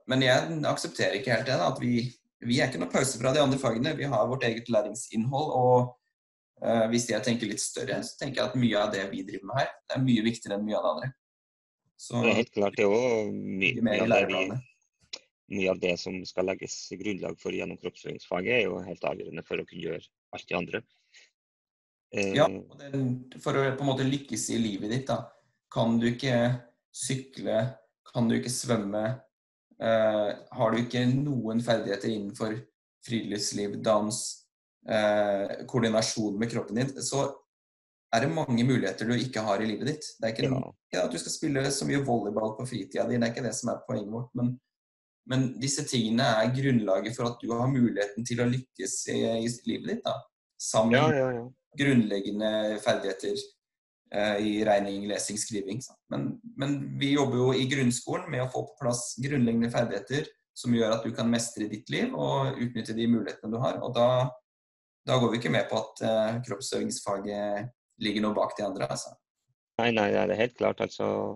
men 0.08 0.24
jeg 0.24 0.62
aksepterer 0.70 1.18
ikke 1.18 1.34
helt 1.34 1.50
det. 1.50 1.58
Da, 1.60 1.68
at 1.74 1.82
vi, 1.82 2.06
vi 2.46 2.60
er 2.60 2.70
ikke 2.70 2.80
noe 2.84 2.94
pause 2.94 3.20
fra 3.20 3.34
de 3.36 3.42
andre 3.44 3.60
fagene. 3.60 3.96
Vi 3.98 4.08
har 4.08 4.30
vårt 4.30 4.46
eget 4.48 4.70
læringsinnhold. 4.72 5.50
Og 5.60 5.90
uh, 6.64 6.86
hvis 6.94 7.10
jeg 7.12 7.26
tenker 7.26 7.50
litt 7.50 7.64
større, 7.64 8.00
så 8.06 8.16
tenker 8.22 8.42
jeg 8.42 8.52
at 8.54 8.60
mye 8.62 8.86
av 8.86 8.94
det 8.94 9.04
vi 9.12 9.26
driver 9.28 9.50
med 9.50 9.60
her, 9.60 9.74
det 9.90 9.98
er 9.98 10.06
mye 10.06 10.26
viktigere 10.30 10.60
enn 10.60 10.70
mye 10.70 10.78
av 10.80 10.86
det 10.86 10.94
andre. 10.94 11.12
Så, 12.06 12.22
det 12.22 12.32
er 12.32 12.40
helt 12.40 12.56
klart. 12.56 12.78
Det 12.78 12.86
er 12.86 12.94
jo 12.94 13.36
mye, 13.36 13.84
mye 13.90 14.06
av 14.06 14.14
det 14.14 14.24
vi 14.32 14.46
mye 15.54 15.72
av 15.72 15.80
det 15.80 15.94
som 16.02 16.18
skal 16.26 16.50
legges 16.50 16.76
i 16.94 16.98
grunnlag 17.00 17.38
for 17.42 17.54
gjennom 17.54 17.78
kroppsøvingsfaget, 17.82 18.54
er 18.56 18.64
jo 18.66 18.82
helt 18.86 19.06
avgjørende 19.06 19.46
for 19.46 19.62
å 19.62 19.66
kunne 19.70 19.84
gjøre 19.84 20.02
alt 20.36 20.48
det 20.50 20.58
andre. 20.58 20.82
Ja, 22.16 22.48
eh, 22.48 23.02
for 23.44 23.58
å 23.60 23.66
på 23.76 23.84
en 23.84 23.90
måte 23.92 24.08
lykkes 24.08 24.50
i 24.56 24.62
livet 24.62 24.94
ditt, 24.94 25.08
da, 25.10 25.26
kan 25.74 25.98
du 26.00 26.08
ikke 26.10 26.38
sykle, 26.96 27.60
kan 28.08 28.30
du 28.30 28.38
ikke 28.38 28.54
svømme, 28.54 29.04
eh, 29.82 30.30
har 30.58 30.72
du 30.72 30.82
ikke 30.82 31.04
noen 31.12 31.62
ferdigheter 31.62 32.14
innenfor 32.14 32.56
friluftsliv, 33.06 33.82
dans, 33.84 34.22
eh, 34.88 35.66
koordinasjon 35.68 36.40
med 36.40 36.52
kroppen 36.52 36.80
din, 36.80 36.94
så 37.04 37.28
er 38.14 38.22
det 38.24 38.32
mange 38.32 38.64
muligheter 38.64 39.06
du 39.06 39.14
ikke 39.14 39.44
har 39.44 39.60
i 39.60 39.68
livet 39.68 39.88
ditt. 39.92 40.06
Det 40.22 40.30
er 40.30 40.34
ikke, 40.34 40.74
ja. 40.94 41.04
at 41.04 41.12
du 41.12 41.20
skal 41.20 41.34
spille 41.34 41.72
så 41.72 41.86
mye 41.86 42.04
volleyball 42.06 42.56
på 42.56 42.68
fritida 42.70 43.04
di, 43.10 43.20
det 43.20 43.28
er 43.28 43.34
ikke 43.34 43.44
det 43.46 43.56
som 43.58 43.74
er 43.74 43.84
poenget 43.88 44.14
vårt. 44.14 44.32
men 44.34 44.56
men 45.30 45.48
disse 45.62 45.86
tingene 45.90 46.26
er 46.42 46.54
grunnlaget 46.54 47.16
for 47.18 47.32
at 47.32 47.42
du 47.42 47.52
har 47.54 47.70
muligheten 47.72 48.26
til 48.28 48.44
å 48.44 48.50
lykkes 48.50 48.96
i, 49.14 49.20
i 49.42 49.50
livet 49.68 49.96
ditt. 49.96 50.06
da. 50.06 50.20
Sammen 50.62 50.96
ja, 50.96 51.06
ja, 51.14 51.28
ja. 51.36 51.44
grunnleggende 51.80 52.52
ferdigheter 52.84 53.36
eh, 54.14 54.38
i 54.46 54.54
regning, 54.68 55.08
lesing, 55.10 55.40
skriving. 55.42 55.82
Men, 56.14 56.30
men, 56.58 56.78
vi 57.02 57.16
jobber 57.16 57.42
jo 57.42 57.52
i 57.58 57.68
grunnskolen 57.72 58.30
med 58.32 58.46
å 58.46 58.50
få 58.54 58.64
på 58.70 58.80
plass 58.84 59.08
grunnleggende 59.22 59.72
ferdigheter 59.74 60.30
som 60.56 60.76
gjør 60.76 60.96
at 60.96 61.04
du 61.04 61.12
kan 61.16 61.28
mestre 61.28 61.68
ditt 61.72 61.90
liv 61.92 62.14
og 62.16 62.56
utnytte 62.64 62.96
de 62.96 63.10
mulighetene 63.12 63.52
du 63.52 63.60
har. 63.60 63.82
Og 63.84 63.92
da, 63.98 64.30
da 65.10 65.20
går 65.20 65.34
vi 65.34 65.42
ikke 65.42 65.56
med 65.58 65.68
på 65.72 65.82
at 65.82 66.06
eh, 66.06 66.38
kroppsøvingsfaget 66.48 67.74
ligger 68.06 68.24
noe 68.24 68.38
bak 68.38 68.56
de 68.58 68.68
andre. 68.68 68.88
altså. 68.94 69.18
Nei, 69.82 69.90
nei, 69.92 70.12
det 70.14 70.38
er 70.38 70.46
helt 70.46 70.58
klart. 70.62 70.86
altså 70.86 71.36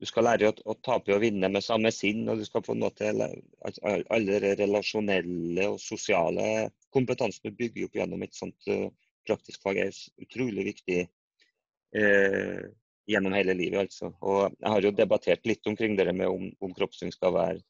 du 0.00 0.08
skal 0.08 0.24
lære 0.24 0.48
å, 0.48 0.54
å 0.72 0.76
tape 0.80 1.12
og 1.12 1.20
vinne 1.20 1.50
med 1.52 1.64
samme 1.64 1.92
sinn, 1.92 2.24
og 2.32 2.40
du 2.40 2.46
skal 2.48 2.64
få 2.64 2.74
noe 2.78 2.92
til 2.96 3.20
alle 3.20 4.38
de 4.44 4.52
relasjonelle 4.62 5.66
og 5.74 5.80
sosiale 5.82 6.70
kompetansene 6.94 7.52
du 7.52 7.58
bygger 7.58 7.88
opp 7.88 7.98
gjennom 8.00 8.24
et 8.24 8.36
sånt 8.36 8.70
uh, 8.72 8.86
praktisk 9.28 9.60
fag, 9.62 9.82
er 9.82 10.24
utrolig 10.24 10.64
viktig 10.70 11.02
uh, 11.04 12.62
gjennom 13.10 13.36
hele 13.36 13.56
livet. 13.58 13.82
altså. 13.84 14.14
Og 14.24 14.56
Jeg 14.56 14.72
har 14.72 14.88
jo 14.88 14.94
debattert 15.02 15.50
litt 15.50 15.68
omkring 15.68 15.98
det 16.00 16.08
med 16.14 16.32
om, 16.32 16.48
om 16.64 16.72
kroppsøving 16.76 17.12
skal 17.12 17.36
være 17.36 17.60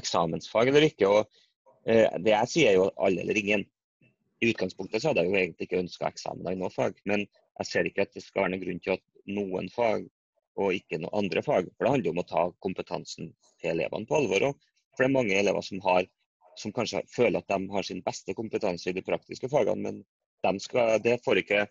eksamensfag 0.00 0.72
eller 0.72 0.88
ikke. 0.88 1.06
og 1.06 1.22
uh, 1.86 2.18
Det 2.18 2.34
jeg 2.34 2.50
sier 2.50 2.72
er 2.72 2.80
jo 2.80 2.90
alle 2.98 3.22
eller 3.22 3.38
ingen. 3.38 3.62
I 4.42 4.50
utgangspunktet 4.50 5.00
så 5.00 5.12
hadde 5.12 5.22
jeg 5.22 5.30
jo 5.30 5.38
egentlig 5.38 5.70
ikke 5.70 5.84
ønska 5.84 6.10
eksamen 6.10 6.50
i 6.50 6.58
noe 6.58 6.74
fag, 6.74 6.98
men 7.06 7.22
jeg 7.60 7.70
ser 7.70 7.86
ikke 7.86 8.08
at 8.08 8.18
det 8.18 8.24
skal 8.24 8.42
være 8.42 8.56
noen 8.56 8.64
grunn 8.66 8.82
til 8.82 8.96
at 8.98 9.04
noen 9.30 9.70
fag 9.72 10.08
og 10.60 10.76
ikke 10.76 11.00
noen 11.02 11.24
andre 11.24 11.42
fag. 11.44 11.70
For 11.74 11.86
Det 11.86 11.94
handler 11.96 12.14
om 12.14 12.22
å 12.22 12.28
ta 12.28 12.44
kompetansen 12.64 13.32
til 13.60 13.72
elevene 13.74 14.08
på 14.08 14.18
alvor. 14.18 14.50
For 14.94 15.04
det 15.04 15.08
er 15.08 15.16
mange 15.16 15.38
elever 15.38 15.64
som, 15.66 15.80
har, 15.86 16.06
som 16.60 16.74
kanskje 16.74 17.02
føler 17.10 17.40
at 17.40 17.50
de 17.50 17.72
har 17.74 17.86
sin 17.86 18.02
beste 18.06 18.36
kompetanse 18.38 18.90
i 18.90 18.96
de 18.96 19.04
praktiske 19.06 19.50
fagene, 19.50 19.80
men 19.82 20.04
de 20.44 20.60
skal, 20.62 20.98
det 21.02 21.18
får 21.24 21.42
ikke 21.42 21.64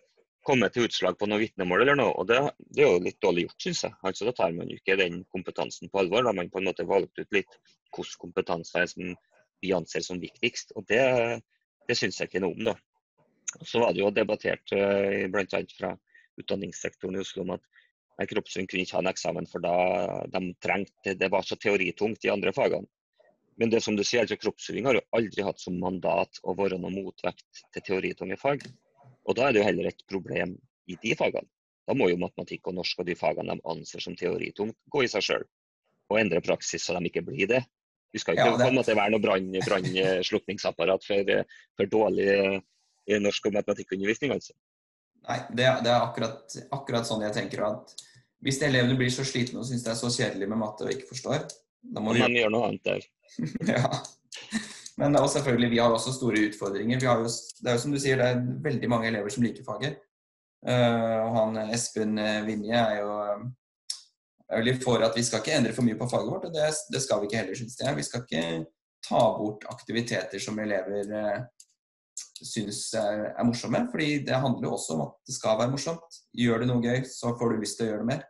komme 0.44 0.68
til 0.72 0.88
utslag 0.88 1.16
på 1.18 1.28
noe 1.30 1.40
vitnemål 1.40 1.84
eller 1.84 1.98
noe. 1.98 2.12
og 2.20 2.28
Det, 2.28 2.40
det 2.76 2.84
er 2.84 2.90
jo 2.92 3.04
litt 3.04 3.20
dårlig 3.24 3.46
gjort, 3.46 3.60
syns 3.64 3.84
jeg. 3.86 3.96
Altså, 4.04 4.28
Da 4.28 4.34
tar 4.36 4.56
man 4.56 4.70
jo 4.70 4.76
ikke 4.80 4.98
den 5.00 5.22
kompetansen 5.32 5.90
på 5.92 6.02
alvor. 6.02 6.24
Da 6.24 6.32
har 6.32 6.40
man 6.40 6.50
på 6.52 6.60
en 6.60 6.68
måte 6.68 6.88
valgt 6.88 7.20
ut 7.20 7.36
litt 7.36 7.60
hvilken 7.94 8.20
kompetanse 8.26 8.82
er 8.82 8.90
som 8.90 9.14
vi 9.62 9.72
anser 9.72 10.04
som 10.04 10.20
viktigst. 10.20 10.74
og 10.76 10.84
Det, 10.90 11.00
det 11.88 11.96
syns 11.96 12.20
jeg 12.20 12.28
ikke 12.28 12.44
noe 12.44 12.58
om. 12.58 12.72
da. 12.72 12.76
Så 13.62 13.80
var 13.80 13.94
det 13.94 14.02
jo 14.02 14.10
debattert 14.12 14.74
uh, 14.74 15.24
bl.a. 15.30 15.62
fra 15.78 15.94
utdanningssektoren 16.40 17.16
i 17.16 17.22
Oslo 17.22 17.44
om 17.44 17.54
at 17.56 17.62
kroppsøving 18.22 18.68
kunne 18.70 18.84
ikke 18.86 18.96
ha 18.98 19.02
en 19.02 19.10
eksamen, 19.10 19.48
for 19.50 19.64
da 19.64 19.74
de 20.30 20.52
trengte, 20.62 21.16
det 21.18 21.30
var 21.32 21.46
så 21.46 21.58
teoritungt 21.60 22.26
i 22.26 22.32
andre 22.32 22.52
fagene. 22.54 22.86
Men 23.58 23.70
det 23.70 23.84
som 23.84 23.94
du 23.94 24.02
sier, 24.02 24.24
altså 24.24 24.38
kroppsøving 24.40 24.86
har 24.88 24.98
jo 24.98 25.04
aldri 25.14 25.44
hatt 25.46 25.60
som 25.62 25.76
mandat 25.78 26.40
å 26.42 26.56
være 26.58 26.78
noe 26.82 26.94
motvekt 26.94 27.64
til 27.74 27.84
teoritunge 27.86 28.38
fag. 28.38 28.64
Og 29.24 29.38
da 29.38 29.46
er 29.46 29.54
det 29.54 29.62
jo 29.62 29.68
heller 29.68 29.90
et 29.90 30.02
problem 30.10 30.56
i 30.90 30.98
de 31.02 31.14
fagene. 31.18 31.46
Da 31.84 31.94
må 31.96 32.08
jo 32.08 32.18
matematikk 32.20 32.70
og 32.70 32.78
norsk 32.78 33.02
og 33.02 33.08
de 33.08 33.16
fagene 33.18 33.54
de 33.54 33.66
anser 33.70 34.02
som 34.02 34.16
teoritungt, 34.18 34.76
gå 34.90 35.04
i 35.04 35.10
seg 35.10 35.26
sjøl. 35.26 35.46
Og 36.10 36.20
endre 36.20 36.42
praksis 36.44 36.84
så 36.84 36.96
de 36.96 37.10
ikke 37.10 37.24
blir 37.26 37.48
det. 37.50 37.62
Vi 38.14 38.20
skal 38.22 38.36
ikke 38.36 38.46
ja, 38.46 38.56
det... 38.56 38.66
på 38.66 38.70
en 38.70 38.78
måte 38.78 38.96
være 38.96 39.12
noe 39.14 39.24
brannslukningsapparat 39.68 41.06
for, 41.06 41.34
for 41.78 41.90
dårlig 41.90 42.28
norsk 43.20 43.50
og 43.50 43.56
matematikkundervisning, 43.58 44.34
altså. 44.34 44.54
Nei, 45.24 45.38
det, 45.56 45.68
det 45.84 45.90
er 45.92 46.02
akkurat, 46.02 46.56
akkurat, 46.74 47.06
sånn 47.08 47.24
jeg 47.24 47.34
tenker 47.36 47.64
at 47.64 47.94
hvis 48.44 48.60
elevene 48.66 48.96
blir 48.98 49.12
så 49.12 49.24
slitne 49.24 49.62
og 49.62 49.68
syns 49.68 49.86
det 49.86 49.94
er 49.94 49.96
så 49.96 50.10
kjedelig 50.12 50.50
med 50.50 50.60
matte 50.60 50.84
og 50.84 50.92
ikke 50.92 51.08
forstår, 51.14 51.46
da 51.94 52.02
må 52.04 52.12
vi 52.16 52.24
gjøre 52.24 52.52
noe 52.52 52.68
annet 52.68 52.84
der. 52.84 53.06
ja. 53.74 53.88
Men 55.00 55.16
og 55.18 55.30
selvfølgelig, 55.32 55.70
vi 55.72 55.80
har 55.80 55.92
også 55.92 56.12
store 56.14 56.44
utfordringer. 56.50 57.00
Jo, 57.02 57.14
det 57.24 57.70
er 57.70 57.76
jo 57.76 57.82
som 57.82 57.94
du 57.94 57.98
sier, 58.00 58.20
det 58.20 58.28
er 58.30 58.44
veldig 58.68 58.90
mange 58.92 59.08
elever 59.10 59.32
som 59.32 59.44
liker 59.44 59.66
faget. 59.66 59.98
Uh, 60.64 61.24
og 61.26 61.34
han 61.36 61.58
Espen 61.74 62.20
Vinje 62.46 62.78
er 62.78 63.00
jo 63.02 63.16
er 64.54 64.60
veldig 64.60 64.76
for 64.84 65.02
at 65.04 65.16
vi 65.16 65.24
skal 65.24 65.42
ikke 65.42 65.56
endre 65.58 65.74
for 65.76 65.86
mye 65.86 65.98
på 65.98 66.08
faget 66.10 66.30
vårt. 66.30 66.46
og 66.48 66.54
Det, 66.54 66.70
det 66.92 67.02
skal 67.02 67.20
vi 67.20 67.28
ikke 67.28 67.40
heller, 67.42 67.58
syns 67.58 67.80
jeg. 67.80 67.96
Vi 67.96 68.06
skal 68.06 68.24
ikke 68.24 68.44
ta 69.08 69.22
bort 69.38 69.66
aktiviteter 69.72 70.40
som 70.40 70.58
elever 70.62 71.10
uh, 71.10 71.44
syns 72.42 72.86
er, 72.98 73.30
er, 73.30 73.44
morsomme. 73.46 73.84
fordi 73.90 74.18
det 74.26 74.38
handler 74.42 74.68
jo 74.68 74.76
også 74.76 74.96
om 74.96 75.02
at 75.06 75.18
det 75.26 75.34
skal 75.36 75.58
være 75.60 75.72
morsomt. 75.74 76.20
Gjør 76.34 76.62
du 76.62 76.70
noe 76.70 76.82
gøy, 76.82 77.02
så 77.08 77.34
får 77.38 77.52
du 77.52 77.62
lyst 77.62 77.78
til 77.78 77.86
å 77.86 77.92
gjøre 77.92 78.04
det 78.04 78.10
mer. 78.10 78.24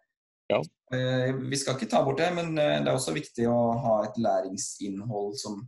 Ja. 0.53 0.61
Eh, 0.95 1.31
vi 1.51 1.57
skal 1.57 1.79
ikke 1.79 1.89
ta 1.91 2.03
bort 2.05 2.21
det, 2.21 2.31
men 2.37 2.53
eh, 2.59 2.81
det 2.83 2.91
er 2.91 2.99
også 2.99 3.15
viktig 3.17 3.47
å 3.49 3.61
ha 3.85 3.95
et 4.05 4.19
læringsinnhold 4.21 5.39
som, 5.41 5.63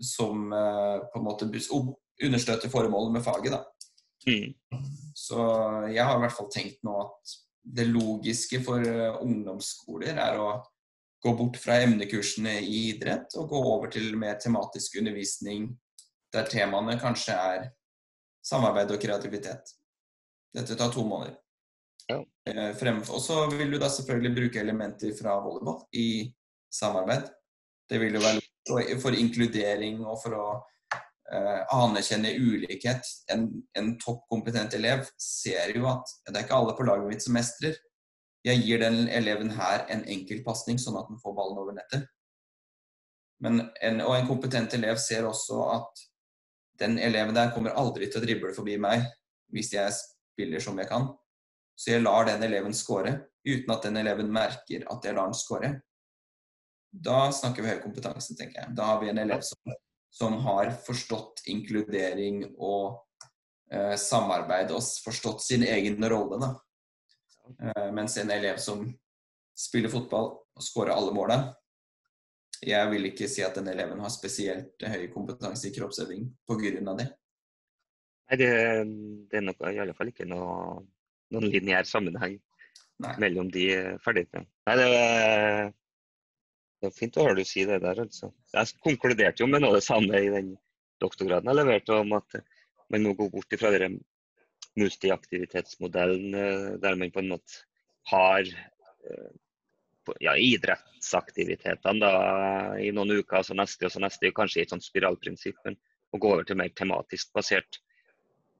som 0.00 0.54
eh, 0.56 0.94
på 1.12 1.20
en 1.20 1.26
måte 1.26 1.48
understøtter 1.48 2.72
formålet 2.72 3.18
med 3.18 3.26
faget. 3.26 3.58
Mm. 4.28 4.54
Så 5.16 5.38
jeg 5.92 6.04
har 6.04 6.16
i 6.16 6.24
hvert 6.24 6.36
fall 6.36 6.50
tenkt 6.52 6.80
nå 6.86 6.96
at 7.04 7.36
det 7.68 7.84
logiske 7.90 8.62
for 8.64 8.80
ungdomsskoler 9.20 10.16
er 10.22 10.40
å 10.40 10.50
gå 11.20 11.32
bort 11.36 11.58
fra 11.60 11.80
emnekursene 11.82 12.54
i 12.62 12.88
idrett 12.92 13.34
og 13.36 13.50
gå 13.50 13.60
over 13.74 13.90
til 13.92 14.14
mer 14.16 14.38
tematisk 14.40 14.96
undervisning 15.00 15.68
der 16.34 16.48
temaene 16.50 16.98
kanskje 17.00 17.34
er 17.34 17.68
samarbeid 18.44 18.92
og 18.94 19.00
kreativitet. 19.02 19.74
Dette 20.54 20.76
tar 20.76 20.92
to 20.92 21.04
måneder. 21.04 21.36
Ja. 22.08 22.22
Eh, 22.48 23.00
og 23.12 23.20
så 23.20 23.46
vil 23.52 23.72
du 23.72 23.78
da 23.78 23.88
selvfølgelig 23.92 24.34
bruke 24.36 24.60
elementer 24.60 25.12
fra 25.16 25.36
volleyball 25.44 25.82
i 25.92 26.32
samarbeid. 26.72 27.28
Det 27.88 28.00
vil 28.00 28.16
jo 28.16 28.24
være 28.24 28.98
for 29.02 29.16
inkludering 29.16 30.00
og 30.04 30.18
for 30.22 30.36
å 30.36 30.46
eh, 31.32 31.60
anerkjenne 31.76 32.32
ulikhet. 32.36 33.04
En, 33.32 33.48
en 33.76 33.94
toppkompetent 34.00 34.76
elev 34.78 35.06
ser 35.20 35.76
jo 35.76 35.88
at 35.90 36.16
det 36.28 36.36
er 36.36 36.46
ikke 36.46 36.60
alle 36.60 36.76
på 36.76 36.88
laget 36.88 37.12
mitt 37.12 37.24
som 37.24 37.36
mestrer. 37.36 37.76
Jeg 38.46 38.62
gir 38.64 38.80
den 38.80 39.08
eleven 39.12 39.50
her 39.56 39.84
en 39.92 40.04
enkel 40.08 40.44
pasning, 40.46 40.78
sånn 40.80 40.96
at 41.00 41.08
den 41.10 41.20
får 41.20 41.34
ballen 41.36 41.60
over 41.60 41.76
nettet. 41.76 42.06
Men 43.44 43.68
en, 43.84 44.00
og 44.02 44.14
en 44.16 44.28
kompetent 44.28 44.72
elev 44.74 44.98
ser 45.02 45.26
også 45.28 45.60
at 45.74 46.07
den 46.80 46.98
eleven 47.02 47.34
der 47.36 47.52
kommer 47.54 47.76
aldri 47.78 48.08
til 48.08 48.20
å 48.20 48.26
drible 48.26 48.52
forbi 48.56 48.76
meg 48.80 49.06
hvis 49.54 49.72
jeg 49.74 49.94
spiller 49.94 50.62
som 50.62 50.78
jeg 50.78 50.90
kan. 50.90 51.08
Så 51.78 51.92
jeg 51.94 52.02
lar 52.02 52.26
den 52.26 52.42
eleven 52.42 52.74
score, 52.74 53.12
uten 53.46 53.74
at 53.74 53.84
den 53.86 54.00
eleven 54.00 54.30
merker 54.34 54.84
at 54.90 55.04
jeg 55.06 55.16
lar 55.16 55.30
den 55.30 55.38
score. 55.38 55.72
Da 56.90 57.28
snakker 57.34 57.62
vi 57.62 57.74
høy 57.74 57.82
kompetanse, 57.82 58.34
tenker 58.38 58.62
jeg. 58.62 58.74
Da 58.76 58.92
har 58.92 59.02
vi 59.02 59.10
en 59.12 59.20
elev 59.22 59.44
som, 59.46 59.74
som 60.10 60.38
har 60.46 60.72
forstått 60.86 61.44
inkludering 61.52 62.42
og 62.56 62.98
eh, 63.70 63.94
samarbeid 64.00 64.72
og 64.74 64.82
forstått 65.04 65.44
sin 65.44 65.66
egen 65.68 66.02
rolle. 66.10 66.40
Da. 66.42 66.50
Eh, 67.62 67.88
mens 67.94 68.18
en 68.18 68.32
elev 68.34 68.58
som 68.62 68.86
spiller 69.58 69.92
fotball 69.92 70.32
og 70.34 70.64
scorer 70.64 70.94
alle 70.94 71.14
måla, 71.14 71.38
jeg 72.64 72.90
vil 72.90 73.08
ikke 73.10 73.28
si 73.30 73.44
at 73.46 73.56
den 73.58 73.70
eleven 73.70 74.00
har 74.02 74.12
spesielt 74.12 74.82
høy 74.82 75.08
kompetanse 75.12 75.68
i 75.68 75.74
kroppsøving 75.74 76.28
pga. 76.48 76.94
det. 76.98 77.08
Nei, 78.28 78.36
det, 78.40 78.50
det 79.30 79.40
er 79.40 79.44
nok 79.46 79.64
i 79.70 79.80
alle 79.80 79.96
fall 79.96 80.12
ikke 80.12 80.28
noe 80.28 80.84
noen 81.32 81.50
lineær 81.52 81.84
sammenheng 81.84 82.38
Nei. 83.04 83.14
mellom 83.20 83.50
de 83.52 83.66
ferdighetene. 84.04 84.48
Nei, 84.68 84.76
det 84.80 85.74
det 86.78 86.90
er 86.90 86.94
fint 86.94 87.16
å 87.18 87.24
høre 87.26 87.40
du 87.40 87.48
si 87.48 87.64
det 87.66 87.80
der. 87.82 87.98
altså. 88.04 88.30
Jeg 88.54 88.78
konkluderte 88.84 89.42
jo 89.42 89.48
med 89.50 89.64
noe 89.64 89.72
av 89.72 89.80
det 89.80 89.86
samme 89.86 90.20
i 90.22 90.30
den 90.30 90.52
doktorgraden 91.02 91.50
jeg 91.50 91.58
leverte, 91.58 91.96
om 92.04 92.14
at 92.18 92.38
man 92.92 93.04
må 93.04 93.14
gå 93.18 93.26
bort 93.32 93.56
fra 93.58 93.72
den 93.74 93.98
multiaktivitetsmodellen 94.78 96.36
eh, 96.38 96.68
der 96.82 96.98
man 96.98 97.10
på 97.14 97.22
en 97.24 97.32
måte 97.32 97.64
har 98.12 98.46
eh, 98.46 99.30
ja, 100.22 100.34
idrettsaktivitetene 100.36 102.00
da, 102.00 102.12
i 102.80 102.90
noen 102.94 103.18
uker, 103.20 103.44
så 103.46 103.56
neste 103.56 103.88
og 103.88 103.94
så 103.94 104.02
neste, 104.02 104.32
kanskje 104.34 104.62
i 104.62 104.64
et 104.66 104.72
sånt 104.74 104.86
spiralprinsipp, 104.86 105.58
men 105.66 105.78
å 106.12 106.20
gå 106.20 106.32
over 106.32 106.48
til 106.48 106.58
mer 106.60 106.72
tematisk 106.76 107.32
basert 107.36 107.80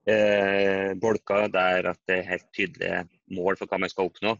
eh, 0.08 0.94
bolker 1.00 1.48
der 1.52 1.90
at 1.92 2.00
det 2.08 2.20
er 2.20 2.30
helt 2.32 2.48
tydelige 2.56 3.02
mål 3.36 3.58
for 3.60 3.70
hva 3.70 3.80
man 3.82 3.92
skal 3.92 4.10
oppnå. 4.10 4.34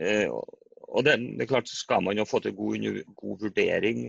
Eh, 0.00 0.26
og 0.30 1.06
det, 1.06 1.16
det, 1.22 1.44
er 1.44 1.50
klart, 1.50 1.70
Skal 1.70 2.02
man 2.02 2.18
jo 2.18 2.26
få 2.26 2.40
til 2.42 2.56
god, 2.58 2.86
god 3.14 3.44
vurdering 3.44 4.08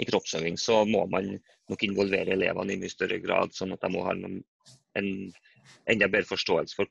i 0.00 0.06
kroppsøving, 0.08 0.56
så 0.56 0.84
må 0.88 1.04
man 1.10 1.34
nok 1.68 1.82
involvere 1.84 2.32
elevene 2.32 2.72
i 2.72 2.80
mye 2.80 2.92
større 2.92 3.18
grad, 3.20 3.52
sånn 3.52 3.74
at 3.74 3.82
de 3.84 3.90
må 3.92 4.06
ha 4.06 4.14
en, 4.16 4.40
en 4.96 5.10
enda 5.90 6.08
bedre 6.08 6.30
forståelse 6.30 6.78
for 6.78 6.88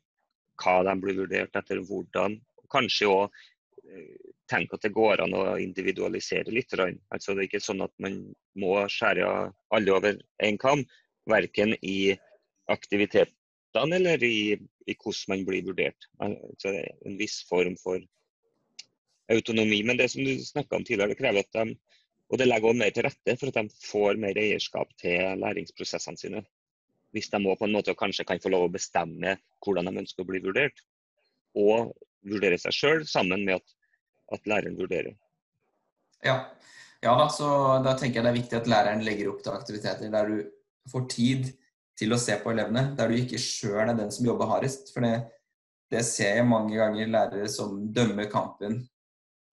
hva 0.61 0.81
de 0.85 0.93
blir 1.01 1.17
vurdert 1.17 1.57
etter, 1.57 1.81
hvordan. 1.87 2.37
Kanskje 2.71 3.09
òg 3.09 3.41
eh, 3.91 4.31
tenke 4.51 4.77
at 4.77 4.87
det 4.87 4.93
går 4.95 5.23
an 5.23 5.35
å 5.37 5.43
individualisere 5.61 6.53
litt. 6.53 6.73
Altså 6.75 7.35
Det 7.35 7.43
er 7.45 7.49
ikke 7.49 7.63
sånn 7.63 7.83
at 7.85 7.93
man 8.03 8.17
må 8.59 8.73
skjære 8.91 9.27
alle 9.75 9.95
over 9.95 10.17
én 10.43 10.59
kam, 10.61 10.83
verken 11.29 11.75
i 11.81 12.15
aktivitetene 12.71 13.99
eller 13.99 14.23
i, 14.23 14.57
i, 14.87 14.95
hvordan 14.95 15.35
man 15.35 15.45
blir 15.47 15.67
vurdert. 15.69 16.09
Altså 16.23 16.73
en 16.73 17.19
viss 17.19 17.41
form 17.49 17.77
for 17.79 18.01
autonomi. 19.31 19.83
Men 19.87 19.99
det 19.99 20.11
som 20.11 20.25
du 20.25 20.33
snakka 20.43 20.79
om 20.79 20.85
tidligere, 20.87 21.13
det 21.13 21.21
krever 21.21 21.45
at 21.45 21.55
de 21.55 21.77
og 22.31 22.39
det 22.39 22.47
legger 22.47 22.69
også 22.69 22.79
mer 22.79 22.93
til 22.95 23.03
rette 23.03 23.33
for 23.39 23.51
at 23.51 23.57
de 23.59 23.81
får 23.83 24.19
mer 24.23 24.37
eierskap 24.39 24.91
til 25.01 25.41
læringsprosessene 25.41 26.19
sine. 26.19 26.43
Hvis 27.11 27.27
de 27.27 27.41
må 27.43 27.57
på 27.59 27.67
en 27.67 27.75
måte 27.75 27.95
kanskje 27.99 28.23
kan 28.27 28.39
få 28.39 28.53
lov 28.53 28.69
å 28.69 28.71
bestemme 28.71 29.35
hvordan 29.65 29.89
de 29.89 29.99
ønsker 29.99 30.23
å 30.23 30.29
bli 30.29 30.39
vurdert. 30.45 30.79
Og 31.59 31.91
vurdere 32.23 32.59
seg 32.61 32.77
sjøl 32.77 33.03
sammen 33.09 33.43
med 33.43 33.59
at, 33.59 33.75
at, 34.31 34.47
læreren 34.47 34.77
vurderer. 34.79 35.15
Ja. 36.23 36.35
ja 37.03 37.15
da, 37.17 37.27
så 37.33 37.49
da 37.85 37.95
tenker 37.97 38.19
jeg 38.19 38.27
det 38.27 38.31
er 38.31 38.39
viktig 38.39 38.59
at 38.59 38.69
læreren 38.71 39.03
legger 39.05 39.31
opp 39.31 39.41
til 39.43 39.55
aktiviteter 39.55 40.13
der 40.13 40.31
du 40.31 40.91
får 40.91 41.07
tid 41.11 41.51
til 42.01 42.15
å 42.15 42.19
se 42.21 42.37
på 42.41 42.53
elevene, 42.53 42.91
der 42.97 43.11
du 43.11 43.17
ikke 43.17 43.39
sjøl 43.41 43.83
er 43.83 43.97
den 43.97 44.11
som 44.13 44.25
jobber 44.25 44.49
hardest. 44.49 44.89
For 44.93 45.05
det, 45.05 45.13
det, 45.93 46.01
ser 46.07 46.39
jeg 46.39 46.47
mange 46.49 46.73
ganger 46.77 47.11
lærere 47.13 47.49
som 47.51 47.77
dømmer 47.93 48.29
kampen, 48.31 48.79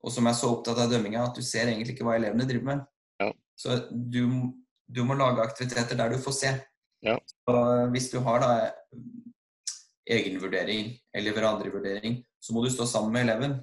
og 0.05 0.15
som 0.15 0.29
er 0.31 0.37
så 0.39 0.53
opptatt 0.55 0.81
av 0.81 0.93
dømminga 0.93 1.27
at 1.27 1.37
du 1.37 1.45
ser 1.45 1.69
egentlig 1.69 1.97
ikke 1.97 2.07
hva 2.09 2.17
elevene 2.17 2.47
driver 2.49 2.71
med. 2.71 2.85
Ja. 3.21 3.33
Så 3.59 3.81
du, 3.91 4.23
du, 4.87 5.03
må 5.05 5.19
lage 5.19 5.45
aktiviteter 5.45 5.99
der 5.99 6.15
du 6.15 6.23
får 6.23 6.37
se. 6.39 6.55
Ja. 7.05 7.19
Hvis 7.93 8.09
du 8.15 8.21
har 8.27 8.43
da 8.43 8.53
egenvurdering 10.09 10.95
eller 11.15 11.35
hverandrevurdering, 11.37 12.23
så 12.41 12.55
må 12.55 12.63
du 12.65 12.71
stå 12.73 12.87
sammen 12.89 13.13
med 13.13 13.27
eleven. 13.27 13.59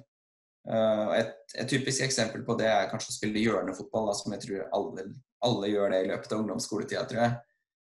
Uh, 0.66 1.12
et, 1.14 1.34
et, 1.54 1.68
typisk 1.70 2.02
eksempel 2.02 2.42
på 2.46 2.56
det 2.58 2.66
er 2.66 2.88
kanskje 2.90 3.12
å 3.12 3.16
spille 3.16 3.42
hjørnefotball, 3.42 4.08
da, 4.10 4.16
som 4.18 4.34
jeg 4.34 4.42
tror 4.42 4.64
alle, 4.74 5.04
alle, 5.46 5.68
gjør 5.70 5.92
det 5.94 6.00
i 6.02 6.08
løpet 6.10 6.32
av 6.34 6.42
ungdomsskoletida, 6.42 7.04
tror 7.06 7.22
jeg. 7.22 7.36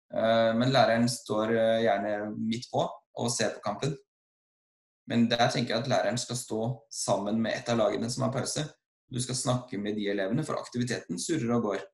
Eh, 0.09 0.51
men 0.57 0.71
læreren 0.73 1.05
står 1.09 1.51
eh, 1.53 1.81
gjerne 1.85 2.13
midt 2.33 2.69
på 2.71 2.81
og 2.81 3.27
ser 3.33 3.51
på 3.55 3.61
kampen. 3.65 3.93
Men 5.09 5.27
der 5.29 5.49
tenker 5.49 5.75
jeg 5.75 5.83
at 5.83 5.89
læreren 5.89 6.17
skal 6.21 6.37
stå 6.37 6.61
sammen 6.93 7.41
med 7.41 7.57
et 7.57 7.69
av 7.69 7.77
lagene 7.77 8.09
som 8.09 8.25
har 8.25 8.33
pause. 8.33 8.65
Du 9.09 9.19
skal 9.21 9.37
snakke 9.37 9.77
med 9.81 9.97
de 9.97 10.07
elevene, 10.11 10.45
for 10.45 10.57
aktiviteten 10.57 11.21
surrer 11.21 11.55
og 11.57 11.65
går. 11.65 11.85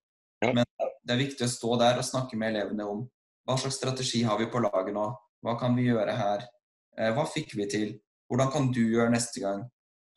Men 0.46 0.64
det 0.68 1.14
er 1.14 1.22
viktig 1.22 1.48
å 1.48 1.52
stå 1.52 1.78
der 1.80 2.00
og 2.00 2.08
snakke 2.08 2.40
med 2.40 2.54
elevene 2.54 2.88
om 2.92 3.06
hva 3.46 3.56
slags 3.62 3.78
strategi 3.80 4.24
har 4.26 4.40
vi 4.42 4.50
på 4.52 4.62
laget 4.64 4.96
nå, 4.96 5.06
Hva 5.46 5.54
kan 5.60 5.76
vi 5.78 5.86
gjøre 5.86 6.16
her? 6.18 6.44
Eh, 6.98 7.12
hva 7.14 7.28
fikk 7.30 7.54
vi 7.56 7.68
til? 7.70 7.90
Hvordan 8.32 8.52
kan 8.52 8.72
du 8.74 8.82
gjøre 8.82 9.12
neste 9.14 9.44
gang? 9.44 9.62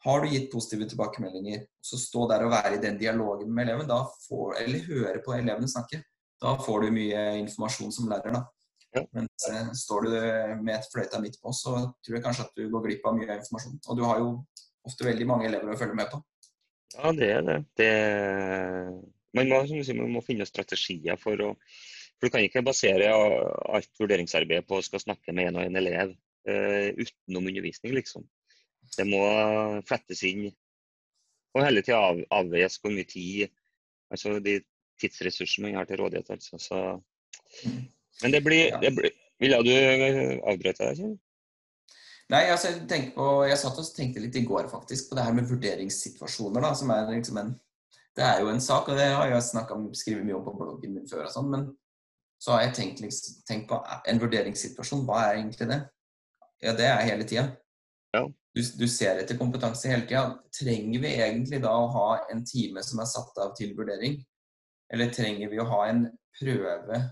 Har 0.07 0.23
du 0.23 0.31
gitt 0.31 0.51
positive 0.53 0.87
tilbakemeldinger? 0.91 1.65
Så 1.83 1.99
stå 1.99 2.29
der 2.31 2.45
og 2.47 2.53
være 2.55 2.77
i 2.77 2.83
den 2.83 2.99
dialogen 3.01 3.51
med 3.55 3.67
eleven, 3.67 3.91
får, 4.29 4.61
eller 4.63 4.87
høre 4.87 5.23
på 5.25 5.35
elevene 5.35 5.71
snakke. 5.71 6.03
Da 6.39 6.55
får 6.63 6.87
du 6.87 6.95
mye 6.95 7.25
informasjon 7.41 7.93
som 7.95 8.11
lærer. 8.11 8.37
da. 8.37 8.45
Ja. 8.95 9.03
Men 9.13 9.27
eh, 9.51 9.73
står 9.77 10.07
du 10.07 10.15
med 10.63 10.75
et 10.77 10.89
fløyta 10.93 11.21
midt 11.21 11.41
på, 11.43 11.53
så 11.53 11.75
tror 12.05 12.17
jeg 12.17 12.25
kanskje 12.25 12.47
at 12.47 12.57
du 12.57 12.69
går 12.73 12.87
glipp 12.87 13.07
av 13.11 13.19
mye 13.19 13.41
informasjon. 13.41 13.81
Og 13.89 13.99
du 13.99 14.05
har 14.07 14.23
jo 14.23 14.31
ofte 14.89 15.07
veldig 15.09 15.27
mange 15.29 15.49
elever 15.51 15.75
å 15.75 15.79
følge 15.81 15.99
med 15.99 16.11
på. 16.13 16.23
Ja, 16.95 17.13
det 17.13 17.29
er 17.35 17.45
det. 17.45 17.59
det 17.77 17.93
man, 19.37 19.51
må, 19.51 19.61
som 19.67 19.77
du 19.77 19.85
sier, 19.85 19.99
man 19.99 20.15
må 20.15 20.25
finne 20.25 20.49
strategier 20.49 21.19
for 21.21 21.51
å 21.51 21.55
For 22.19 22.27
du 22.27 22.35
kan 22.35 22.43
ikke 22.43 22.65
basere 22.67 23.13
alt 23.15 23.93
vurderingsarbeidet 24.01 24.67
på 24.67 24.81
å 24.81 24.83
skal 24.83 24.99
snakke 24.99 25.31
med 25.31 25.53
en 25.53 25.59
og 25.61 25.69
en 25.69 25.79
elev 25.79 26.09
uh, 26.51 26.89
utenom 26.99 27.47
undervisning, 27.47 27.93
liksom. 27.95 28.25
Det 28.97 29.07
må 29.09 29.23
flettes 29.89 30.23
inn 30.27 30.49
og 31.57 31.65
hele 31.65 31.83
tida 31.83 31.99
av, 32.11 32.21
avveies 32.41 32.79
hvor 32.81 32.95
mye 32.95 33.09
tid 33.09 33.49
Altså 34.09 34.39
de 34.41 34.55
tidsressursene 35.03 35.69
man 35.69 35.75
har 35.77 35.89
til 35.89 35.99
rådighet. 36.01 36.31
Altså. 36.33 36.57
Så, 36.59 36.79
men 38.23 38.33
det 38.33 38.41
blir, 38.45 38.73
det 38.81 38.95
blir 38.97 39.13
Ville 39.39 39.59
du 39.63 39.75
avbrøt 40.49 40.81
deg, 40.81 40.97
Kjell? 40.99 41.13
Nei, 42.33 42.41
altså, 42.53 42.73
jeg, 42.75 43.11
på, 43.15 43.27
jeg 43.47 43.59
satt 43.61 43.79
og 43.79 43.91
tenkte 43.95 44.23
litt 44.25 44.37
i 44.37 44.47
går 44.49 44.67
faktisk 44.73 45.09
på 45.09 45.19
det 45.19 45.25
her 45.25 45.37
med 45.37 45.47
vurderingssituasjoner. 45.49 46.65
da, 46.65 46.73
som 46.75 46.91
er 46.91 47.07
liksom 47.13 47.39
en, 47.41 47.53
Det 48.17 48.25
er 48.25 48.41
jo 48.43 48.49
en 48.51 48.61
sak, 48.61 48.89
og 48.89 48.99
det 48.99 49.07
har 49.07 49.31
jeg 49.31 49.71
om, 49.77 49.87
skrevet 49.95 50.27
mye 50.27 50.41
om 50.41 50.45
på 50.45 50.57
bloggen 50.59 50.97
min 50.97 51.07
før. 51.09 51.29
og 51.29 51.33
sånn, 51.33 51.51
Men 51.53 51.69
så 52.43 52.57
har 52.57 52.63
jeg 52.67 52.75
tenkt, 52.75 53.01
liksom, 53.01 53.39
tenkt 53.47 53.69
på 53.69 53.79
en 54.09 54.21
vurderingssituasjon. 54.21 55.07
Hva 55.07 55.23
er 55.23 55.39
egentlig 55.39 55.69
det? 55.71 55.81
Ja, 56.63 56.75
det 56.75 56.91
er 56.91 57.07
hele 57.07 57.25
tida. 57.25 57.47
Ja. 58.17 58.25
Du, 58.55 58.63
du, 58.81 58.89
ser 58.89 59.21
etter 59.21 59.39
kompetanse 59.39 59.91
hele 59.91 60.07
tida. 60.09 60.25
Trenger 60.55 61.03
vi 61.05 61.15
egentlig 61.21 61.61
da 61.63 61.75
å 61.77 61.91
ha 61.95 62.09
en 62.33 62.45
time 62.49 62.83
som 62.83 63.03
er 63.03 63.11
satt 63.11 63.39
av 63.43 63.55
til 63.59 63.75
vurdering? 63.79 64.19
Eller 64.93 65.13
trenger 65.15 65.53
vi 65.53 65.61
å 65.61 65.69
ha 65.69 65.83
en 65.91 66.07
prøve 66.39 67.03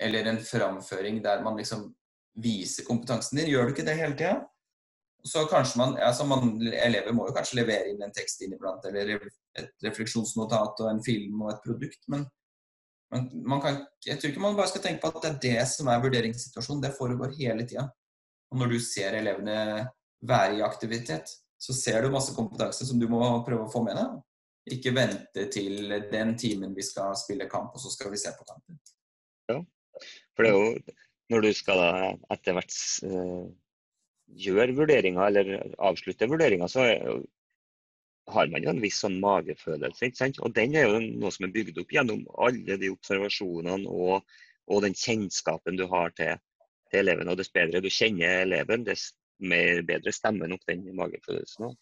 eller 0.00 0.30
en 0.30 0.38
framføring 0.40 1.18
der 1.24 1.42
man 1.44 1.58
liksom 1.60 1.90
viser 2.40 2.86
kompetansen 2.86 3.40
din? 3.40 3.50
Gjør 3.52 3.68
du 3.68 3.74
ikke 3.74 3.86
det 3.88 3.98
hele 3.98 4.16
tida? 4.16 4.38
Så 5.26 5.44
kanskje 5.50 5.76
man, 5.82 5.98
altså 6.00 6.24
man, 6.24 6.54
Elever 6.72 7.12
må 7.12 7.26
jo 7.28 7.34
kanskje 7.36 7.58
levere 7.58 7.90
inn 7.90 8.00
en 8.00 8.14
tekst 8.16 8.40
inniblant, 8.40 8.86
eller 8.88 9.18
et 9.18 9.72
refleksjonsnotat 9.84 10.80
og 10.80 10.88
en 10.88 11.02
film 11.04 11.42
og 11.44 11.50
et 11.52 11.66
produkt. 11.66 12.00
Men 12.08 12.24
man 13.44 13.60
kan, 13.60 13.82
jeg 14.06 14.16
tror 14.16 14.30
ikke 14.30 14.42
man 14.46 14.56
bare 14.56 14.70
skal 14.70 14.86
tenke 14.86 15.02
på 15.02 15.10
at 15.10 15.26
det 15.26 15.30
er 15.34 15.42
det 15.44 15.68
som 15.68 15.90
er 15.92 16.00
vurderingssituasjonen. 16.00 16.86
Det 16.86 16.94
foregår 16.96 17.36
hele 17.36 17.66
tida. 17.68 17.90
Og 18.50 18.60
når 18.60 18.74
du 18.74 18.80
ser 18.82 19.16
elevene 19.18 19.86
være 20.26 20.58
i 20.58 20.64
aktivitet, 20.66 21.30
så 21.60 21.76
ser 21.76 22.02
du 22.02 22.12
masse 22.12 22.34
kompetanse 22.36 22.86
som 22.88 23.00
du 23.00 23.06
må 23.10 23.20
prøve 23.46 23.66
å 23.66 23.72
få 23.72 23.82
med 23.84 23.98
deg. 23.98 24.18
Ikke 24.76 24.94
vente 24.96 25.46
til 25.52 25.92
den 26.12 26.34
timen 26.38 26.74
vi 26.76 26.84
skal 26.84 27.16
spille 27.18 27.48
kamp, 27.50 27.74
og 27.74 27.82
så 27.82 27.92
skal 27.92 28.12
vi 28.12 28.20
se 28.20 28.32
på 28.36 28.46
kampen. 28.48 28.78
Ja, 29.50 29.60
for 30.36 30.46
det 30.46 30.52
er 30.52 30.58
jo 30.58 30.96
når 31.30 31.46
du 31.46 31.50
skal 31.54 31.78
da 31.78 31.90
etter 32.34 32.56
hvert 32.56 32.76
uh, 33.06 33.44
gjøre 34.40 34.74
vurderinger 34.78 35.28
eller 35.28 35.74
avslutte 35.78 36.28
vurderinger, 36.30 36.70
så 36.70 36.86
har 38.30 38.50
man 38.50 38.64
jo 38.64 38.72
en 38.72 38.82
viss 38.82 39.00
sånn 39.02 39.18
magefølelse. 39.22 40.06
ikke 40.06 40.20
sant? 40.20 40.38
Og 40.42 40.54
den 40.54 40.76
er 40.78 40.86
jo 40.86 41.00
noe 41.02 41.32
som 41.34 41.46
er 41.46 41.54
bygd 41.54 41.80
opp 41.82 41.94
gjennom 41.94 42.22
alle 42.46 42.78
de 42.80 42.90
observasjonene 42.92 43.90
og, 43.90 44.26
og 44.70 44.84
den 44.84 44.94
kjennskapen 44.98 45.78
du 45.78 45.86
har 45.90 46.14
til 46.18 46.38
til 46.90 47.02
eleven. 47.04 47.30
Og 47.30 47.38
dess 47.40 47.52
bedre 47.54 47.82
du 47.82 47.90
kjenner 47.92 48.44
eleven, 48.44 48.84
dess 48.86 49.10
mer 49.40 49.80
bedre 49.88 50.12
stemmer 50.12 50.50
nok 50.50 50.66
den 50.68 50.84
magefølelsen. 50.96 51.72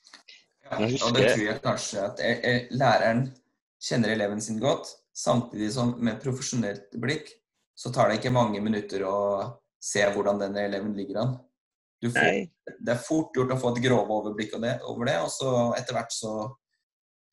Ja, 0.68 0.78
og 0.78 1.16
det 1.16 1.32
tror 1.32 1.44
jeg 1.46 1.60
kanskje 1.64 2.04
at 2.04 2.22
læreren 2.76 3.28
kjenner 3.82 4.12
eleven 4.12 4.40
sin 4.44 4.60
godt, 4.60 4.90
samtidig 5.16 5.72
som 5.74 5.94
med 6.02 6.20
profesjonelt 6.22 6.94
blikk 7.00 7.30
så 7.78 7.92
tar 7.94 8.10
det 8.10 8.18
ikke 8.18 8.34
mange 8.34 8.60
minutter 8.62 9.04
å 9.06 9.18
se 9.82 10.02
hvordan 10.14 10.40
denne 10.42 10.64
eleven 10.66 10.96
ligger 10.98 11.22
an. 11.22 11.36
Får, 12.02 12.40
det 12.78 12.92
er 12.94 13.02
fort 13.02 13.34
gjort 13.34 13.54
å 13.54 13.58
få 13.58 13.72
et 13.74 13.82
grove 13.86 14.16
overblikk 14.20 14.54
over 14.58 15.08
det, 15.08 15.16
og 15.22 15.30
så 15.34 15.52
etter 15.78 15.96
hvert 15.96 16.14
så 16.14 16.32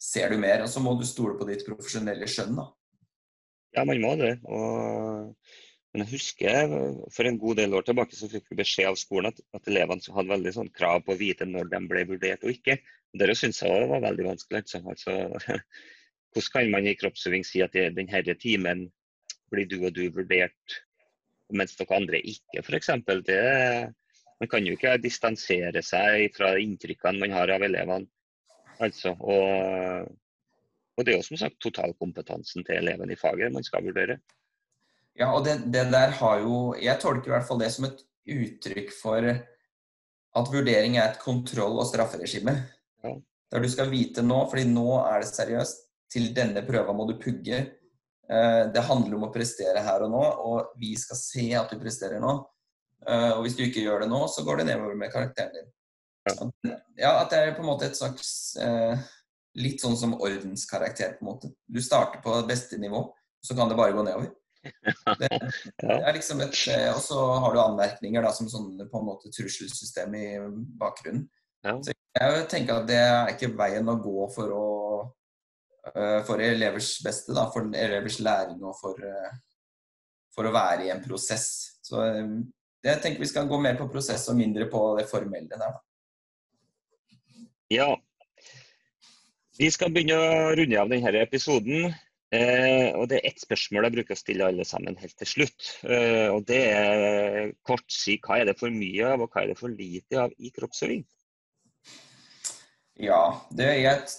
ser 0.02 0.34
du 0.34 0.40
mer. 0.42 0.64
Og 0.66 0.70
så 0.70 0.82
må 0.82 0.96
du 0.98 1.06
stole 1.06 1.38
på 1.38 1.48
ditt 1.50 1.66
profesjonelle 1.66 2.30
skjønn. 2.30 2.58
da. 2.58 2.68
Ja, 3.78 3.84
man 3.86 4.02
må 4.02 4.14
det. 4.22 4.36
Og 4.46 5.34
men 5.96 6.04
jeg 6.04 6.18
husker 6.18 6.74
for 7.16 7.28
en 7.30 7.38
god 7.40 7.56
del 7.62 7.74
år 7.78 7.86
tilbake 7.88 8.18
så 8.18 8.28
fikk 8.28 8.50
vi 8.52 8.58
beskjed 8.60 8.90
av 8.90 8.98
skolen 9.00 9.30
at, 9.30 9.38
at 9.56 9.70
elevene 9.72 10.16
hadde 10.18 10.34
veldig 10.34 10.52
sånn 10.58 10.72
krav 10.76 11.06
på 11.06 11.14
å 11.16 11.20
vite 11.22 11.48
når 11.48 11.70
de 11.72 11.80
ble 11.88 12.04
vurdert 12.10 12.44
og 12.44 12.52
ikke. 12.52 12.76
Det 13.16 13.36
syns 13.40 13.62
jeg 13.64 13.88
var 13.88 14.04
veldig 14.04 14.26
vanskelig. 14.28 14.66
Altså, 14.82 15.16
hvordan 16.36 16.52
kan 16.52 16.74
man 16.74 16.90
i 16.92 16.98
kroppsøving 17.00 17.48
si 17.48 17.64
at 17.64 17.80
i 17.80 17.86
denne 17.96 18.36
timen 18.42 18.84
blir 19.54 19.72
du 19.72 19.78
og 19.86 19.96
du 19.96 20.04
vurdert, 20.12 20.78
mens 21.56 21.80
dere 21.80 21.96
andre 21.96 22.20
ikke, 22.20 22.66
f.eks. 22.66 22.92
Man 24.44 24.52
kan 24.52 24.68
jo 24.68 24.76
ikke 24.76 24.98
distansere 25.00 25.80
seg 25.80 26.28
fra 26.36 26.58
inntrykkene 26.60 27.24
man 27.24 27.40
har 27.40 27.56
av 27.56 27.64
elevene. 27.64 28.12
Altså, 28.84 29.16
og, 29.16 30.10
og 31.00 31.08
det 31.08 31.14
er 31.14 31.22
jo 31.22 31.28
som 31.30 31.40
sagt 31.40 31.62
totalkompetansen 31.64 32.68
til 32.68 32.82
eleven 32.82 33.16
i 33.16 33.22
faget 33.22 33.56
man 33.56 33.64
skal 33.64 33.88
vurdere. 33.88 34.20
Ja, 35.16 35.32
og 35.32 35.46
det, 35.46 35.60
det, 35.72 35.86
der 35.94 36.12
har 36.18 36.42
jo 36.44 36.74
Jeg 36.76 37.00
tolker 37.00 37.30
i 37.30 37.36
hvert 37.38 37.48
fall 37.48 37.62
det 37.62 37.70
som 37.72 37.88
et 37.88 38.02
uttrykk 38.26 38.92
for 38.96 39.28
at 40.36 40.52
vurdering 40.52 40.98
er 40.98 41.14
et 41.14 41.22
kontroll- 41.22 41.80
og 41.80 41.88
strafferegime. 41.88 42.56
Ja. 43.06 43.14
Der 43.54 43.64
du 43.64 43.70
skal 43.72 43.92
vite 43.92 44.24
nå, 44.26 44.42
fordi 44.50 44.66
nå 44.68 44.90
er 45.06 45.22
det 45.24 45.30
seriøst. 45.32 45.84
Til 46.12 46.30
denne 46.36 46.62
prøva 46.68 46.94
må 46.96 47.08
du 47.10 47.16
pugge. 47.20 47.62
Eh, 48.30 48.64
det 48.74 48.84
handler 48.88 49.18
om 49.18 49.28
å 49.28 49.32
prestere 49.34 49.84
her 49.86 50.06
og 50.06 50.12
nå, 50.14 50.22
og 50.50 50.76
vi 50.82 50.94
skal 51.00 51.20
se 51.20 51.46
at 51.58 51.72
du 51.72 51.80
presterer 51.82 52.22
nå. 52.24 52.36
Eh, 53.06 53.32
og 53.36 53.44
hvis 53.46 53.58
du 53.58 53.64
ikke 53.66 53.84
gjør 53.86 54.06
det 54.06 54.12
nå, 54.12 54.22
så 54.32 54.44
går 54.46 54.62
det 54.62 54.70
nedover 54.72 54.98
med 55.00 55.14
karakteren 55.14 55.54
din. 55.56 55.72
Ja, 56.26 56.78
ja 56.98 57.12
at 57.22 57.34
det 57.34 57.42
er 57.42 57.54
på 57.58 57.62
en 57.62 57.70
måte 57.70 57.90
et 57.90 57.98
slags 57.98 58.56
eh, 58.62 58.98
Litt 59.56 59.80
sånn 59.80 59.94
som 59.96 60.18
ordenskarakter, 60.20 61.14
på 61.16 61.24
en 61.24 61.30
måte. 61.30 61.50
Du 61.72 61.78
starter 61.80 62.20
på 62.20 62.34
beste 62.44 62.76
nivå, 62.76 63.06
så 63.40 63.56
kan 63.56 63.70
det 63.72 63.78
bare 63.80 63.94
gå 63.96 64.02
nedover. 64.04 64.34
Det, 65.20 65.30
det 65.80 65.96
er 65.96 66.16
liksom 66.16 66.42
et, 66.44 66.56
eh, 66.74 66.90
Og 66.90 67.02
så 67.04 67.20
har 67.44 67.54
du 67.54 67.60
anmerkninger 67.62 68.24
da, 68.26 68.32
som 68.34 68.50
sånn 68.50 68.72
på 68.90 69.02
en 69.02 69.08
måte 69.08 69.32
trusselsystem 69.34 70.16
i 70.18 70.26
bakgrunnen. 70.80 71.28
Ja. 71.66 71.76
Så 71.84 71.94
jeg 71.94 72.48
tenker 72.52 72.82
at 72.82 72.90
det 72.90 73.00
er 73.02 73.32
ikke 73.34 73.54
veien 73.58 73.90
å 73.90 73.98
gå 74.02 74.28
for 74.34 74.54
å 74.56 74.68
eh, 75.94 76.22
for 76.28 76.42
elevers 76.42 76.96
beste, 77.06 77.34
da, 77.38 77.48
for 77.54 77.70
elevers 77.70 78.20
læring 78.26 78.62
og 78.66 78.78
for, 78.80 79.02
eh, 79.02 79.38
for 80.36 80.50
å 80.50 80.54
være 80.56 80.88
i 80.88 80.94
en 80.94 81.04
prosess. 81.06 81.48
Så 81.86 82.02
jeg 82.86 83.02
tenker 83.02 83.22
vi 83.22 83.30
skal 83.30 83.50
gå 83.50 83.60
mer 83.62 83.78
på 83.80 83.90
prosess 83.92 84.28
og 84.30 84.40
mindre 84.40 84.70
på 84.72 84.82
det 85.00 85.08
formelle 85.10 85.62
der. 85.62 85.78
Ja. 87.74 87.90
Vi 89.58 89.70
skal 89.72 89.94
begynne 89.94 90.18
å 90.20 90.56
runde 90.58 90.82
av 90.82 90.92
denne 90.92 91.22
episoden. 91.22 91.94
Eh, 92.34 92.90
og 92.98 93.08
Det 93.10 93.20
er 93.20 93.28
ett 93.30 93.42
spørsmål 93.42 93.86
jeg 93.86 93.96
bruker 94.00 94.16
å 94.16 94.20
stille 94.20 94.48
alle 94.50 94.66
sammen 94.66 94.98
helt 94.98 95.16
til 95.22 95.30
slutt. 95.30 95.68
Eh, 95.86 96.28
og 96.34 96.46
Det 96.48 96.62
er 96.72 97.52
kort 97.68 97.86
si 97.92 98.18
hva 98.24 98.40
er 98.42 98.50
det 98.50 98.58
for 98.60 98.74
mye 98.74 99.12
av 99.14 99.22
og 99.22 99.32
hva 99.32 99.44
er 99.44 99.54
det 99.54 99.60
for 99.60 99.70
lite 99.70 100.20
av 100.26 100.34
i 100.38 100.52
kroppsøving? 100.56 101.06
Ja, 102.96 103.42
det 103.52 103.68
er, 103.68 103.90
et, 103.92 104.16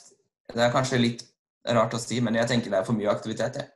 det 0.52 0.62
er 0.62 0.74
kanskje 0.74 1.00
litt 1.00 1.24
rart 1.66 1.96
å 1.96 2.00
si, 2.00 2.20
men 2.20 2.36
jeg 2.36 2.48
tenker 2.50 2.70
det 2.70 2.78
er 2.82 2.86
for 2.86 2.96
mye 2.96 3.11
aktivitet. 3.11 3.57
Jeg. 3.57 3.72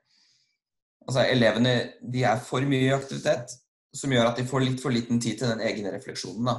Altså, 1.06 1.24
Elevene 1.24 1.74
de 2.12 2.24
er 2.28 2.42
for 2.44 2.62
mye 2.68 2.92
aktivitet, 2.94 3.56
som 3.96 4.12
gjør 4.12 4.28
at 4.28 4.38
de 4.38 4.46
får 4.46 4.62
litt 4.62 4.82
for 4.82 4.94
liten 4.94 5.18
tid 5.18 5.40
til 5.40 5.50
den 5.50 5.64
egne 5.64 5.90
refleksjonen. 5.94 6.52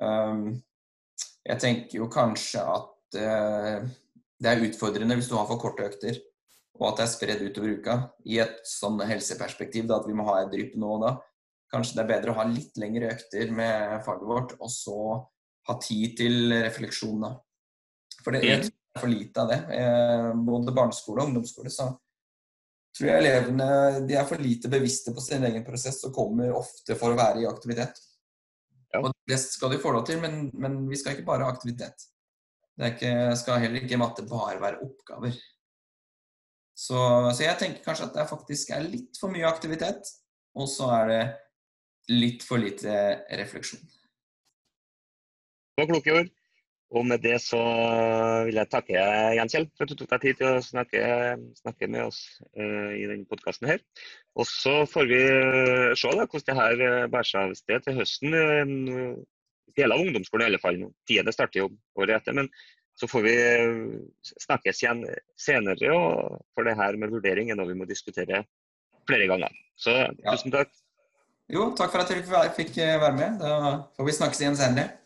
Um, 0.00 0.62
jeg 1.44 1.60
tenker 1.60 1.98
jo 1.98 2.06
kanskje 2.08 2.62
at 2.62 3.18
uh, 3.18 3.82
det 4.40 4.48
er 4.48 4.64
utfordrende 4.64 5.18
hvis 5.18 5.28
du 5.28 5.34
har 5.36 5.50
for 5.50 5.60
korte 5.60 5.90
økter 5.90 6.22
og 6.78 6.86
at 6.90 7.00
det 7.00 7.04
er 7.04 7.12
spredd 7.12 7.42
utover 7.44 7.74
uka. 7.80 7.96
I 8.30 8.40
et 8.44 8.60
sånn 8.68 9.00
helseperspektiv, 9.04 9.88
da, 9.90 9.98
at 10.00 10.08
vi 10.08 10.16
må 10.16 10.26
ha 10.28 10.40
et 10.42 10.52
drypp 10.52 10.76
nå 10.80 10.94
og 10.96 11.04
da. 11.04 11.14
Kanskje 11.70 11.98
det 11.98 12.04
er 12.04 12.10
bedre 12.14 12.32
å 12.32 12.38
ha 12.40 12.46
litt 12.48 12.78
lengre 12.82 13.12
økter 13.14 13.52
med 13.54 14.00
faget 14.06 14.26
vårt, 14.26 14.56
og 14.58 14.72
så 14.74 15.00
ha 15.68 15.76
tid 15.82 16.16
til 16.18 16.54
refleksjon. 16.54 17.26
da. 17.26 17.34
For 18.24 18.34
det 18.34 18.44
er 18.48 18.68
for 18.98 19.10
lite 19.10 19.42
av 19.42 19.48
det. 19.52 19.58
Eh, 19.76 20.30
både 20.34 20.74
barneskole 20.74 21.22
og 21.22 21.30
ungdomsskole 21.30 21.70
så 21.72 21.90
tror 22.96 23.06
jeg 23.06 23.22
elevene 23.22 23.66
de 24.08 24.16
er 24.18 24.26
for 24.26 24.42
lite 24.42 24.70
bevisste 24.72 25.14
på 25.14 25.22
sin 25.22 25.46
egen 25.46 25.64
prosess 25.66 26.00
og 26.08 26.14
kommer 26.16 26.54
ofte 26.58 26.96
for 26.98 27.14
å 27.14 27.18
være 27.18 27.44
i 27.44 27.48
aktivitet. 27.50 28.00
Ja. 28.90 29.04
Og 29.04 29.12
Det 29.26 29.38
skal 29.38 29.70
de 29.70 29.78
få 29.82 29.92
lov 29.94 30.08
til, 30.08 30.18
men, 30.22 30.48
men, 30.58 30.82
vi 30.90 30.98
skal 30.98 31.14
ikke 31.14 31.28
bare 31.28 31.46
ha 31.46 31.54
aktivitet. 31.54 32.08
Det 32.74 32.94
ikke, 32.96 33.14
skal 33.38 33.62
heller 33.62 33.84
ikke 33.84 34.00
matte 34.00 34.26
bare 34.26 34.58
være 34.62 34.82
oppgaver. 34.82 35.36
Så, 36.80 36.96
så, 37.36 37.44
jeg 37.44 37.58
tenker 37.60 37.84
kanskje 37.84 38.08
at 38.08 38.16
det 38.16 38.28
faktisk 38.30 38.72
er 38.72 38.86
litt 38.88 39.18
for 39.20 39.32
mye 39.32 39.48
aktivitet. 39.48 40.08
Og 40.56 40.68
så 40.70 40.88
er 40.96 41.10
det 41.10 41.22
litt 42.10 42.44
for 42.46 42.62
lite 42.62 42.92
refleksjon. 43.38 43.82
Det 45.76 45.82
var 45.82 45.90
kloke 45.92 46.14
ord. 46.22 46.30
Og 46.90 47.04
med 47.06 47.22
det 47.22 47.36
så 47.44 47.58
vil 48.48 48.56
jeg 48.58 48.70
takke 48.72 49.02
Jens 49.36 49.52
Kjell 49.54 49.68
for 49.78 49.86
at 49.86 49.92
du 49.92 50.00
tok 50.00 50.08
deg 50.10 50.24
tid 50.24 50.40
til 50.40 50.48
å 50.48 50.62
snakke, 50.64 51.02
snakke 51.60 51.86
med 51.86 52.08
oss 52.08 52.18
uh, 52.58 52.90
i 52.96 53.04
denne 53.04 53.28
podkasten 53.30 53.70
her. 53.70 53.84
Og 54.34 54.48
så 54.50 54.80
får 54.90 55.06
vi 55.12 55.20
uh, 55.20 55.92
se 55.94 56.10
da, 56.10 56.26
hvordan 56.26 56.48
det 56.48 56.58
her 56.58 56.82
uh, 56.82 57.10
bærer 57.12 57.28
seg 57.30 57.44
av 57.44 57.54
sted 57.60 57.86
til 57.86 58.00
høsten. 58.00 58.34
Deler 59.78 59.94
av 59.94 60.02
ungdomsskolen 60.02 60.48
i 60.48 60.50
alle 60.50 60.62
fall. 60.64 60.82
Tiende 61.06 61.36
starter 61.36 61.62
jo 61.62 61.70
året 61.94 62.16
etter. 62.18 62.34
Men 62.40 62.50
så 63.00 63.08
får 63.08 63.24
vi 63.24 63.34
snakkes 64.44 64.82
igjen 64.82 65.02
senere. 65.40 65.92
Og 65.96 66.40
for 66.52 66.68
det 66.68 66.76
her 66.76 66.98
med 67.00 67.14
vurdering 67.14 67.50
er 67.50 67.58
noe 67.58 67.70
vi 67.70 67.78
må 67.78 67.88
diskutere 67.88 68.44
flere 69.08 69.28
ganger. 69.30 69.54
Så 69.80 69.96
tusen 70.26 70.52
takk. 70.52 70.72
Jo, 71.50 71.70
takk 71.74 71.90
for 71.90 72.04
at 72.04 72.12
dere 72.12 72.50
fikk 72.54 72.76
være 72.78 73.14
med. 73.16 73.40
Da 73.40 73.54
får 73.96 74.06
vi 74.06 74.18
snakkes 74.20 74.42
igjen 74.44 74.58
senere. 74.58 74.99